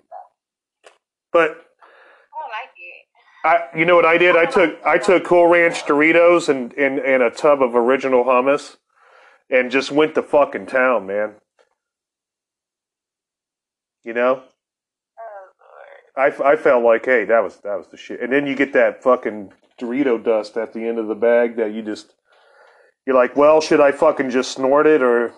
But 1.33 1.51
I 1.51 1.51
don't 1.51 2.47
like 2.47 2.71
it. 2.79 3.03
I, 3.45 3.67
you 3.77 3.85
know 3.85 3.95
what 3.95 4.05
I 4.05 4.17
did? 4.17 4.35
I 4.35 4.45
took 4.45 4.79
I 4.83 4.97
took 4.97 5.23
Cool 5.23 5.45
Ranch 5.47 5.83
Doritos 5.83 6.49
and, 6.49 6.73
and, 6.73 6.97
and 6.97 7.21
a 7.21 7.29
tub 7.29 7.61
of 7.61 7.75
original 7.75 8.23
hummus, 8.23 8.77
and 9.51 9.69
just 9.69 9.91
went 9.91 10.15
to 10.15 10.23
fucking 10.23 10.65
town, 10.65 11.05
man. 11.05 11.35
You 14.03 14.13
know, 14.13 14.43
Oh 15.19 15.47
lord. 16.17 16.43
I, 16.43 16.53
I 16.53 16.55
felt 16.55 16.83
like, 16.83 17.05
hey, 17.05 17.25
that 17.25 17.43
was 17.43 17.57
that 17.57 17.77
was 17.77 17.87
the 17.91 17.97
shit. 17.97 18.19
And 18.19 18.33
then 18.33 18.47
you 18.47 18.55
get 18.55 18.73
that 18.73 19.03
fucking 19.03 19.53
Dorito 19.79 20.23
dust 20.23 20.57
at 20.57 20.73
the 20.73 20.87
end 20.87 20.97
of 20.97 21.07
the 21.07 21.15
bag 21.15 21.57
that 21.57 21.71
you 21.71 21.83
just 21.83 22.15
you're 23.05 23.15
like, 23.15 23.35
well, 23.35 23.61
should 23.61 23.79
I 23.79 23.91
fucking 23.91 24.31
just 24.31 24.53
snort 24.53 24.87
it 24.87 25.03
or 25.03 25.33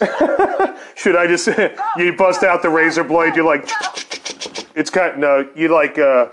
should 0.94 1.16
I 1.16 1.26
just 1.26 1.46
you 1.98 2.16
bust 2.16 2.42
out 2.42 2.62
the 2.62 2.70
razor 2.70 3.04
blade? 3.04 3.36
You're 3.36 3.44
like, 3.44 3.68
it's 4.74 4.90
kind 4.90 5.20
no, 5.20 5.48
you 5.54 5.68
like 5.68 5.98
uh, 5.98 6.28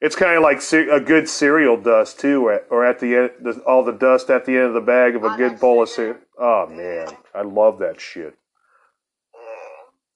it's 0.00 0.16
kind 0.16 0.36
of 0.36 0.42
like 0.42 0.60
a 0.72 1.00
good 1.00 1.28
cereal 1.28 1.76
dust 1.76 2.18
too, 2.20 2.46
or 2.46 2.52
at, 2.54 2.66
or 2.70 2.84
at 2.84 2.98
the 3.00 3.16
end, 3.16 3.30
the, 3.40 3.60
all 3.66 3.84
the 3.84 3.92
dust 3.92 4.30
at 4.30 4.44
the 4.44 4.56
end 4.56 4.66
of 4.66 4.74
the 4.74 4.80
bag 4.80 5.14
of 5.14 5.24
a 5.24 5.28
Oh, 5.28 5.36
good 5.36 5.60
bowl 5.60 5.82
of 5.82 5.88
cereal. 5.88 6.16
Oh 6.38 6.66
man, 6.66 7.08
I 7.34 7.42
love 7.42 7.78
that 7.78 8.00
shit. 8.00 8.36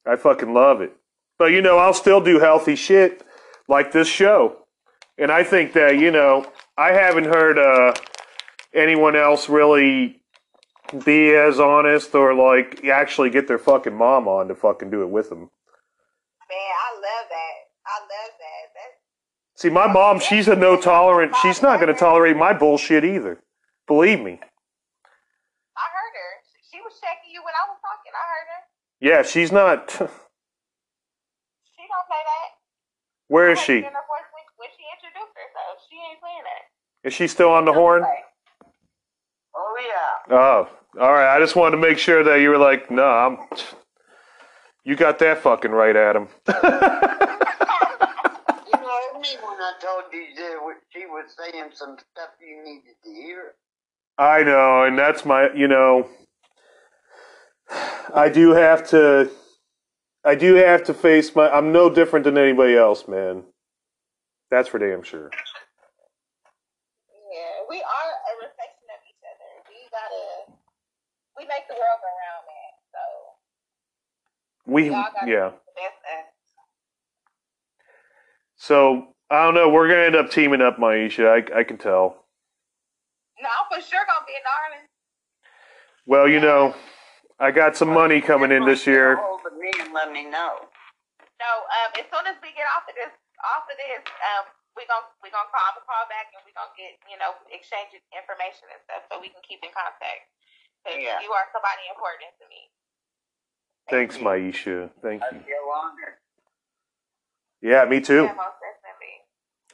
I 0.06 0.16
fucking 0.16 0.52
love 0.52 0.80
it. 0.80 0.92
But 1.38 1.46
you 1.46 1.62
know, 1.62 1.78
I'll 1.78 1.94
still 1.94 2.20
do 2.20 2.38
healthy 2.38 2.76
shit 2.76 3.22
like 3.68 3.92
this 3.92 4.08
show. 4.08 4.66
And 5.18 5.30
I 5.30 5.44
think 5.44 5.72
that, 5.72 5.98
you 5.98 6.10
know, 6.10 6.46
I 6.76 6.92
haven't 6.92 7.24
heard 7.24 7.58
uh, 7.58 7.94
anyone 8.74 9.16
else 9.16 9.48
really 9.48 10.20
be 11.04 11.34
as 11.34 11.58
honest 11.58 12.14
or 12.14 12.34
like 12.34 12.84
actually 12.84 13.30
get 13.30 13.48
their 13.48 13.58
fucking 13.58 13.94
mom 13.94 14.28
on 14.28 14.48
to 14.48 14.54
fucking 14.54 14.90
do 14.90 15.02
it 15.02 15.08
with 15.08 15.30
them. 15.30 15.50
Man, 16.48 16.58
I 16.58 16.88
love 16.94 17.26
that. 17.30 17.56
I 17.86 17.96
love 18.00 18.32
that. 18.38 18.64
That's 18.74 18.96
See, 19.56 19.70
my 19.70 19.90
mom, 19.90 20.20
she's 20.20 20.48
a 20.48 20.56
no 20.56 20.76
tolerant. 20.78 21.34
She's 21.42 21.62
not 21.62 21.80
going 21.80 21.92
to 21.92 21.98
tolerate 21.98 22.36
my 22.36 22.52
bullshit 22.52 23.04
either. 23.04 23.40
Believe 23.86 24.20
me. 24.20 24.32
I 24.32 25.86
heard 25.96 26.14
her. 26.14 26.32
She 26.70 26.78
was 26.84 26.92
checking 27.00 27.32
you 27.32 27.40
when 27.42 27.54
I 27.54 27.64
was 27.70 27.78
talking. 27.80 28.12
I 28.12 28.24
heard 28.28 28.48
her. 28.52 28.60
Yeah, 29.00 29.22
she's 29.22 29.52
not. 29.52 29.88
She 31.76 31.82
don't 31.82 32.06
play 32.08 32.24
that. 32.24 32.48
Where 33.28 33.50
is 33.50 33.60
she? 33.60 33.74
it 33.74 33.76
in 33.76 33.84
when, 33.84 33.92
when 34.56 34.68
she 34.76 34.82
introduced 34.96 35.36
herself. 35.36 35.78
She 35.88 35.96
ain't 35.96 36.18
playing 36.20 36.42
that. 36.42 37.08
Is 37.08 37.14
she 37.14 37.28
still 37.28 37.50
on 37.50 37.64
the 37.64 37.72
horn? 37.72 38.02
Oh 39.54 39.76
yeah. 39.78 40.34
Oh, 40.34 40.68
all 41.00 41.12
right. 41.12 41.36
I 41.36 41.38
just 41.38 41.54
wanted 41.54 41.76
to 41.76 41.82
make 41.82 41.98
sure 41.98 42.24
that 42.24 42.40
you 42.40 42.48
were 42.50 42.58
like, 42.58 42.90
no, 42.90 43.04
I'm. 43.04 43.38
You 44.86 44.94
got 44.94 45.18
that 45.18 45.38
fucking 45.38 45.72
right, 45.72 45.96
Adam. 45.96 46.28
You 48.72 48.78
know 48.80 49.20
me 49.20 49.28
when 49.42 49.58
I 49.60 49.72
told 49.82 50.04
you 50.12 50.26
that 50.36 50.76
she 50.92 51.06
was 51.06 51.24
saying 51.36 51.70
some 51.74 51.96
stuff 51.98 52.30
you 52.40 52.62
needed 52.64 52.94
to 53.04 53.10
hear. 53.10 53.54
I 54.16 54.44
know, 54.44 54.84
and 54.84 54.96
that's 54.96 55.24
my, 55.24 55.52
you 55.54 55.66
know, 55.66 56.08
I 58.14 58.28
do 58.28 58.50
have 58.50 58.88
to, 58.90 59.28
I 60.24 60.36
do 60.36 60.54
have 60.54 60.84
to 60.84 60.94
face 60.94 61.34
my. 61.34 61.50
I'm 61.50 61.72
no 61.72 61.90
different 61.90 62.24
than 62.24 62.38
anybody 62.38 62.76
else, 62.76 63.08
man. 63.08 63.42
That's 64.52 64.68
for 64.68 64.78
damn 64.78 65.02
sure. 65.02 65.30
Yeah, 67.10 67.54
we 67.68 67.78
are 67.78 68.12
a 68.12 68.32
reflection 68.38 68.86
of 68.94 69.00
each 69.10 69.22
other. 69.26 69.50
We 69.68 69.78
gotta, 69.90 70.52
we 71.36 71.44
make 71.46 71.66
the 71.68 71.74
world 71.74 72.00
go 72.00 72.08
round, 72.08 72.46
man. 72.46 72.72
So 72.94 73.02
We, 74.66 74.90
we 74.90 74.94
all 74.94 75.06
gotta 75.14 75.30
yeah. 75.30 75.50
do 75.50 75.56
the 75.56 75.74
best 75.78 75.98
us. 76.02 76.26
So 78.56 79.14
I 79.30 79.44
don't 79.44 79.54
know. 79.54 79.68
We're 79.70 79.88
gonna 79.88 80.06
end 80.06 80.16
up 80.16 80.30
teaming 80.30 80.60
up, 80.60 80.78
Myesha. 80.78 81.30
I, 81.30 81.60
I 81.60 81.62
can 81.64 81.78
tell. 81.78 82.26
No, 83.40 83.48
I'm 83.48 83.66
for 83.70 83.82
sure 83.82 84.02
gonna 84.06 84.26
be 84.26 84.34
in 84.34 84.42
Ireland. 84.42 84.88
Well, 86.06 86.26
you 86.26 86.40
know, 86.40 86.74
I 87.38 87.50
got 87.50 87.76
some 87.76 87.90
money 87.90 88.20
coming 88.20 88.50
in 88.50 88.64
this 88.64 88.86
year. 88.86 89.18
Hold 89.18 89.42
me 89.58 89.70
and 89.82 89.92
let 89.92 90.10
me 90.10 90.24
know. 90.24 90.66
No, 91.36 91.52
um, 91.68 91.90
as 92.00 92.06
soon 92.08 92.24
as 92.26 92.38
we 92.40 92.48
get 92.56 92.64
off 92.72 92.88
of 92.88 92.96
this, 92.96 93.12
off 93.44 93.68
of 93.68 93.76
this, 93.76 94.02
um, 94.02 94.48
we 94.72 94.88
gonna 94.88 95.06
we 95.20 95.28
gonna 95.28 95.48
call, 95.52 95.60
I'm 95.62 95.76
gonna 95.76 95.88
call 95.88 96.04
back 96.08 96.32
and 96.32 96.40
we 96.48 96.50
gonna 96.56 96.72
get 96.74 96.96
you 97.06 97.20
know 97.20 97.36
exchange 97.52 97.92
information 98.10 98.66
and 98.72 98.80
stuff 98.88 99.04
so 99.10 99.20
we 99.20 99.28
can 99.28 99.44
keep 99.44 99.60
in 99.60 99.70
contact. 99.70 100.32
Yeah. 100.86 101.18
you 101.18 101.34
are 101.34 101.50
somebody 101.50 101.82
important 101.90 102.30
to 102.38 102.46
me. 102.46 102.70
Thanks. 103.90 104.18
Myesha. 104.18 104.90
Thank 105.02 105.22
I 105.22 105.34
you. 105.34 105.40
feel 105.40 105.56
honored. 105.74 106.14
Yeah, 107.62 107.84
me 107.84 108.00
too. 108.00 108.24
Yeah. 108.24 108.34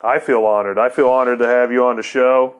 I 0.04 0.18
feel 0.18 0.44
honored. 0.44 0.78
I 0.78 0.88
feel 0.88 1.08
honored 1.08 1.38
to 1.38 1.46
have 1.46 1.70
you 1.70 1.84
on 1.86 1.96
the 1.96 2.02
show. 2.02 2.56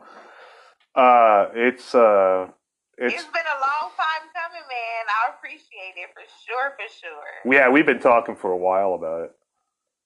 Uh, 0.94 1.48
it's 1.54 1.94
uh, 1.94 2.48
it's 2.96 3.14
it's 3.14 3.24
been 3.24 3.42
a 3.46 3.58
long 3.60 3.90
time 3.96 4.28
coming, 4.32 4.62
man. 4.68 5.04
I 5.08 5.34
appreciate 5.36 5.94
it 5.96 6.10
for 6.14 6.22
sure, 6.46 6.70
for 6.76 6.94
sure. 7.00 7.52
yeah. 7.52 7.68
We've 7.68 7.86
been 7.86 7.98
talking 8.00 8.36
for 8.36 8.52
a 8.52 8.56
while 8.56 8.94
about 8.94 9.24
it. 9.24 9.30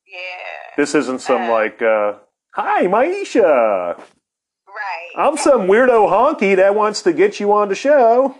Yeah. 0.06 0.76
This 0.76 0.94
isn't 0.94 1.20
some 1.20 1.42
Uh, 1.42 1.50
like, 1.52 1.82
uh, 1.82 2.14
hi, 2.54 2.86
Myesha. 2.86 3.98
Right. 3.98 5.10
I'm 5.16 5.36
some 5.36 5.62
weirdo 5.62 6.08
honky 6.08 6.56
that 6.56 6.74
wants 6.74 7.02
to 7.02 7.12
get 7.12 7.38
you 7.40 7.52
on 7.52 7.68
the 7.68 7.74
show. 7.74 8.36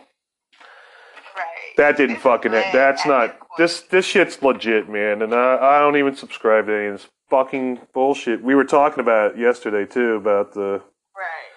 That 1.77 1.97
didn't 1.97 2.17
fucking. 2.17 2.53
what- 2.53 2.73
That's 2.73 3.03
at 3.03 3.09
not. 3.09 3.39
This 3.59 3.81
this 3.83 4.05
shit's 4.07 4.43
legit, 4.43 4.89
man. 4.89 5.23
And 5.23 5.35
I 5.35 5.57
I 5.77 5.79
don't 5.81 5.97
even 5.97 6.15
subscribe 6.17 6.67
to 6.67 6.75
any 6.77 6.87
of 6.87 7.01
this 7.01 7.09
fucking 7.31 7.81
bullshit. 7.93 8.43
We 8.43 8.55
were 8.55 8.65
talking 8.65 9.01
about 9.01 9.33
it 9.33 9.39
yesterday 9.39 9.85
too 9.85 10.15
about 10.15 10.53
the, 10.55 10.83
Right. 11.17 11.51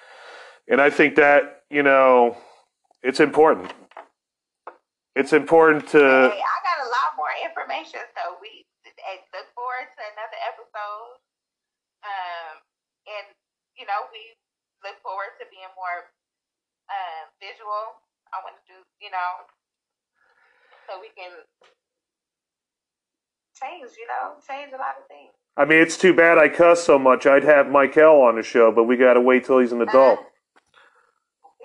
and 0.68 0.82
I 0.82 0.90
think 0.90 1.16
that 1.16 1.64
you 1.70 1.84
know, 1.84 2.38
it's 3.04 3.20
important. 3.20 3.74
It's 5.16 5.34
important 5.34 5.88
to. 5.90 6.00
Hey, 6.00 6.42
I 6.42 6.58
got 6.64 6.80
a 6.86 6.90
lot 6.90 7.10
more 7.18 7.30
information, 7.46 8.00
so 8.16 8.38
we 8.42 8.66
look 9.36 9.48
forward 9.56 9.88
to 9.96 10.02
another 10.16 10.40
episode. 10.48 11.20
Um, 12.04 12.54
and 13.08 13.28
you 13.76 13.86
know, 13.86 14.08
we 14.12 14.36
look 14.84 14.96
forward 15.04 15.36
to 15.40 15.46
being 15.52 15.68
more 15.76 16.12
uh, 16.90 17.28
visual. 17.44 18.00
I 18.32 18.40
want 18.46 18.56
to 18.62 18.64
do, 18.70 18.78
you 19.02 19.12
know, 19.12 19.46
so 20.90 21.00
we 21.00 21.10
can 21.16 21.32
change, 23.54 23.92
you 23.98 24.08
know, 24.08 24.34
change 24.48 24.74
a 24.74 24.78
lot 24.78 24.98
of 25.00 25.06
things. 25.08 25.30
I 25.58 25.66
mean, 25.66 25.80
it's 25.80 25.98
too 25.98 26.14
bad 26.14 26.38
I 26.38 26.48
cuss 26.50 26.84
so 26.84 26.98
much. 26.98 27.26
I'd 27.28 27.44
have 27.44 27.70
Michael 27.70 28.22
on 28.22 28.36
the 28.36 28.44
show, 28.44 28.72
but 28.72 28.86
we 28.86 28.96
got 28.98 29.14
to 29.16 29.22
wait 29.22 29.46
till 29.46 29.60
he's 29.60 29.74
an 29.74 29.82
adult. 29.82 30.20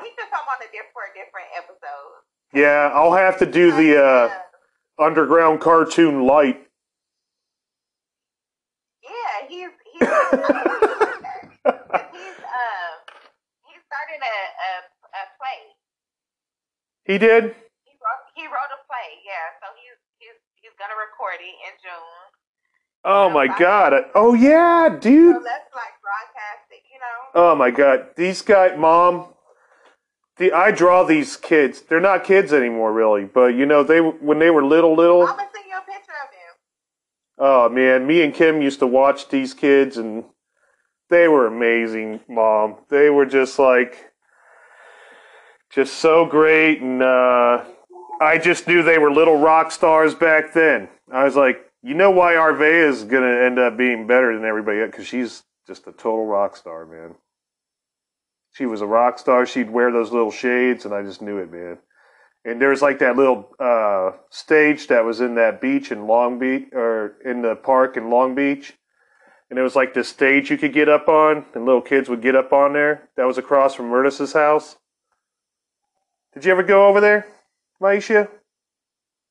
He 0.03 0.11
could 0.19 0.31
come 0.31 0.45
on 0.51 0.59
a 0.61 0.69
different, 0.75 1.15
different 1.15 1.47
episode. 1.57 2.25
Yeah, 2.53 2.91
I'll 2.93 3.15
have 3.15 3.39
to 3.39 3.47
do 3.47 3.71
the 3.71 4.03
uh, 4.03 4.31
underground 4.99 5.61
cartoon 5.61 6.27
light. 6.27 6.67
Yeah, 9.03 9.11
he's 9.49 9.71
he's 9.93 10.03
he's 10.03 10.11
um 10.11 10.55
he 13.63 13.75
started 13.79 14.21
a, 14.23 14.37
a 14.59 14.71
a 15.15 15.23
play. 15.39 15.61
He 17.07 17.19
did. 17.19 17.55
He 17.87 17.95
wrote 18.03 18.23
he 18.35 18.45
wrote 18.47 18.73
a 18.75 18.81
play, 18.91 19.23
yeah. 19.23 19.55
So 19.63 19.71
he's 19.79 19.99
he's 20.19 20.39
he's 20.59 20.75
gonna 21.39 21.55
in 21.67 21.75
June. 21.83 22.25
Oh 23.05 23.31
my 23.31 23.47
god. 23.47 23.93
Oh 24.15 24.35
yeah, 24.35 24.89
dude. 24.89 25.37
let's 25.37 25.75
like 25.75 25.95
broadcast 26.03 26.71
it, 26.71 26.83
you 26.93 26.99
know. 26.99 27.17
Oh 27.35 27.55
my 27.55 27.71
god. 27.71 28.09
These 28.17 28.43
guys, 28.43 28.79
mom. 28.79 29.29
The 30.37 30.53
I 30.53 30.73
draw 30.73 31.05
these 31.05 31.37
kids. 31.37 31.83
They're 31.83 32.01
not 32.01 32.25
kids 32.25 32.53
anymore, 32.53 32.93
really. 32.93 33.25
But 33.25 33.55
you 33.55 33.67
know, 33.67 33.85
they 33.85 34.01
when 34.01 34.39
they 34.39 34.51
were 34.51 34.65
little, 34.65 34.97
little. 34.97 35.23
I'm 35.23 35.37
gonna 35.37 35.49
send 35.55 35.67
you 35.69 35.77
a 35.77 35.81
picture 35.81 36.13
of 36.13 36.31
him. 36.33 36.55
Oh 37.39 37.69
man, 37.69 38.07
me 38.07 38.23
and 38.23 38.35
Kim 38.35 38.61
used 38.61 38.81
to 38.81 38.87
watch 38.87 39.29
these 39.29 39.55
kids, 39.55 39.97
and 39.97 40.25
they 41.11 41.29
were 41.29 41.47
amazing, 41.47 42.21
mom. 42.29 42.79
They 42.89 43.11
were 43.11 43.27
just 43.27 43.59
like, 43.59 44.13
just 45.71 45.95
so 45.95 46.27
great, 46.27 46.81
and 46.81 47.01
uh, 47.01 47.65
I 48.25 48.39
just 48.39 48.67
knew 48.67 48.83
they 48.83 48.99
were 48.99 49.13
little 49.13 49.39
rock 49.39 49.71
stars 49.71 50.15
back 50.15 50.53
then. 50.53 50.89
I 51.13 51.25
was 51.25 51.37
like, 51.37 51.71
You 51.83 51.95
know 51.95 52.11
why 52.11 52.35
Arvea 52.35 52.89
is 52.89 53.05
going 53.05 53.23
to 53.23 53.45
end 53.45 53.59
up 53.59 53.77
being 53.77 54.07
better 54.07 54.35
than 54.35 54.45
everybody 54.45 54.81
else? 54.81 54.91
Because 54.91 55.07
she's 55.07 55.43
just 55.67 55.87
a 55.87 55.93
total 55.93 56.27
rock 56.27 56.57
star, 56.57 56.87
man. 56.87 57.15
She 58.53 58.67
was 58.67 58.81
a 58.81 58.87
rock 58.87 59.19
star. 59.19 59.47
She'd 59.47 59.71
wear 59.71 59.91
those 59.91 60.13
little 60.13 60.31
shades, 60.31 60.85
and 60.85 60.95
I 60.95 61.03
just 61.03 61.21
knew 61.21 61.39
it, 61.39 61.51
man. 61.51 61.79
And 62.45 62.61
there's 62.61 62.83
like 62.83 62.99
that 63.01 63.17
little 63.17 63.49
uh, 63.59 64.13
stage 64.31 64.87
that 64.89 65.05
was 65.05 65.21
in 65.21 65.35
that 65.37 65.61
beach 65.61 65.91
in 65.91 66.07
Long 66.07 66.39
Beach, 66.39 66.69
or 66.73 67.17
in 67.25 67.43
the 67.43 67.57
park 67.57 67.97
in 67.97 68.11
Long 68.11 68.35
Beach. 68.35 68.75
And 69.51 69.59
it 69.59 69.63
was 69.63 69.77
like 69.77 69.95
this 69.95 70.09
stage 70.09 70.51
you 70.51 70.59
could 70.59 70.73
get 70.73 70.89
up 70.89 71.09
on, 71.09 71.47
and 71.55 71.65
little 71.65 71.81
kids 71.81 72.09
would 72.09 72.23
get 72.23 72.37
up 72.37 72.53
on 72.53 72.73
there. 72.73 73.09
That 73.17 73.27
was 73.27 73.39
across 73.39 73.75
from 73.75 73.87
Murtis's 73.87 74.33
house. 74.33 74.77
Did 76.33 76.45
you 76.45 76.53
ever 76.53 76.63
go 76.63 76.89
over 76.89 77.01
there, 77.01 77.27
Myesha? 77.85 78.29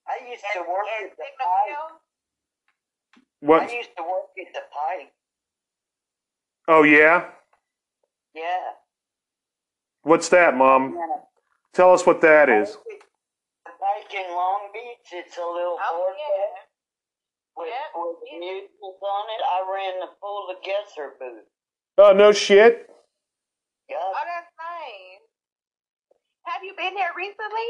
I 0.05 0.29
used 0.29 0.43
to 0.53 0.59
work 0.61 0.85
and 1.01 1.09
at 1.09 1.17
the 1.17 1.23
Signal 1.25 1.49
Pike. 1.49 1.97
What? 3.41 3.61
I 3.63 3.73
used 3.73 3.89
to 3.97 4.03
work 4.03 4.29
at 4.37 4.53
the 4.53 4.61
Pike. 4.69 5.11
Oh 6.67 6.83
yeah. 6.83 7.31
Yeah. 8.35 8.77
What's 10.03 10.29
that, 10.29 10.55
Mom? 10.55 10.93
yeah. 10.93 11.17
Tell 11.73 11.93
us 11.93 12.05
what 12.05 12.21
that 12.21 12.47
is. 12.49 12.77
The 13.65 13.73
Pike 13.73 14.13
in 14.13 14.29
Long 14.29 14.69
Beach. 14.71 15.09
It's 15.13 15.35
a 15.37 15.41
little 15.41 15.79
oh 15.81 15.97
board 15.97 16.13
yeah, 16.21 16.61
with, 17.57 17.69
Yep. 17.73 17.89
with 17.95 18.39
musicals 18.39 19.01
on 19.01 19.25
it. 19.33 19.41
I 19.49 19.57
ran 19.65 19.99
the 19.99 20.09
full 20.21 20.45
of 20.51 20.57
Gesser 20.61 21.17
booth. 21.17 21.49
Oh 21.97 22.13
no 22.13 22.31
shit. 22.31 22.87
Yeah. 23.89 23.97
oh 23.99 24.13
that's 24.13 24.51
nice. 24.61 25.25
Have 26.45 26.61
you 26.63 26.73
been 26.77 26.93
there 26.93 27.13
recently? 27.17 27.69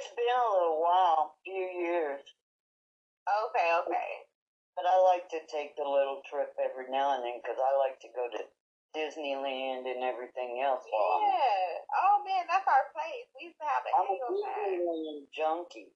It's 0.00 0.08
been 0.16 0.32
a 0.32 0.48
little 0.56 0.80
while, 0.80 1.36
few 1.44 1.60
years. 1.76 2.24
Okay, 3.28 3.68
okay. 3.84 4.10
But 4.72 4.88
I 4.88 4.96
like 5.12 5.28
to 5.28 5.40
take 5.52 5.76
the 5.76 5.84
little 5.84 6.24
trip 6.24 6.56
every 6.56 6.88
now 6.88 7.12
and 7.16 7.20
then 7.20 7.36
because 7.44 7.60
I 7.60 7.76
like 7.76 8.00
to 8.00 8.08
go 8.16 8.24
to 8.32 8.40
Disneyland 8.96 9.84
and 9.84 10.00
everything 10.00 10.64
else. 10.64 10.80
while 10.88 11.20
I'm- 11.20 11.28
Yeah. 11.28 11.84
Oh 12.00 12.16
man, 12.24 12.48
that's 12.48 12.64
our 12.64 12.88
place. 12.96 13.28
We 13.36 13.52
used 13.52 13.60
to 13.60 13.66
have 13.68 13.84
an 13.84 13.92
I'm 13.92 14.08
a 14.08 14.12
annual 14.16 14.32
pass. 14.40 14.56
Disneyland 14.56 15.22
junkie. 15.36 15.92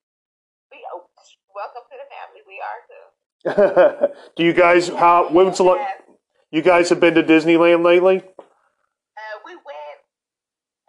We 0.71 0.85
oh, 0.93 1.09
welcome 1.57 1.89
to 1.89 1.97
the 1.97 2.09
family. 2.13 2.43
We 2.45 2.61
are 2.61 2.81
too. 2.85 4.13
Do 4.37 4.45
you 4.45 4.53
guys 4.53 4.89
how 4.93 5.29
when's 5.33 5.57
the 5.59 5.65
la- 5.65 5.81
Yes. 5.81 6.03
you 6.53 6.61
guys 6.63 6.89
have 6.93 7.01
been 7.01 7.15
to 7.17 7.23
Disneyland 7.25 7.83
lately? 7.83 8.21
Uh, 8.21 9.37
we 9.49 9.55
went 9.57 9.99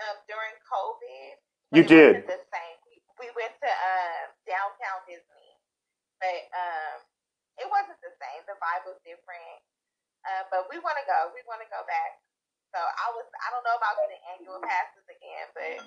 um, 0.03 0.17
during 0.27 0.55
COVID. 0.67 1.31
but 1.71 1.77
You 1.79 1.83
it 1.83 1.87
did. 1.87 2.11
wasn't 2.15 2.27
The 2.27 2.41
same. 2.51 2.75
We, 2.85 2.95
we 3.19 3.27
went 3.35 3.53
to 3.61 3.69
um, 3.71 4.25
downtown 4.45 4.99
Disney, 5.07 5.49
but 6.25 6.41
um, 6.57 6.97
it 7.61 7.67
wasn't 7.69 8.01
the 8.01 8.13
same. 8.17 8.41
The 8.49 8.57
vibe 8.57 8.89
was 8.89 8.97
different. 9.05 9.61
Uh, 10.25 10.41
but 10.49 10.65
we 10.73 10.81
want 10.81 10.97
to 10.97 11.05
go. 11.05 11.29
We 11.37 11.45
want 11.45 11.61
to 11.61 11.69
go 11.69 11.85
back. 11.85 12.17
So 12.73 12.81
I 12.81 13.13
was. 13.13 13.29
I 13.29 13.53
don't 13.53 13.61
know 13.61 13.77
about 13.77 13.93
getting 14.01 14.21
annual 14.33 14.57
passes 14.65 15.05
again, 15.05 15.45
but 15.53 15.77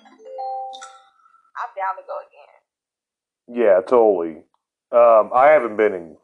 I'm 1.59 1.71
down 1.75 1.99
to 1.99 2.05
go 2.07 2.17
again. 2.23 2.57
Yeah, 3.51 3.83
totally. 3.83 4.47
Um, 4.95 5.35
I 5.35 5.51
haven't 5.51 5.75
been 5.75 5.93
in. 5.93 6.17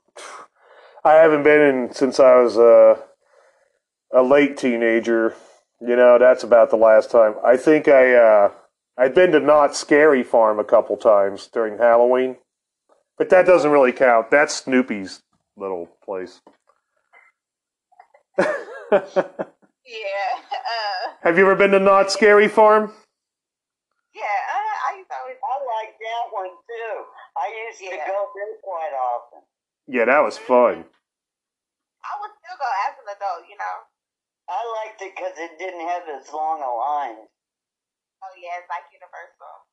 I 1.03 1.19
haven't 1.19 1.43
been 1.43 1.61
in 1.61 1.93
since 1.93 2.19
I 2.19 2.39
was 2.39 2.55
a 2.57 3.03
a 4.15 4.23
late 4.23 4.55
teenager. 4.57 5.35
You 5.81 5.95
know, 5.95 6.17
that's 6.17 6.43
about 6.43 6.69
the 6.69 6.77
last 6.77 7.11
time. 7.11 7.35
I 7.43 7.57
think 7.57 7.89
I 7.89 8.15
uh, 8.15 8.51
I'd 8.97 9.13
been 9.13 9.33
to 9.33 9.41
Knott's 9.41 9.77
Scary 9.77 10.23
Farm 10.23 10.57
a 10.57 10.63
couple 10.63 10.95
times 10.95 11.47
during 11.51 11.77
Halloween, 11.77 12.37
but 13.17 13.29
that 13.29 13.45
doesn't 13.45 13.71
really 13.71 13.91
count. 13.93 14.29
That's 14.31 14.53
Snoopy's 14.55 15.21
little 15.57 15.87
place. 16.03 16.41
Yeah. 19.85 20.31
Uh, 20.49 21.13
Have 21.21 21.37
you 21.37 21.45
ever 21.45 21.55
been 21.55 21.71
to 21.71 21.79
Knott's 21.79 22.13
Scary 22.13 22.47
Farm? 22.47 22.91
yeah. 24.13 24.25
I 24.89 24.97
used 24.97 25.09
always. 25.13 25.37
I 25.37 25.55
like 25.77 25.93
that 25.97 26.25
one 26.33 26.53
too. 26.65 26.93
I 27.37 27.45
used 27.69 27.79
to 27.85 27.97
go 28.05 28.19
there 28.33 28.55
quite 28.65 28.93
often. 28.97 29.41
Yeah, 29.87 30.05
that 30.05 30.21
was 30.25 30.37
fun. 30.37 30.85
I 32.01 32.13
would 32.21 32.33
still 32.41 32.57
go 32.57 32.69
as 32.89 32.93
an 32.97 33.07
adult. 33.13 33.45
You 33.49 33.57
know. 33.57 33.77
I 34.49 34.61
liked 34.85 35.01
it 35.01 35.13
because 35.17 35.33
it 35.37 35.57
didn't 35.57 35.81
have 35.89 36.05
as 36.09 36.29
long 36.33 36.61
a 36.61 36.69
line. 36.69 37.25
Oh 38.25 38.33
yeah, 38.41 38.57
it's 38.61 38.69
like 38.69 38.85
Universal. 38.93 39.64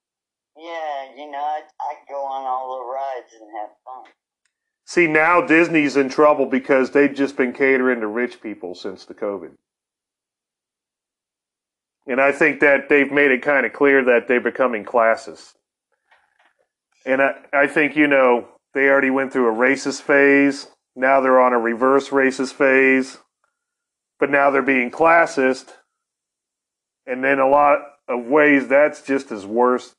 Yeah, 0.57 1.05
you 1.17 1.31
know, 1.31 1.39
I'd, 1.39 1.65
I'd 1.81 2.09
go 2.09 2.25
on 2.25 2.45
all 2.45 2.79
the 2.79 2.85
rides 2.85 3.33
and 3.41 3.51
have 3.59 3.71
fun. 3.85 4.13
See, 4.85 5.07
now 5.07 5.41
Disney's 5.41 5.97
in 5.97 6.09
trouble 6.09 6.47
because 6.47 6.91
they've 6.91 7.15
just 7.15 7.37
been 7.37 7.53
catering 7.53 8.01
to 8.01 8.07
rich 8.07 8.43
people 8.43 8.75
since 8.75 9.05
the 9.05 9.15
COVID. 9.15 9.53
And 12.07 12.21
I 12.21 12.33
think 12.33 12.61
that 12.61 12.89
they've 12.89 13.11
made 13.11 13.31
it 13.31 13.43
kind 13.43 13.65
of 13.65 13.73
clear 13.73 14.05
that 14.05 14.27
they're 14.29 14.41
becoming 14.41 14.85
classist. 14.85 15.55
And 17.07 17.23
I, 17.23 17.35
I 17.53 17.67
think, 17.67 17.97
you 17.97 18.07
know, 18.07 18.49
they 18.75 18.89
already 18.89 19.11
went 19.11 19.33
through 19.33 19.49
a 19.49 19.57
racist 19.57 20.03
phase. 20.03 20.69
Now 20.97 21.21
they're 21.21 21.41
on 21.41 21.53
a 21.53 21.59
reverse 21.59 22.09
racist 22.11 22.55
phase. 22.55 23.19
But 24.19 24.31
now 24.31 24.51
they're 24.51 24.63
being 24.63 24.91
classist. 24.91 25.71
And 27.07 27.25
in 27.25 27.39
a 27.39 27.49
lot 27.49 27.79
of 28.09 28.27
ways, 28.27 28.69
that's 28.69 29.03
just 29.03 29.33
as 29.33 29.47
worse 29.47 29.95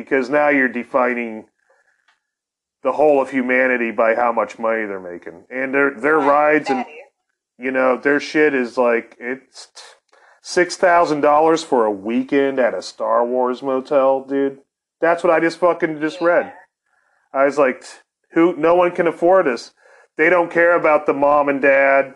because 0.00 0.30
now 0.30 0.48
you're 0.48 0.68
defining 0.68 1.46
the 2.82 2.92
whole 2.92 3.20
of 3.20 3.30
humanity 3.30 3.90
by 3.90 4.14
how 4.14 4.32
much 4.32 4.58
money 4.58 4.86
they're 4.86 5.00
making. 5.00 5.44
And 5.50 5.74
their 5.74 5.98
their 5.98 6.18
rides 6.18 6.70
and 6.70 6.84
you 7.58 7.70
know, 7.70 7.98
their 7.98 8.20
shit 8.20 8.54
is 8.54 8.78
like 8.78 9.16
it's 9.20 9.68
six 10.40 10.76
thousand 10.76 11.20
dollars 11.20 11.62
for 11.62 11.84
a 11.84 11.90
weekend 11.90 12.58
at 12.58 12.74
a 12.74 12.82
Star 12.82 13.24
Wars 13.24 13.62
motel, 13.62 14.24
dude. 14.24 14.58
That's 15.00 15.22
what 15.22 15.32
I 15.32 15.40
just 15.40 15.58
fucking 15.58 16.00
just 16.00 16.20
read. 16.20 16.52
I 17.32 17.44
was 17.44 17.58
like, 17.58 17.84
who? 18.32 18.56
No 18.56 18.74
one 18.74 18.92
can 18.92 19.06
afford 19.06 19.46
this. 19.46 19.72
They 20.16 20.30
don't 20.30 20.50
care 20.50 20.74
about 20.74 21.06
the 21.06 21.12
mom 21.12 21.48
and 21.48 21.62
dad, 21.62 22.14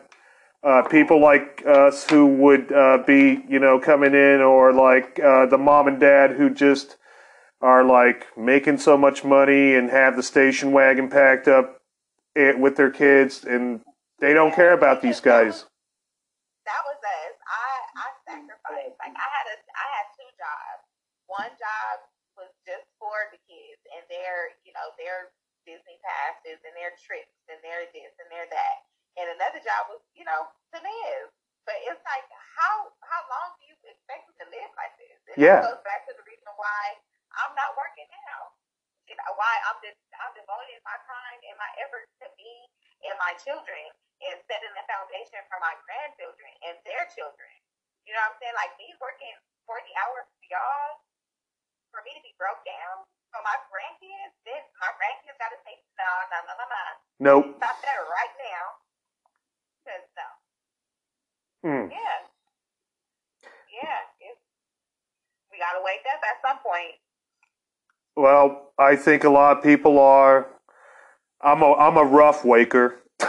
uh, 0.63 0.83
people 0.83 1.21
like 1.21 1.63
us 1.67 2.09
who 2.09 2.27
would 2.27 2.73
uh, 2.73 2.99
be, 3.07 3.45
you 3.49 3.59
know, 3.59 3.79
coming 3.79 4.15
in, 4.15 4.41
or 4.41 4.73
like 4.73 5.21
uh, 5.21 5.47
the 5.47 5.59
mom 5.59 5.89
and 5.89 6.01
dad 6.01 6.33
who 6.33 6.49
just 6.49 6.97
are 7.61 7.85
like 7.85 8.27
making 8.37 8.79
so 8.79 8.97
much 8.97 9.25
money 9.25 9.75
and 9.75 9.91
have 9.91 10.17
the 10.17 10.23
station 10.23 10.73
wagon 10.73 11.09
packed 11.09 11.49
up 11.49 11.81
it, 12.35 12.59
with 12.59 12.77
their 12.77 12.91
kids, 12.91 13.45
and 13.45 13.81
they 14.21 14.35
don't 14.35 14.55
care 14.55 14.73
about 14.75 15.03
these 15.03 15.21
guys. 15.21 15.65
That 16.65 16.81
was 16.89 16.97
us. 16.97 17.37
I 17.45 17.69
I 18.01 18.09
sacrificed. 18.25 18.97
Like 18.97 19.13
I 19.13 19.29
had 19.37 19.47
a 19.53 19.57
I 19.77 19.87
had 20.01 20.07
two 20.17 20.31
jobs. 20.41 20.83
One 21.29 21.53
job 21.61 21.95
was 22.41 22.49
just 22.65 22.89
for 22.97 23.29
the 23.37 23.41
kids 23.45 23.81
and 23.93 24.01
their 24.09 24.57
you 24.65 24.73
know 24.73 24.89
their 24.97 25.29
Disney 25.69 26.01
passes 26.01 26.57
and 26.65 26.73
their 26.73 26.97
trips 26.97 27.37
and 27.53 27.61
their 27.61 27.85
this 27.93 28.13
and 28.17 28.29
their 28.33 28.49
that. 28.49 28.77
And 29.21 29.29
another 29.37 29.61
job 29.61 29.93
was 29.93 30.01
you 30.17 30.25
know 30.25 30.49
to 30.73 30.79
live. 30.81 31.29
But 31.69 31.77
it's 31.85 32.01
like 32.09 32.25
how 32.33 32.93
how 33.05 33.23
long 33.29 33.53
do 33.61 33.69
you 33.69 33.77
expect 33.85 34.33
to 34.41 34.49
live 34.49 34.73
like 34.81 34.97
this? 34.97 35.21
And 35.33 35.45
Yeah. 35.45 35.61
that 35.61 35.69
goes 35.69 35.85
back 35.85 36.09
to 36.09 36.17
the 36.17 36.25
reason 36.25 36.49
why 36.57 36.97
I'm 37.43 37.55
not 37.59 37.75
working 37.75 38.07
now. 38.11 38.55
You 39.11 39.15
know 39.21 39.33
why 39.37 39.53
I'm 39.69 39.79
just 39.85 40.01
I'm 40.17 40.33
devoting 40.33 40.81
my 40.87 40.99
time 41.05 41.39
and 41.45 41.57
my 41.61 41.71
efforts 41.85 42.09
to 42.25 42.29
me 42.41 42.53
and 43.05 43.15
my 43.21 43.37
children 43.43 43.93
and 44.25 44.37
setting 44.49 44.73
the 44.73 44.85
foundation 44.89 45.43
for 45.51 45.61
my 45.61 45.77
grandchildren 45.85 46.53
and 46.65 46.79
their 46.89 47.05
children. 47.13 47.53
You 48.09 48.17
know 48.17 48.25
what 48.25 48.37
I'm 48.37 48.41
saying? 48.41 48.57
Like 48.57 48.73
me 48.81 48.89
working 49.01 49.37
40 49.69 49.85
hours 50.01 50.27
for 50.29 50.45
y'all, 50.49 51.05
for 51.93 52.01
me 52.05 52.17
to 52.17 52.23
be 52.25 52.33
broke 52.41 52.65
down 52.65 53.05
for 53.35 53.43
my 53.43 53.59
grandkids, 53.67 54.31
then 54.47 54.63
my 54.79 54.95
grandkids 54.95 55.35
got 55.43 55.51
to 55.51 55.59
say, 55.67 55.75
no, 55.99 56.11
no, 56.31 56.39
no, 56.47 56.53
no, 56.55 56.67
no. 56.71 56.85
Nope. 57.19 57.47
Stop 57.59 57.77
that 57.83 57.99
right 58.07 58.35
now. 58.39 58.65
Because, 59.83 60.07
no. 60.15 60.29
Mm. 61.67 61.87
Yeah. 61.91 62.19
Yeah. 63.75 64.01
It's, 64.23 64.39
we 65.51 65.59
got 65.59 65.75
to 65.75 65.83
wake 65.83 66.07
up 66.07 66.23
at 66.23 66.39
some 66.47 66.63
point. 66.63 66.95
Well, 68.17 68.73
I 68.79 68.97
think 68.97 69.25
a 69.25 69.31
lot 69.31 69.59
of 69.59 69.63
people 69.63 69.99
are. 69.99 70.49
I'm 71.41 71.63
a 71.63 71.73
I'm 71.75 71.97
a 71.97 72.05
rough 72.05 72.45
waker. 72.45 73.01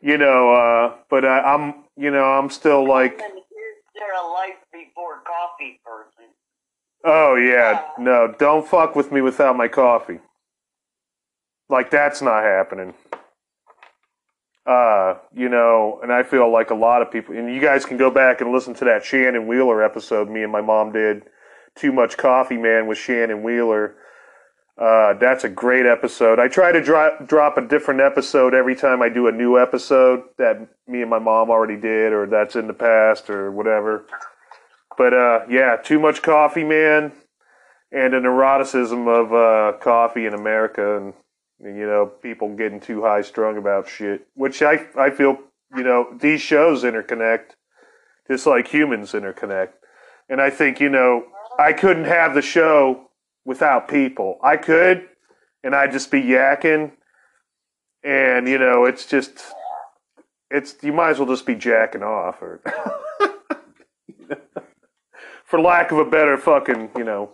you 0.00 0.18
know, 0.18 0.52
uh, 0.52 0.96
but 1.08 1.24
I, 1.24 1.40
I'm 1.40 1.84
you 1.96 2.10
know 2.10 2.24
I'm 2.24 2.50
still 2.50 2.86
like, 2.86 3.14
is 3.14 3.20
there 3.94 4.14
a 4.22 4.26
life 4.28 4.58
before 4.72 5.22
coffee 5.24 5.80
person? 5.84 6.30
oh 7.04 7.34
yeah, 7.36 7.82
no, 7.98 8.34
don't 8.38 8.66
fuck 8.66 8.94
with 8.94 9.12
me 9.12 9.20
without 9.20 9.56
my 9.56 9.68
coffee. 9.68 10.18
Like 11.68 11.90
that's 11.90 12.20
not 12.20 12.42
happening. 12.42 12.94
Uh, 14.66 15.14
you 15.34 15.48
know, 15.48 15.98
and 16.02 16.12
I 16.12 16.22
feel 16.22 16.52
like 16.52 16.70
a 16.70 16.74
lot 16.74 17.00
of 17.00 17.10
people, 17.10 17.34
and 17.34 17.52
you 17.52 17.60
guys 17.60 17.86
can 17.86 17.96
go 17.96 18.10
back 18.10 18.40
and 18.40 18.52
listen 18.52 18.74
to 18.74 18.84
that 18.84 19.04
Shannon 19.04 19.46
Wheeler 19.46 19.82
episode 19.82 20.28
me 20.28 20.42
and 20.42 20.52
my 20.52 20.60
mom 20.60 20.92
did. 20.92 21.22
Too 21.76 21.92
much 21.92 22.16
coffee, 22.16 22.56
man, 22.56 22.86
with 22.86 22.98
Shannon 22.98 23.42
Wheeler. 23.42 23.96
Uh, 24.80 25.12
that's 25.14 25.44
a 25.44 25.48
great 25.48 25.84
episode. 25.84 26.38
I 26.38 26.48
try 26.48 26.72
to 26.72 26.82
drop 26.82 27.26
drop 27.26 27.58
a 27.58 27.60
different 27.60 28.00
episode 28.00 28.54
every 28.54 28.74
time 28.74 29.02
I 29.02 29.10
do 29.10 29.28
a 29.28 29.32
new 29.32 29.58
episode 29.58 30.22
that 30.38 30.66
me 30.88 31.02
and 31.02 31.10
my 31.10 31.18
mom 31.18 31.50
already 31.50 31.76
did, 31.76 32.14
or 32.14 32.26
that's 32.26 32.56
in 32.56 32.66
the 32.66 32.72
past, 32.72 33.28
or 33.28 33.52
whatever. 33.52 34.06
But 34.96 35.12
uh, 35.12 35.40
yeah, 35.50 35.76
too 35.76 35.98
much 35.98 36.22
coffee, 36.22 36.64
man, 36.64 37.12
and 37.92 38.14
an 38.14 38.24
eroticism 38.24 39.06
of 39.06 39.34
uh, 39.34 39.78
coffee 39.80 40.24
in 40.24 40.32
America, 40.32 40.96
and 40.96 41.12
you 41.62 41.86
know 41.86 42.06
people 42.06 42.56
getting 42.56 42.80
too 42.80 43.02
high 43.02 43.20
strung 43.20 43.58
about 43.58 43.86
shit. 43.86 44.26
Which 44.34 44.62
I 44.62 44.86
I 44.98 45.10
feel 45.10 45.38
you 45.76 45.82
know 45.82 46.08
these 46.18 46.40
shows 46.40 46.84
interconnect, 46.84 47.50
just 48.28 48.46
like 48.46 48.68
humans 48.68 49.12
interconnect, 49.12 49.72
and 50.30 50.40
I 50.40 50.48
think 50.48 50.80
you 50.80 50.88
know 50.88 51.24
I 51.60 51.74
couldn't 51.74 52.04
have 52.04 52.34
the 52.34 52.40
show 52.40 53.10
without 53.44 53.86
people. 53.86 54.38
I 54.42 54.56
could, 54.56 55.06
and 55.62 55.74
I'd 55.74 55.92
just 55.92 56.10
be 56.10 56.22
yakking, 56.22 56.92
and 58.02 58.48
you 58.48 58.58
know, 58.58 58.86
it's 58.86 59.04
just, 59.04 59.38
it's 60.50 60.76
you 60.82 60.94
might 60.94 61.10
as 61.10 61.18
well 61.18 61.28
just 61.28 61.44
be 61.44 61.54
jacking 61.54 62.02
off, 62.02 62.40
or 62.40 62.62
for 65.44 65.60
lack 65.60 65.92
of 65.92 65.98
a 65.98 66.04
better 66.06 66.38
fucking, 66.38 66.92
you 66.96 67.04
know. 67.04 67.30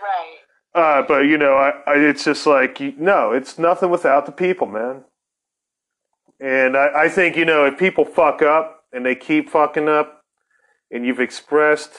Right. 0.00 0.36
Uh, 0.72 1.02
but 1.02 1.22
you 1.22 1.38
know, 1.38 1.54
I, 1.54 1.70
I, 1.88 1.94
it's 1.96 2.24
just 2.24 2.46
like 2.46 2.80
no, 2.98 3.32
it's 3.32 3.58
nothing 3.58 3.90
without 3.90 4.26
the 4.26 4.32
people, 4.32 4.68
man. 4.68 5.02
And 6.38 6.76
I, 6.76 6.90
I 7.04 7.08
think 7.08 7.36
you 7.36 7.44
know, 7.44 7.64
if 7.64 7.76
people 7.78 8.04
fuck 8.04 8.42
up 8.42 8.84
and 8.92 9.04
they 9.04 9.16
keep 9.16 9.50
fucking 9.50 9.88
up, 9.88 10.22
and 10.92 11.04
you've 11.04 11.18
expressed 11.18 11.94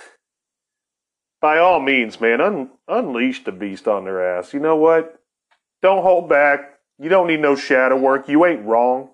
by 1.42 1.58
all 1.58 1.80
means, 1.80 2.20
man, 2.20 2.42
un- 2.42 2.70
unleash 2.88 3.44
the 3.44 3.52
beast 3.52 3.88
on 3.88 4.06
their 4.06 4.38
ass. 4.38 4.54
You 4.54 4.60
know 4.60 4.76
what? 4.76 5.22
Don't 5.82 6.04
hold 6.04 6.30
back. 6.30 6.80
You 6.98 7.10
don't 7.10 7.28
need 7.28 7.40
no 7.40 7.56
shadow 7.56 7.98
work. 7.98 8.28
You 8.28 8.46
ain't 8.46 8.66
wrong. 8.66 9.10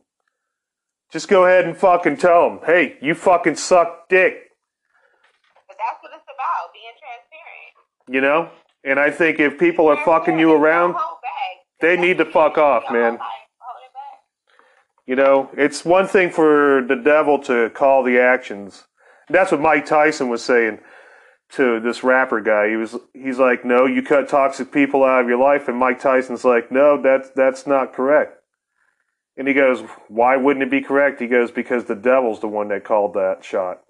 Just 1.11 1.27
go 1.27 1.45
ahead 1.45 1.65
and 1.65 1.77
fucking 1.77 2.17
tell 2.17 2.49
them, 2.49 2.59
hey, 2.65 2.97
you 3.01 3.13
fucking 3.13 3.55
suck 3.55 4.09
dick. 4.09 4.51
But 5.67 5.77
that's 5.77 6.01
what 6.01 6.11
it's 6.15 6.25
about, 6.25 6.73
being 6.73 6.93
transparent. 6.99 8.13
You 8.13 8.21
know? 8.21 8.49
And 8.83 8.99
I 8.99 9.11
think 9.11 9.39
if 9.39 9.59
people 9.59 9.87
are 9.87 10.03
fucking 10.03 10.39
you 10.39 10.51
around, 10.51 10.95
they 11.79 11.95
need 11.95 12.17
to 12.17 12.25
fuck 12.25 12.57
off, 12.57 12.83
man. 12.91 13.19
You 15.05 15.15
know, 15.15 15.51
it's 15.55 15.85
one 15.85 16.07
thing 16.07 16.31
for 16.31 16.83
the 16.87 16.95
devil 16.95 17.37
to 17.43 17.69
call 17.69 18.03
the 18.03 18.19
actions. 18.19 18.85
That's 19.29 19.51
what 19.51 19.61
Mike 19.61 19.85
Tyson 19.85 20.29
was 20.29 20.43
saying 20.43 20.79
to 21.55 21.79
this 21.79 22.03
rapper 22.03 22.41
guy. 22.41 22.69
He 22.69 22.75
was 22.75 22.95
he's 23.13 23.39
like, 23.39 23.63
"No, 23.63 23.85
you 23.85 24.01
cut 24.01 24.27
toxic 24.27 24.71
people 24.71 25.03
out 25.03 25.21
of 25.21 25.29
your 25.29 25.39
life." 25.39 25.67
And 25.67 25.77
Mike 25.77 25.99
Tyson's 25.99 26.43
like, 26.43 26.71
"No, 26.71 27.01
that's 27.01 27.29
that's 27.29 27.65
not 27.65 27.93
correct." 27.93 28.41
And 29.37 29.47
he 29.47 29.53
goes, 29.53 29.81
"Why 30.07 30.35
wouldn't 30.37 30.63
it 30.63 30.71
be 30.71 30.81
correct?" 30.81 31.19
He 31.19 31.27
goes, 31.27 31.51
"Because 31.51 31.85
the 31.85 31.95
devil's 31.95 32.41
the 32.41 32.47
one 32.47 32.67
that 32.69 32.83
called 32.83 33.13
that 33.13 33.43
shot." 33.43 33.81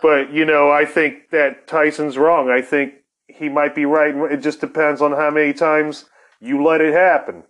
But 0.00 0.32
you 0.32 0.44
know, 0.44 0.70
I 0.70 0.84
think 0.84 1.30
that 1.30 1.66
Tyson's 1.66 2.16
wrong. 2.16 2.50
I 2.50 2.62
think 2.62 2.94
he 3.28 3.48
might 3.48 3.74
be 3.74 3.84
right. 3.84 4.14
It 4.32 4.38
just 4.38 4.60
depends 4.60 5.02
on 5.02 5.12
how 5.12 5.30
many 5.30 5.52
times 5.52 6.06
you 6.40 6.62
let 6.62 6.80
it 6.80 6.94
happen. 6.94 7.44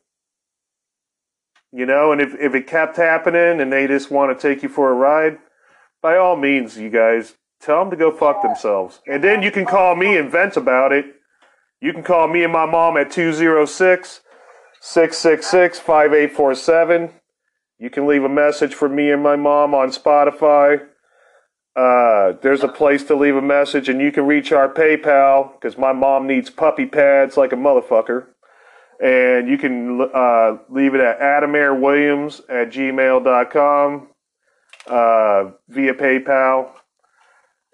You 1.73 1.87
know, 1.87 2.13
and 2.13 2.21
if 2.21 2.35
if 2.35 2.55
it 2.55 2.67
kept 2.67 2.97
happening 2.97 3.61
and 3.61 3.73
they 3.73 3.87
just 3.87 4.11
want 4.11 4.37
to 4.37 4.49
take 4.49 4.63
you 4.63 4.69
for 4.69 4.91
a 4.91 4.95
ride, 4.95 5.39
by 6.03 6.17
all 6.17 6.37
means, 6.37 6.77
you 6.77 6.91
guys 6.91 7.37
Tell 7.63 7.79
them 7.79 7.91
to 7.91 7.97
go 7.97 8.11
fuck 8.11 8.43
themselves. 8.43 9.01
And 9.07 9.23
then 9.23 9.43
you 9.43 9.53
can 9.53 9.65
call 9.65 9.95
me 9.95 10.17
and 10.17 10.31
vent 10.31 10.57
about 10.57 10.91
it. 10.91 11.07
You 11.81 11.93
can 11.93 12.03
call 12.03 12.27
me 12.27 12.43
and 12.43 12.53
my 12.53 12.67
mom 12.67 12.97
at 12.97 13.13
206 13.13 14.21
666 14.81 15.79
5847. 15.79 17.11
You 17.79 17.91
can 17.91 18.07
leave 18.07 18.25
a 18.25 18.29
message 18.29 18.75
for 18.75 18.89
me 18.89 19.13
and 19.13 19.23
my 19.23 19.37
mom 19.37 19.75
on 19.75 19.91
Spotify. 19.91 20.87
Uh, 21.77 22.33
there's 22.43 22.65
a 22.65 22.69
place 22.69 23.05
to 23.05 23.15
leave 23.15 23.37
a 23.37 23.43
message, 23.43 23.89
and 23.89 24.01
you 24.01 24.13
can 24.13 24.27
reach 24.27 24.53
our 24.53 24.69
PayPal 24.69 25.53
because 25.53 25.79
my 25.79 25.93
mom 25.93 26.27
needs 26.27 26.51
puppy 26.51 26.85
pads 26.85 27.37
like 27.37 27.53
a 27.53 27.57
motherfucker. 27.57 28.27
And 29.03 29.49
you 29.49 29.57
can 29.57 30.09
uh, 30.13 30.59
leave 30.69 30.95
it 30.95 31.01
at 31.01 31.19
adamairwilliams 31.21 32.41
at 32.49 32.71
gmail.com 32.71 34.09
uh, 34.87 35.51
via 35.69 35.95
PayPal 35.95 36.71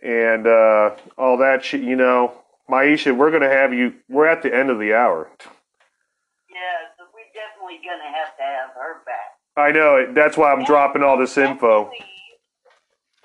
and 0.02 0.46
uh, 0.46 0.96
all 1.16 1.36
that 1.38 1.64
shit. 1.64 1.82
You 1.82 1.96
know, 1.96 2.32
Myesha, 2.70 3.16
we're 3.16 3.30
gonna 3.30 3.48
have 3.48 3.72
you. 3.72 3.94
We're 4.08 4.26
at 4.26 4.42
the 4.42 4.54
end 4.54 4.70
of 4.70 4.78
the 4.78 4.94
hour. 4.94 5.30
Yeah, 5.40 6.88
so 6.96 7.04
we're 7.14 7.32
definitely 7.34 7.80
gonna 7.84 8.12
have 8.16 8.36
to 8.36 8.42
have 8.42 8.70
her 8.74 9.04
back. 9.04 9.36
I 9.56 9.72
know. 9.72 10.12
That's 10.12 10.36
why 10.36 10.52
I'm 10.52 10.64
dropping 10.64 11.02
all 11.02 11.18
this 11.18 11.36
info. 11.36 11.90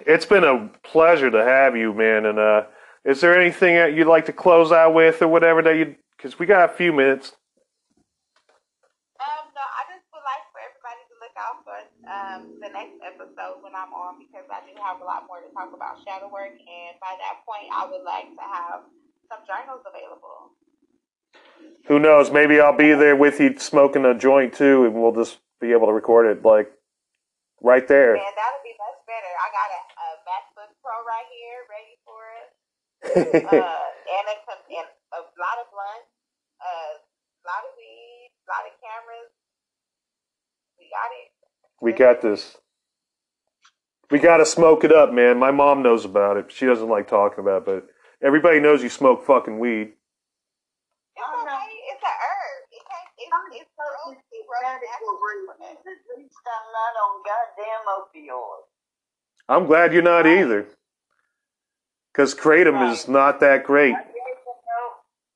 It's 0.06 0.26
been 0.26 0.44
a 0.44 0.70
pleasure 0.84 1.30
to 1.32 1.44
have 1.44 1.78
you, 1.78 1.94
man. 1.94 2.26
And 2.26 2.40
uh, 2.40 2.64
is 3.06 3.22
there 3.22 3.40
anything 3.40 3.76
that 3.76 3.94
you'd 3.94 4.08
like 4.08 4.26
to 4.26 4.34
close 4.34 4.72
out 4.72 4.94
with, 4.94 5.22
or 5.22 5.28
whatever 5.28 5.62
that 5.62 5.78
you? 5.78 5.96
Because 6.18 6.40
we 6.40 6.46
got 6.46 6.70
a 6.70 6.74
few 6.74 6.92
minutes. 6.92 7.34
um, 12.08 12.46
the 12.46 12.50
next 12.50 12.50
episode 12.50 12.52
when 12.52 12.53
I'm 13.76 13.94
on 13.94 14.22
because 14.22 14.46
I 14.50 14.62
do 14.66 14.74
have 14.80 15.02
a 15.02 15.06
lot 15.06 15.26
more 15.28 15.42
to 15.42 15.50
talk 15.54 15.74
about 15.74 16.02
shadow 16.06 16.30
work, 16.30 16.54
and 16.54 16.94
by 17.02 17.18
that 17.18 17.42
point, 17.46 17.70
I 17.74 17.90
would 17.90 18.06
like 18.06 18.30
to 18.34 18.46
have 18.46 18.86
some 19.30 19.42
journals 19.46 19.82
available. 19.86 20.54
Who 21.90 22.00
knows? 22.00 22.32
Maybe 22.32 22.62
I'll 22.62 22.78
be 22.78 22.94
there 22.94 23.16
with 23.16 23.40
you 23.42 23.58
smoking 23.60 24.06
a 24.06 24.16
joint 24.16 24.54
too, 24.54 24.86
and 24.86 24.96
we'll 24.96 25.16
just 25.16 25.40
be 25.60 25.72
able 25.74 25.88
to 25.88 25.94
record 25.94 26.30
it 26.32 26.46
like 26.46 26.72
right 27.60 27.88
there. 27.88 28.16
Man, 28.16 28.36
that'll 28.36 28.64
be 28.64 28.76
much 28.80 29.00
better. 29.04 29.32
I 29.36 29.48
got 29.52 29.70
a, 29.74 29.82
a 29.84 30.08
MacBook 30.24 30.72
Pro 30.80 30.96
right 31.04 31.28
here, 31.34 31.60
ready 31.68 31.96
for 32.08 32.22
it, 32.40 32.48
uh, 33.52 33.84
and, 34.08 34.26
a, 34.32 34.36
and 34.80 34.88
a 35.12 35.22
lot 35.36 35.58
of 35.60 35.68
blunts, 35.74 36.12
uh, 36.64 36.94
a 37.00 37.44
lot 37.44 37.64
of 37.68 37.74
weed, 37.76 38.32
a 38.32 38.48
lot 38.48 38.64
of 38.64 38.74
cameras. 38.80 39.32
We 40.80 40.88
got 40.88 41.10
it. 41.12 41.30
We 41.82 41.92
got 41.92 42.22
this. 42.22 42.63
We 44.14 44.20
got 44.20 44.38
to 44.38 44.46
smoke 44.46 44.84
it 44.84 44.92
up, 44.92 45.12
man. 45.12 45.40
My 45.40 45.50
mom 45.50 45.82
knows 45.82 46.06
about 46.06 46.38
it. 46.38 46.52
She 46.52 46.68
doesn't 46.68 46.88
like 46.88 47.10
talking 47.10 47.40
about 47.40 47.64
it, 47.64 47.66
but 47.66 47.88
everybody 48.22 48.60
knows 48.60 48.84
you 48.84 48.90
smoke 48.90 49.26
fucking 49.26 49.58
weed. 49.58 49.90
It's 51.18 51.26
okay. 51.34 51.66
It's 51.90 52.04
a 52.06 52.14
herb. 52.14 52.62
It 52.70 52.84
can't, 52.86 53.10
it's, 53.58 53.66
it's 53.66 53.74
to 55.66 56.14
be 56.14 56.30
I'm 56.46 56.68
not 56.78 56.94
on 57.02 57.26
goddamn 57.26 57.90
opioids. 57.90 58.70
I'm 59.50 59.66
glad 59.66 59.94
you're 59.94 60.04
not 60.04 60.28
either. 60.28 60.68
Because 62.14 62.36
Kratom 62.36 62.74
right. 62.74 62.94
is 62.94 63.08
not 63.08 63.40
that 63.40 63.64
great. 63.64 63.96
I 63.96 64.04
gave, 64.04 64.14
no, 64.14 64.82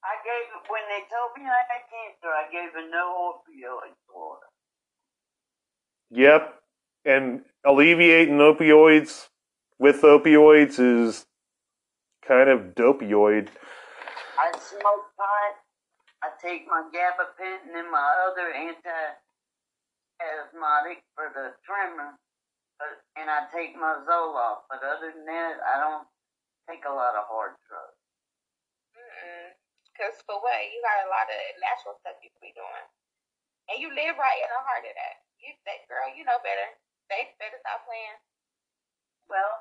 I 0.05 0.21
gave 0.21 0.53
when 0.69 0.85
they 0.93 1.01
told 1.09 1.33
me 1.35 1.49
I 1.49 1.65
had 1.65 1.81
cancer, 1.89 2.29
I 2.29 2.45
gave 2.51 2.69
a 2.75 2.91
no 2.91 3.41
opioid 3.41 3.97
order. 4.13 4.45
Yep. 6.11 6.53
And 7.05 7.41
alleviating 7.67 8.39
opioids 8.39 9.27
with 9.75 9.99
opioids 10.01 10.79
is 10.79 11.27
kind 12.23 12.49
of 12.49 12.73
dopioid. 12.79 13.51
I 14.39 14.55
smoke 14.55 15.11
pot. 15.19 15.59
I 16.23 16.31
take 16.41 16.65
my 16.65 16.87
gabapentin 16.89 17.75
and 17.75 17.91
my 17.91 18.07
other 18.25 18.49
anti-asthmatic 18.55 21.03
for 21.13 21.29
the 21.35 21.53
tremor, 21.61 22.17
but, 22.79 23.03
and 23.19 23.29
I 23.29 23.45
take 23.51 23.75
my 23.75 23.99
Zoloft. 24.07 24.71
But 24.71 24.81
other 24.81 25.11
than 25.13 25.27
that, 25.27 25.59
I 25.61 25.77
don't 25.83 26.07
take 26.71 26.87
a 26.87 26.95
lot 26.95 27.19
of 27.19 27.27
hard 27.27 27.59
drugs. 27.67 27.99
Mm-mm. 28.95 29.51
Cause 29.93 30.17
for 30.25 30.39
what? 30.39 30.71
You 30.73 30.81
got 30.81 31.05
a 31.05 31.09
lot 31.11 31.29
of 31.29 31.37
natural 31.59 31.99
stuff 32.01 32.17
you 32.23 32.31
could 32.33 32.45
be 32.49 32.53
doing, 32.53 32.85
and 33.69 33.79
you 33.81 33.89
live 33.89 34.17
right 34.17 34.41
in 34.41 34.49
the 34.49 34.61
heart 34.61 34.85
of 34.85 34.93
that. 34.93 35.15
You 35.41 35.53
that 35.65 35.87
girl, 35.89 36.09
you 36.13 36.25
know 36.25 36.39
better. 36.45 36.69
They 37.07 37.31
better 37.39 37.59
stop 37.63 37.87
playing. 37.87 38.19
Well, 39.31 39.51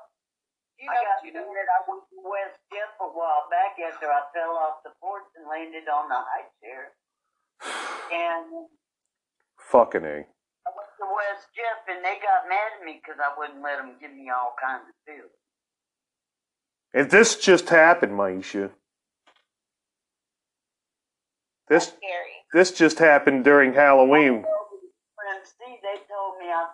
you 0.79 0.87
know 0.87 0.95
I 0.95 1.03
got 1.03 1.23
what 1.23 1.27
you 1.27 1.31
do. 1.31 1.43
I 1.43 1.79
went 1.87 2.03
to 2.11 2.19
West 2.23 2.59
Jeff 2.71 2.91
a 2.99 3.07
while 3.07 3.47
back 3.47 3.79
after 3.79 4.11
I 4.11 4.27
fell 4.35 4.59
off 4.59 4.83
the 4.83 4.91
porch 4.99 5.27
and 5.39 5.47
landed 5.47 5.87
on 5.87 6.11
the 6.11 6.19
high 6.19 6.47
chair. 6.59 6.91
And 8.11 8.67
fucking 9.57 10.03
a. 10.03 10.27
I 10.27 10.69
went 10.75 10.91
to 10.99 11.07
West 11.07 11.47
Jeff 11.55 11.87
and 11.87 12.03
they 12.03 12.19
got 12.19 12.47
mad 12.51 12.79
at 12.79 12.85
me 12.85 12.99
because 12.99 13.19
I 13.19 13.31
wouldn't 13.39 13.63
let 13.63 13.79
them 13.79 13.95
give 13.99 14.11
me 14.11 14.29
all 14.29 14.55
kinds 14.59 14.83
of 14.91 14.95
pills. 15.07 15.31
And 16.93 17.09
this 17.09 17.35
just 17.35 17.69
happened, 17.69 18.13
Myesha. 18.13 18.71
This 21.67 21.93
this 22.53 22.71
just 22.71 22.99
happened 22.99 23.43
during 23.43 23.73
Halloween 23.73 24.45
see, 25.47 25.79
they 25.79 25.97
told 26.07 26.39
me 26.39 26.51
I'm 26.51 26.71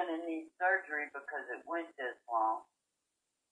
probably 0.00 0.16
going 0.16 0.24
to 0.24 0.28
need 0.28 0.48
surgery 0.56 1.12
because 1.12 1.44
it 1.52 1.60
went 1.68 1.92
this 2.00 2.16
long, 2.24 2.64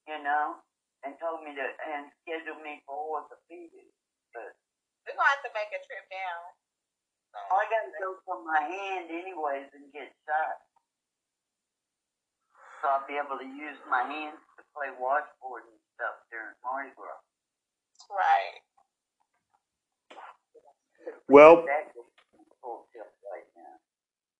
you 0.09 0.17
know, 0.25 0.57
and 1.05 1.13
told 1.21 1.45
me 1.45 1.53
to 1.53 1.67
and 1.93 2.09
schedule 2.25 2.57
me 2.65 2.81
for 2.89 3.21
orthopedics. 3.21 3.93
But 4.33 4.57
We're 5.05 5.13
gonna 5.17 5.29
have 5.29 5.45
to 5.45 5.53
make 5.53 5.69
a 5.73 5.81
trip 5.85 6.05
down. 6.09 6.43
So, 7.33 7.39
I 7.53 7.65
gotta 7.69 7.93
go 8.01 8.17
from 8.25 8.45
my 8.49 8.61
hand 8.65 9.13
anyways 9.13 9.69
and 9.77 9.93
get 9.93 10.09
shot. 10.25 10.57
So 12.81 12.89
I'll 12.89 13.07
be 13.09 13.21
able 13.21 13.37
to 13.37 13.47
use 13.47 13.77
my 13.91 14.07
hands 14.07 14.41
to 14.57 14.63
play 14.73 14.89
washboard 14.97 15.69
and 15.69 15.79
stuff 15.97 16.17
during 16.33 16.55
Mardi 16.65 16.95
Gras. 16.97 17.21
right. 18.11 18.59
Well, 21.29 21.65
That's 21.67 21.93
full 22.63 22.89
tilt 22.93 23.13
right 23.29 23.49
now. 23.57 23.75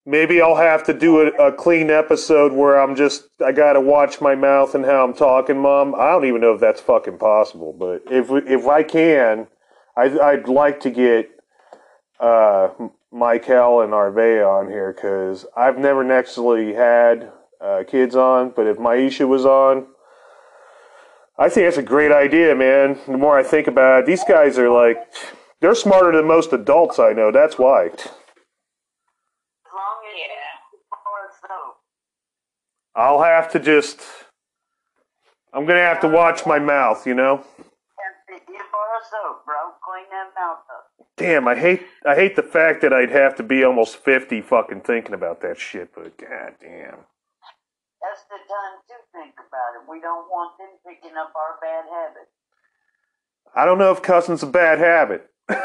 Maybe 0.09 0.41
I'll 0.41 0.55
have 0.55 0.83
to 0.85 0.93
do 0.93 1.19
a, 1.21 1.27
a 1.49 1.51
clean 1.51 1.91
episode 1.91 2.51
where 2.51 2.81
I'm 2.81 2.95
just 2.95 3.27
I 3.45 3.51
gotta 3.51 3.79
watch 3.79 4.21
my 4.21 4.33
mouth 4.33 4.73
and 4.73 4.83
how 4.83 5.03
I'm 5.03 5.13
talking, 5.13 5.59
Mom. 5.59 5.93
I 5.93 6.09
don't 6.09 6.25
even 6.25 6.41
know 6.41 6.53
if 6.55 6.59
that's 6.59 6.81
fucking 6.81 7.19
possible, 7.19 7.73
but 7.73 8.01
if 8.11 8.31
if 8.47 8.65
I 8.67 8.81
can, 8.81 9.47
I'd, 9.95 10.17
I'd 10.17 10.47
like 10.47 10.79
to 10.79 10.89
get 10.89 11.29
uh, 12.19 12.69
Michael 13.11 13.81
and 13.81 13.93
Arvea 13.93 14.47
on 14.47 14.67
here 14.71 14.91
because 14.93 15.45
I've 15.55 15.77
never 15.77 16.11
actually 16.11 16.73
had 16.73 17.31
uh, 17.61 17.83
kids 17.87 18.15
on, 18.15 18.51
but 18.55 18.65
if 18.65 18.77
Myesha 18.77 19.27
was 19.27 19.45
on. 19.45 19.85
I 21.37 21.49
think 21.49 21.67
that's 21.67 21.77
a 21.77 21.83
great 21.83 22.11
idea, 22.11 22.55
man. 22.55 22.97
The 23.07 23.17
more 23.17 23.37
I 23.37 23.43
think 23.43 23.67
about 23.67 23.99
it, 24.01 24.05
these 24.07 24.23
guys 24.25 24.57
are 24.57 24.69
like, 24.71 24.97
they're 25.61 25.75
smarter 25.75 26.11
than 26.17 26.27
most 26.27 26.51
adults 26.51 26.97
I 26.99 27.13
know. 27.13 27.31
That's 27.31 27.57
why. 27.57 27.85
As 27.85 28.05
long 29.73 29.99
as 30.03 30.15
Yeah. 30.17 30.25
you 30.73 30.79
bar 30.91 31.29
soap. 31.39 31.77
I'll 32.99 33.23
have 33.23 33.49
to 33.53 33.59
just. 33.59 34.01
I'm 35.53 35.65
gonna 35.65 35.79
have 35.79 36.01
to 36.01 36.09
watch 36.09 36.45
my 36.45 36.59
mouth, 36.59 37.07
you 37.07 37.13
know. 37.13 37.35
And 37.37 38.41
you 38.49 38.59
bar 38.71 38.99
soap, 39.09 39.45
bro. 39.45 39.55
Clean 39.81 40.05
that 40.11 40.31
mouth 40.35 40.59
up. 40.69 41.07
Damn, 41.15 41.47
I 41.47 41.55
hate 41.55 41.83
I 42.05 42.15
hate 42.15 42.35
the 42.35 42.43
fact 42.43 42.81
that 42.81 42.91
I'd 42.91 43.09
have 43.09 43.35
to 43.37 43.43
be 43.43 43.63
almost 43.63 43.95
fifty 43.97 44.41
fucking 44.41 44.81
thinking 44.81 45.13
about 45.13 45.39
that 45.41 45.57
shit. 45.57 45.95
But 45.95 46.17
god 46.17 46.55
damn, 46.59 46.99
That's 48.01 48.23
the 48.29 48.37
time 48.49 48.75
to 48.89 48.95
think 49.13 49.33
about 49.35 49.81
it. 49.81 49.89
We 49.89 50.01
don't 50.01 50.27
want 50.29 50.57
them 50.59 50.69
picking 50.85 51.15
up 51.17 51.31
our 51.35 51.57
bad 51.61 51.85
habits. 51.89 52.31
I 53.55 53.63
don't 53.65 53.77
know 53.77 53.93
if 53.93 54.01
cussing's 54.01 54.43
a 54.43 54.47
bad 54.47 54.79
habit. 54.79 55.29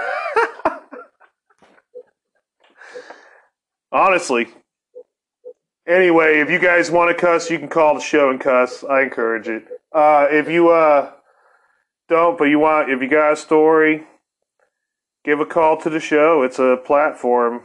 Honestly. 3.93 4.49
Anyway, 5.87 6.41
if 6.41 6.49
you 6.49 6.59
guys 6.59 6.91
want 6.91 7.15
to 7.15 7.21
cuss, 7.21 7.51
you 7.51 7.59
can 7.59 7.69
call 7.69 7.95
the 7.95 8.01
show 8.01 8.31
and 8.31 8.41
cuss. 8.41 8.83
I 8.85 9.03
encourage 9.03 9.49
it. 9.49 9.67
Uh, 9.93 10.27
if 10.31 10.49
you 10.49 10.71
uh 10.71 11.13
don't, 12.09 12.39
but 12.39 12.45
you 12.45 12.59
want, 12.59 12.91
if 12.91 13.03
you 13.03 13.09
got 13.09 13.33
a 13.33 13.37
story, 13.37 14.07
give 15.25 15.41
a 15.41 15.47
call 15.47 15.77
to 15.79 15.91
the 15.91 16.01
show. 16.01 16.43
It's 16.43 16.59
a 16.59 16.79
platform, 16.85 17.63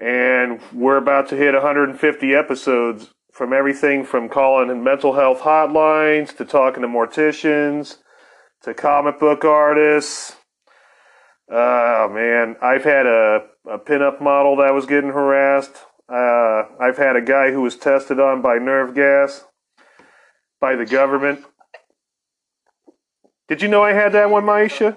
and 0.00 0.60
we're 0.72 0.96
about 0.96 1.28
to 1.30 1.36
hit 1.36 1.54
150 1.54 2.34
episodes. 2.34 3.10
From 3.32 3.52
everything 3.52 4.04
from 4.04 4.28
calling 4.28 4.82
mental 4.82 5.14
health 5.14 5.40
hotlines 5.40 6.36
to 6.36 6.44
talking 6.44 6.82
to 6.82 6.88
morticians 6.88 7.98
to 8.62 8.74
comic 8.74 9.18
book 9.18 9.44
artists. 9.44 10.36
Oh 11.48 12.08
man, 12.12 12.56
I've 12.60 12.84
had 12.84 13.06
a, 13.06 13.46
a 13.70 13.78
pinup 13.78 14.20
model 14.20 14.56
that 14.56 14.74
was 14.74 14.84
getting 14.84 15.10
harassed. 15.10 15.76
Uh, 16.12 16.64
I've 16.80 16.96
had 16.96 17.16
a 17.16 17.20
guy 17.20 17.52
who 17.52 17.62
was 17.62 17.76
tested 17.76 18.18
on 18.18 18.42
by 18.42 18.58
nerve 18.58 18.94
gas 18.94 19.44
by 20.60 20.74
the 20.74 20.84
government. 20.84 21.44
Did 23.48 23.62
you 23.62 23.68
know 23.68 23.82
I 23.82 23.92
had 23.92 24.12
that 24.12 24.30
one, 24.30 24.44
Myesha? 24.44 24.96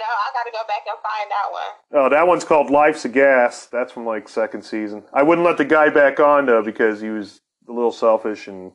No, 0.00 0.06
I 0.06 0.30
gotta 0.32 0.50
go 0.52 0.66
back 0.66 0.82
and 0.86 0.98
find 1.02 1.30
that 1.30 1.50
one. 1.50 2.04
Oh, 2.04 2.08
that 2.08 2.26
one's 2.26 2.44
called 2.44 2.70
Life's 2.70 3.04
a 3.04 3.08
Gas. 3.10 3.66
That's 3.66 3.92
from 3.92 4.06
like 4.06 4.28
second 4.28 4.62
season. 4.62 5.04
I 5.12 5.22
wouldn't 5.22 5.46
let 5.46 5.58
the 5.58 5.64
guy 5.66 5.90
back 5.90 6.18
on 6.18 6.46
though 6.46 6.62
because 6.62 7.02
he 7.02 7.10
was 7.10 7.40
a 7.68 7.72
little 7.72 7.92
selfish 7.92 8.48
and 8.48 8.72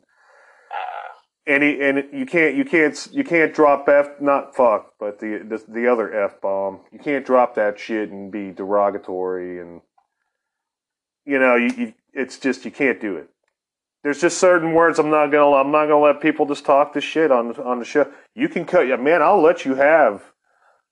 and 1.48 1.64
he, 1.64 1.82
and 1.82 2.06
you 2.12 2.26
can't 2.26 2.56
you 2.56 2.66
can't 2.66 3.08
you 3.12 3.24
can't 3.24 3.54
drop 3.54 3.88
f 3.88 4.20
not 4.20 4.56
fuck 4.56 4.94
but 5.00 5.20
the 5.20 5.46
the, 5.48 5.64
the 5.72 5.88
other 5.88 6.14
f 6.14 6.42
bomb 6.42 6.80
you 6.92 7.00
can't 7.00 7.26
drop 7.26 7.56
that 7.56 7.80
shit 7.80 8.10
and 8.10 8.32
be 8.32 8.52
derogatory 8.52 9.60
and 9.60 9.82
you 11.26 11.40
know 11.40 11.56
you, 11.56 11.74
you 11.78 11.94
it's 12.14 12.38
just 12.40 12.66
you 12.66 12.72
can't 12.72 13.02
do 13.02 13.18
it. 13.18 13.30
There's 14.04 14.22
just 14.22 14.38
certain 14.38 14.74
words 14.74 15.00
i'm 15.00 15.10
not 15.10 15.28
gonna 15.32 15.56
i'm 15.56 15.72
not 15.72 15.88
gonna 15.88 16.00
let 16.00 16.22
people 16.22 16.46
just 16.46 16.66
talk 16.66 16.94
this 16.94 17.04
shit 17.04 17.32
on 17.32 17.50
the 17.50 17.64
on 17.64 17.80
the 17.80 17.86
show. 17.86 18.12
You 18.36 18.48
can 18.50 18.66
cut 18.66 18.88
yeah 18.88 18.96
man 18.98 19.22
i'll 19.22 19.42
let 19.42 19.66
you 19.66 19.76
have 19.76 20.24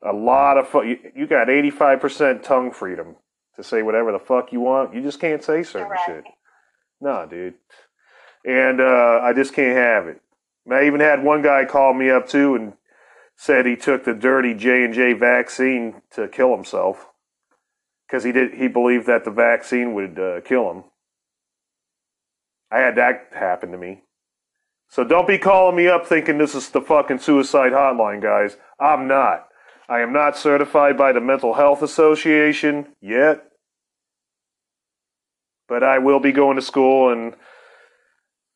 a 0.02 0.12
lot 0.14 0.58
of 0.58 0.86
you, 0.86 0.98
you 1.16 1.28
got 1.28 1.48
85% 1.48 2.44
tongue 2.44 2.72
freedom 2.72 3.16
to 3.56 3.64
say 3.64 3.84
whatever 3.84 4.12
the 4.12 4.20
fuck 4.20 4.52
you 4.52 4.60
want. 4.60 4.94
You 4.94 5.02
just 5.02 5.20
can't 5.20 5.44
say 5.44 5.64
certain 5.64 5.92
Right. 5.92 6.00
shit. 6.06 6.24
Nah 7.00 7.26
dude. 7.26 7.54
And 8.46 8.82
uh, 8.82 9.20
i 9.24 9.32
just 9.34 9.54
can't 9.54 9.78
have 9.78 10.08
it. 10.08 10.22
And 10.66 10.74
I 10.74 10.86
even 10.88 11.00
had 11.00 11.24
one 11.24 11.42
guy 11.42 11.66
call 11.66 11.94
me 11.94 12.10
up 12.10 12.28
too 12.28 12.56
and 12.56 12.74
said 13.38 13.66
he 13.66 13.76
took 13.76 14.04
the 14.04 14.14
dirty 14.14 14.54
J 14.54 14.84
and 14.86 14.94
J 14.94 15.14
vaccine 15.14 16.02
to 16.12 16.28
kill 16.28 16.54
himself 16.56 17.08
because 18.14 18.24
he 18.24 18.32
did 18.32 18.53
he 18.53 18.68
believed 18.68 19.07
that 19.07 19.26
the 19.26 19.32
vaccine 19.32 19.95
would 19.95 20.20
uh, 20.20 20.39
kill 20.41 20.70
him. 20.70 20.84
I 22.72 22.78
had 22.78 22.95
that 22.97 23.30
happen 23.32 23.72
to 23.72 23.78
me. 23.78 24.03
So 24.88 25.03
don't 25.03 25.28
be 25.28 25.39
calling 25.39 25.76
me 25.76 25.88
up 25.88 26.05
thinking 26.05 26.38
this 26.38 26.53
is 26.53 26.70
the 26.70 26.82
fucking 26.82 27.18
suicide 27.18 27.72
hotline, 27.72 28.22
guys. 28.22 28.55
I'm 28.80 29.07
not. 29.07 29.47
I 29.89 30.01
am 30.01 30.14
not 30.14 30.38
certified 30.38 30.95
by 30.95 31.11
the 31.11 31.22
Mental 31.22 31.55
Health 31.55 31.82
Association 31.82 32.89
yet. 33.01 33.45
But 35.68 35.84
I 35.84 35.97
will 35.97 36.20
be 36.20 36.32
going 36.32 36.57
to 36.57 36.61
school 36.61 37.11
and 37.11 37.34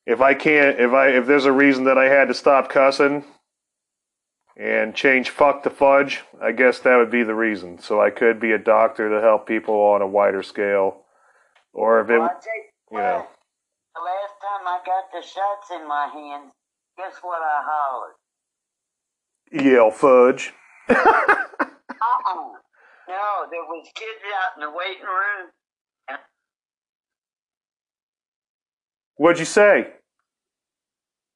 if 0.05 0.21
I 0.21 0.35
can't, 0.35 0.79
if 0.79 0.91
I 0.91 1.07
if 1.07 1.25
there's 1.25 1.45
a 1.45 1.51
reason 1.51 1.85
that 1.85 1.97
I 1.97 2.09
had 2.09 2.27
to 2.27 2.35
stop 2.35 2.69
cussing 2.69 3.23
and 4.59 4.95
change 4.95 5.29
fuck 5.29 5.63
to 5.63 5.69
fudge, 5.69 6.23
I 6.41 6.51
guess 6.51 6.79
that 6.79 6.97
would 6.97 7.11
be 7.11 7.23
the 7.23 7.35
reason. 7.35 7.79
So 7.79 8.01
I 8.01 8.09
could 8.09 8.39
be 8.39 8.51
a 8.51 8.57
doctor 8.57 9.09
to 9.09 9.21
help 9.21 9.47
people 9.47 9.75
on 9.75 10.01
a 10.01 10.07
wider 10.07 10.41
scale, 10.43 11.03
or 11.73 12.01
if 12.01 12.09
it, 12.09 12.17
Well, 12.19 12.41
you 12.91 12.97
you 12.97 13.03
know, 13.03 13.27
the 13.95 14.01
last 14.01 14.33
time 14.41 14.67
I 14.67 14.79
got 14.85 15.11
the 15.13 15.21
shots 15.21 15.69
in 15.71 15.87
my 15.87 16.07
hands, 16.11 16.51
guess 16.97 17.15
what 17.21 17.41
I 17.41 17.61
hollered? 17.63 18.15
yell 19.51 19.91
fudge. 19.91 20.53
Uh-uh. 20.89 22.53
No, 23.07 23.45
there 23.49 23.63
was 23.63 23.87
kids 23.95 24.19
out 24.35 24.57
in 24.57 24.61
the 24.61 24.69
waiting 24.75 25.03
room. 25.03 25.49
What'd 29.15 29.39
you 29.39 29.45
say? 29.45 29.93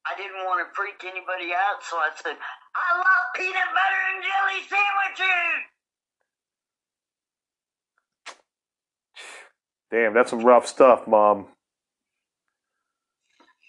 I 0.06 0.16
didn't 0.16 0.44
want 0.44 0.66
to 0.66 0.74
freak 0.74 1.02
anybody 1.04 1.54
out, 1.54 1.82
so 1.82 1.96
I 1.96 2.10
said, 2.16 2.36
I 2.36 2.88
love 2.98 3.26
peanut 3.36 3.70
butter 3.72 4.02
and 4.14 4.22
jelly 4.24 4.60
sandwiches! 4.68 5.58
Damn, 9.90 10.14
that's 10.14 10.30
some 10.30 10.40
rough 10.44 10.66
stuff, 10.66 11.06
Mom. 11.06 11.46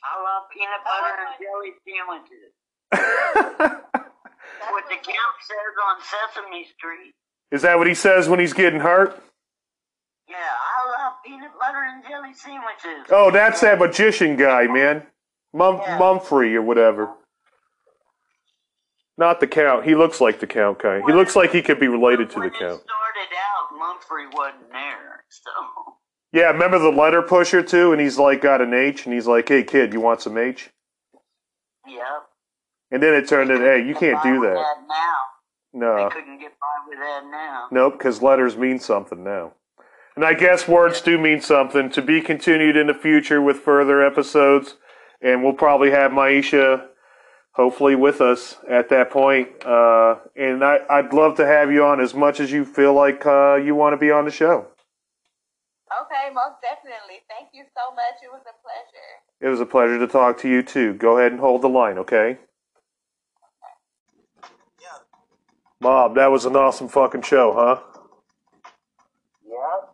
I 0.04 0.16
love 0.22 0.50
peanut 0.54 0.84
butter 0.84 1.16
and 1.22 1.36
jelly 1.40 1.74
sandwiches. 1.86 3.82
What 4.72 4.86
the 4.90 4.96
count 4.96 5.38
says 5.42 5.76
on 5.88 5.98
Sesame 6.02 6.66
Street. 6.78 7.14
Is 7.52 7.62
that 7.64 7.78
what 7.78 7.88
he 7.88 7.94
says 7.94 8.30
when 8.30 8.40
he's 8.40 8.54
getting 8.54 8.80
hurt? 8.80 9.22
Yeah, 10.28 10.36
I 10.38 11.04
love 11.04 11.14
peanut 11.26 11.52
butter 11.60 11.84
and 11.84 12.04
jelly 12.04 12.34
sandwiches. 12.34 13.08
Oh, 13.12 13.30
that's 13.30 13.62
that 13.62 13.80
magician 13.80 14.36
guy, 14.36 14.68
man. 14.68 15.04
Mum 15.54 15.78
Yeah. 15.78 15.97
Mumfrey 15.99 16.56
or 16.56 16.62
whatever. 16.62 17.14
Not 19.18 19.39
the 19.39 19.47
count. 19.47 19.86
He 19.86 19.93
looks 19.95 20.20
like 20.20 20.39
the 20.39 20.47
count 20.47 20.80
guy. 20.80 21.01
He 21.06 21.14
looks 21.14 21.36
like 21.36 21.51
he 21.51 21.62
could 21.62 21.80
be 21.80 21.88
related 21.88 22.30
to 22.32 22.39
the 22.39 22.47
it 22.47 22.54
count. 22.54 22.82
started 22.82 23.30
out, 23.38 23.80
Mumphrey 23.80 24.34
wasn't 24.36 24.72
there, 24.72 25.24
so 25.30 25.51
Yeah, 26.32 26.47
remember 26.47 26.80
the 26.80 26.89
letter 26.89 27.22
pusher 27.22 27.62
too? 27.62 27.91
And 27.91 28.01
he's 28.01 28.18
like 28.18 28.41
got 28.41 28.60
an 28.62 28.74
H, 28.74 29.06
and 29.06 29.14
he's 29.14 29.28
like, 29.28 29.47
"Hey 29.47 29.64
kid, 29.64 29.93
you 29.93 29.99
want 30.01 30.22
some 30.22 30.36
H?" 30.38 30.72
yep. 31.88 32.01
And 32.89 33.04
then 33.04 33.14
it 33.14 33.28
turned 33.28 33.51
into, 33.51 33.64
"Hey, 33.64 33.84
you 33.86 33.93
can't 33.93 34.22
do 34.24 34.39
with 34.39 34.54
that." 34.54 34.76
now. 34.88 35.16
No, 35.76 35.95
They 36.10 36.16
couldn't 36.16 36.39
get 36.39 36.54
by 36.60 36.88
with 36.89 36.99
that 36.99 37.26
now. 37.26 37.68
nope, 37.72 37.93
because 37.93 38.22
letters 38.24 38.56
mean 38.58 38.80
something 38.80 39.24
now. 39.24 39.54
And 40.16 40.24
I 40.26 40.34
guess 40.36 40.68
words 40.68 41.01
do 41.01 41.18
mean 41.20 41.39
something. 41.41 41.89
To 41.91 42.01
be 42.01 42.22
continued 42.22 42.78
in 42.78 42.86
the 42.88 42.93
future 42.95 43.41
with 43.41 43.60
further 43.60 44.04
episodes, 44.04 44.78
and 45.24 45.42
we'll 45.44 45.54
probably 45.54 45.90
have 45.92 46.12
Myesha, 46.12 46.86
hopefully, 47.54 47.96
with 47.96 48.20
us 48.22 48.58
at 48.70 48.90
that 48.90 49.10
point. 49.10 49.48
Uh, 49.66 50.18
and 50.36 50.64
I, 50.64 50.80
I'd 50.90 51.14
love 51.14 51.38
to 51.38 51.46
have 51.46 51.72
you 51.72 51.84
on 51.86 52.02
as 52.02 52.14
much 52.14 52.40
as 52.40 52.52
you 52.52 52.66
feel 52.66 52.94
like 52.94 53.26
uh, 53.26 53.56
you 53.56 53.74
want 53.74 53.94
to 53.94 53.98
be 53.98 54.12
on 54.12 54.26
the 54.26 54.32
show. 54.32 54.68
okay, 56.02 56.34
most 56.34 56.62
definitely. 56.62 57.22
Thank 57.30 57.50
you 57.54 57.64
so 57.74 57.96
much. 57.96 58.22
It 58.22 58.30
was 58.32 58.42
a 58.42 58.56
pleasure. 58.62 59.14
It 59.40 59.48
was 59.48 59.62
a 59.62 59.66
pleasure 59.66 59.98
to 60.00 60.08
talk 60.08 60.38
to 60.40 60.50
you 60.50 60.62
too. 60.62 60.94
Go 60.94 61.18
ahead 61.18 61.32
and 61.32 61.40
hold 61.40 61.62
the 61.62 61.70
line, 61.70 61.98
okay? 62.00 62.38
Yeah. 64.82 65.00
Bob, 65.80 66.16
that 66.16 66.32
was 66.32 66.46
an 66.46 66.56
awesome 66.56 66.90
fucking 66.90 67.22
show, 67.22 67.54
huh? 67.54 67.80
Yeah. 69.48 69.88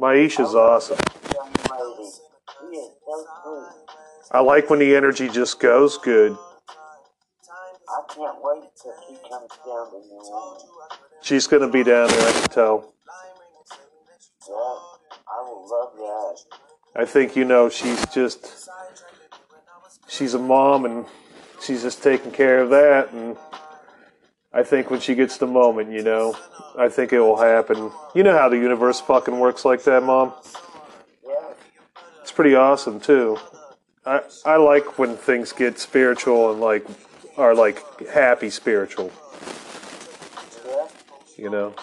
Myesha's 0.00 0.54
awesome. 0.54 0.98
Young 1.34 1.52
lady. 1.70 2.10
She 2.60 2.76
is 2.76 2.90
so 3.04 3.26
sweet. 3.42 3.85
I 4.32 4.40
like 4.40 4.70
when 4.70 4.80
the 4.80 4.94
energy 4.96 5.28
just 5.28 5.60
goes 5.60 5.98
good. 5.98 6.36
I 7.88 8.14
can't 8.14 8.36
wait 8.42 8.64
till 8.82 8.92
she 9.08 9.14
comes 9.28 9.50
down 9.64 9.90
to 9.90 9.98
New 10.06 10.20
Orleans. 10.20 10.64
She's 11.22 11.46
gonna 11.46 11.68
be 11.68 11.84
down 11.84 12.08
there, 12.08 12.28
I 12.28 12.32
can 12.32 12.48
tell. 12.50 12.92
Yeah. 14.48 14.54
I 15.28 15.42
will 15.42 15.68
love 15.68 15.92
that. 15.96 17.00
I 17.00 17.04
think 17.04 17.36
you 17.36 17.44
know 17.44 17.68
she's 17.68 18.04
just 18.06 18.68
she's 20.08 20.34
a 20.34 20.38
mom 20.38 20.84
and 20.84 21.06
she's 21.62 21.82
just 21.82 22.02
taking 22.02 22.32
care 22.32 22.60
of 22.60 22.70
that 22.70 23.12
and 23.12 23.36
I 24.52 24.62
think 24.62 24.90
when 24.90 25.00
she 25.00 25.14
gets 25.14 25.36
the 25.36 25.46
moment, 25.46 25.92
you 25.92 26.02
know, 26.02 26.34
I 26.78 26.88
think 26.88 27.12
it 27.12 27.20
will 27.20 27.36
happen. 27.36 27.90
You 28.14 28.22
know 28.22 28.32
how 28.32 28.48
the 28.48 28.56
universe 28.56 29.00
fucking 29.00 29.38
works 29.38 29.66
like 29.66 29.84
that, 29.84 30.02
mom? 30.02 30.32
Yeah. 31.22 31.52
It's 32.22 32.32
pretty 32.32 32.54
awesome 32.54 32.98
too. 32.98 33.38
I 34.06 34.22
I 34.44 34.56
like 34.56 34.98
when 34.98 35.16
things 35.16 35.52
get 35.52 35.78
spiritual 35.78 36.52
and 36.52 36.60
like 36.60 36.86
are 37.36 37.54
like 37.54 38.06
happy 38.08 38.50
spiritual, 38.50 39.10
you 41.36 41.50
know. 41.50 41.74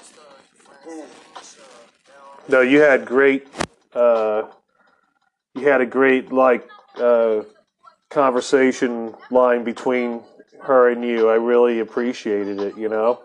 No, 2.48 2.62
you 2.62 2.80
had 2.80 3.06
great 3.06 3.48
uh 3.94 4.44
you 5.54 5.68
had 5.68 5.82
a 5.82 5.86
great 5.86 6.32
like 6.32 6.68
uh 6.96 7.42
conversation 8.10 9.16
line 9.30 9.64
between 9.64 10.22
her 10.62 10.90
and 10.90 11.04
you. 11.04 11.30
I 11.30 11.36
really 11.36 11.80
appreciated 11.80 12.60
it, 12.60 12.78
you 12.78 12.88
know. 12.88 13.20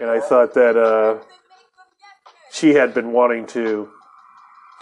And 0.00 0.10
I 0.10 0.18
thought 0.18 0.54
that 0.54 0.76
uh 0.76 1.22
she 2.50 2.74
had 2.74 2.94
been 2.94 3.12
wanting 3.12 3.46
to 3.48 3.90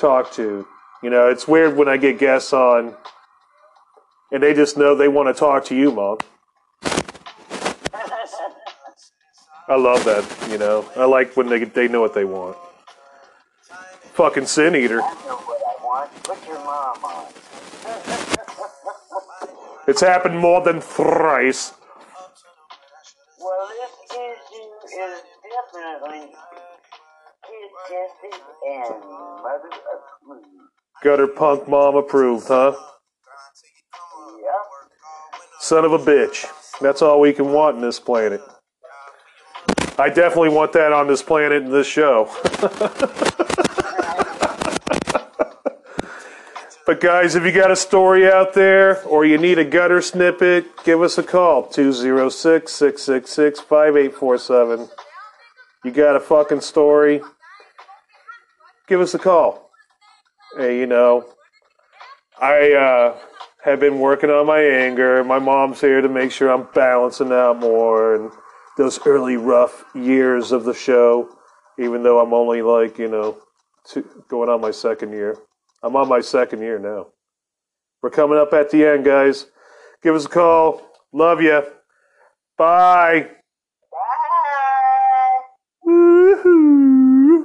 talk 0.01 0.32
to. 0.32 0.66
You 1.03 1.11
know, 1.11 1.28
it's 1.28 1.46
weird 1.46 1.76
when 1.76 1.88
I 1.88 1.96
get 1.96 2.18
guests 2.18 2.53
on 2.53 2.96
and 4.32 4.42
they 4.42 4.53
just 4.53 4.76
know 4.76 4.94
they 4.94 5.09
want 5.09 5.34
to 5.34 5.38
talk 5.38 5.64
to 5.66 5.76
you, 5.76 5.92
mom. 5.92 6.18
I 9.70 9.76
love 9.76 10.05
that, 10.05 10.49
you 10.51 10.59
know. 10.59 10.88
I 10.96 11.05
like 11.05 11.36
when 11.36 11.49
they 11.49 11.64
they 11.64 11.88
know 11.88 12.01
what 12.01 12.14
they 12.14 12.24
want. 12.24 12.57
Fucking 14.14 14.46
sin 14.46 14.74
eater. 14.74 15.03
I 15.03 15.14
know 15.26 15.36
what 15.36 15.61
I 15.61 15.84
want. 15.84 16.22
Put 16.24 16.46
your 16.46 16.59
mom 16.64 17.05
on. 17.05 17.26
It's 19.88 20.03
happened 20.03 20.38
more 20.38 20.61
than 20.61 20.82
thrice. 20.82 21.72
Gutterpunk 31.05 31.68
mom 31.68 31.94
approved, 31.94 32.49
huh? 32.49 32.74
Son 35.61 35.84
of 35.84 35.92
a 35.92 35.99
bitch. 35.99 36.46
That's 36.80 37.03
all 37.03 37.20
we 37.20 37.32
can 37.32 37.53
want 37.53 37.76
in 37.76 37.82
this 37.82 38.01
planet. 38.01 38.40
I 39.99 40.09
definitely 40.09 40.51
want 40.51 40.72
that 40.72 40.92
on 40.92 41.07
this 41.07 41.22
planet 41.22 41.62
in 41.62 41.70
this 41.70 41.86
show. 41.86 42.30
but 46.86 47.01
guys, 47.01 47.34
if 47.34 47.44
you 47.44 47.53
got 47.53 47.70
a 47.70 47.76
story 47.76 48.30
out 48.30 48.55
there 48.55 49.05
or 49.05 49.24
you 49.24 49.38
need 49.38 49.59
a 49.59 49.64
gutter 49.64 50.01
snippet, 50.01 50.84
give 50.84 51.03
us 51.03 51.18
a 51.18 51.22
call 51.22 51.66
206 51.66 52.72
666 52.72 53.61
5847. 53.61 54.88
You 55.84 55.90
got 55.90 56.16
a 56.16 56.20
fucking 56.20 56.61
story? 56.61 57.20
Give 58.86 59.01
us 59.01 59.14
a 59.14 59.18
call. 59.18 59.68
Hey, 60.59 60.80
you 60.80 60.86
know, 60.88 61.24
I 62.40 62.72
uh, 62.72 63.16
have 63.62 63.78
been 63.78 64.00
working 64.00 64.28
on 64.28 64.46
my 64.46 64.61
anger. 64.61 65.22
My 65.22 65.38
mom's 65.38 65.80
here 65.80 66.00
to 66.00 66.09
make 66.09 66.32
sure 66.32 66.50
I'm 66.50 66.66
balancing 66.74 67.30
out 67.30 67.61
more 67.61 68.16
and 68.16 68.32
those 68.76 68.98
early 69.06 69.36
rough 69.36 69.84
years 69.94 70.50
of 70.50 70.64
the 70.64 70.74
show, 70.74 71.28
even 71.78 72.02
though 72.02 72.18
I'm 72.18 72.34
only 72.34 72.62
like, 72.62 72.98
you 72.98 73.06
know, 73.06 73.38
two, 73.86 74.04
going 74.26 74.48
on 74.48 74.61
my 74.61 74.72
second 74.72 75.12
year. 75.12 75.38
I'm 75.84 75.94
on 75.94 76.09
my 76.09 76.20
second 76.20 76.61
year 76.61 76.80
now. 76.80 77.06
We're 78.02 78.11
coming 78.11 78.36
up 78.36 78.52
at 78.52 78.70
the 78.70 78.84
end, 78.84 79.04
guys. 79.04 79.46
Give 80.02 80.16
us 80.16 80.24
a 80.24 80.28
call. 80.28 80.82
Love 81.12 81.40
you. 81.40 81.62
Bye. 82.56 83.28
Bye. 83.92 85.38
Woohoo. 85.86 87.44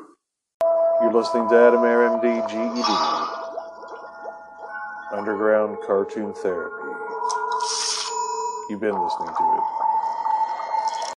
You're 0.99 1.11
listening 1.23 1.47
to 1.47 1.55
Adamare 1.55 2.19
MD 2.19 2.49
GED. 2.49 2.83
Underground 5.17 5.77
Cartoon 5.87 6.33
Therapy. 6.33 6.99
You've 8.69 8.81
been 8.81 9.01
listening 9.01 9.29
to 9.29 9.43
it. 9.55 9.82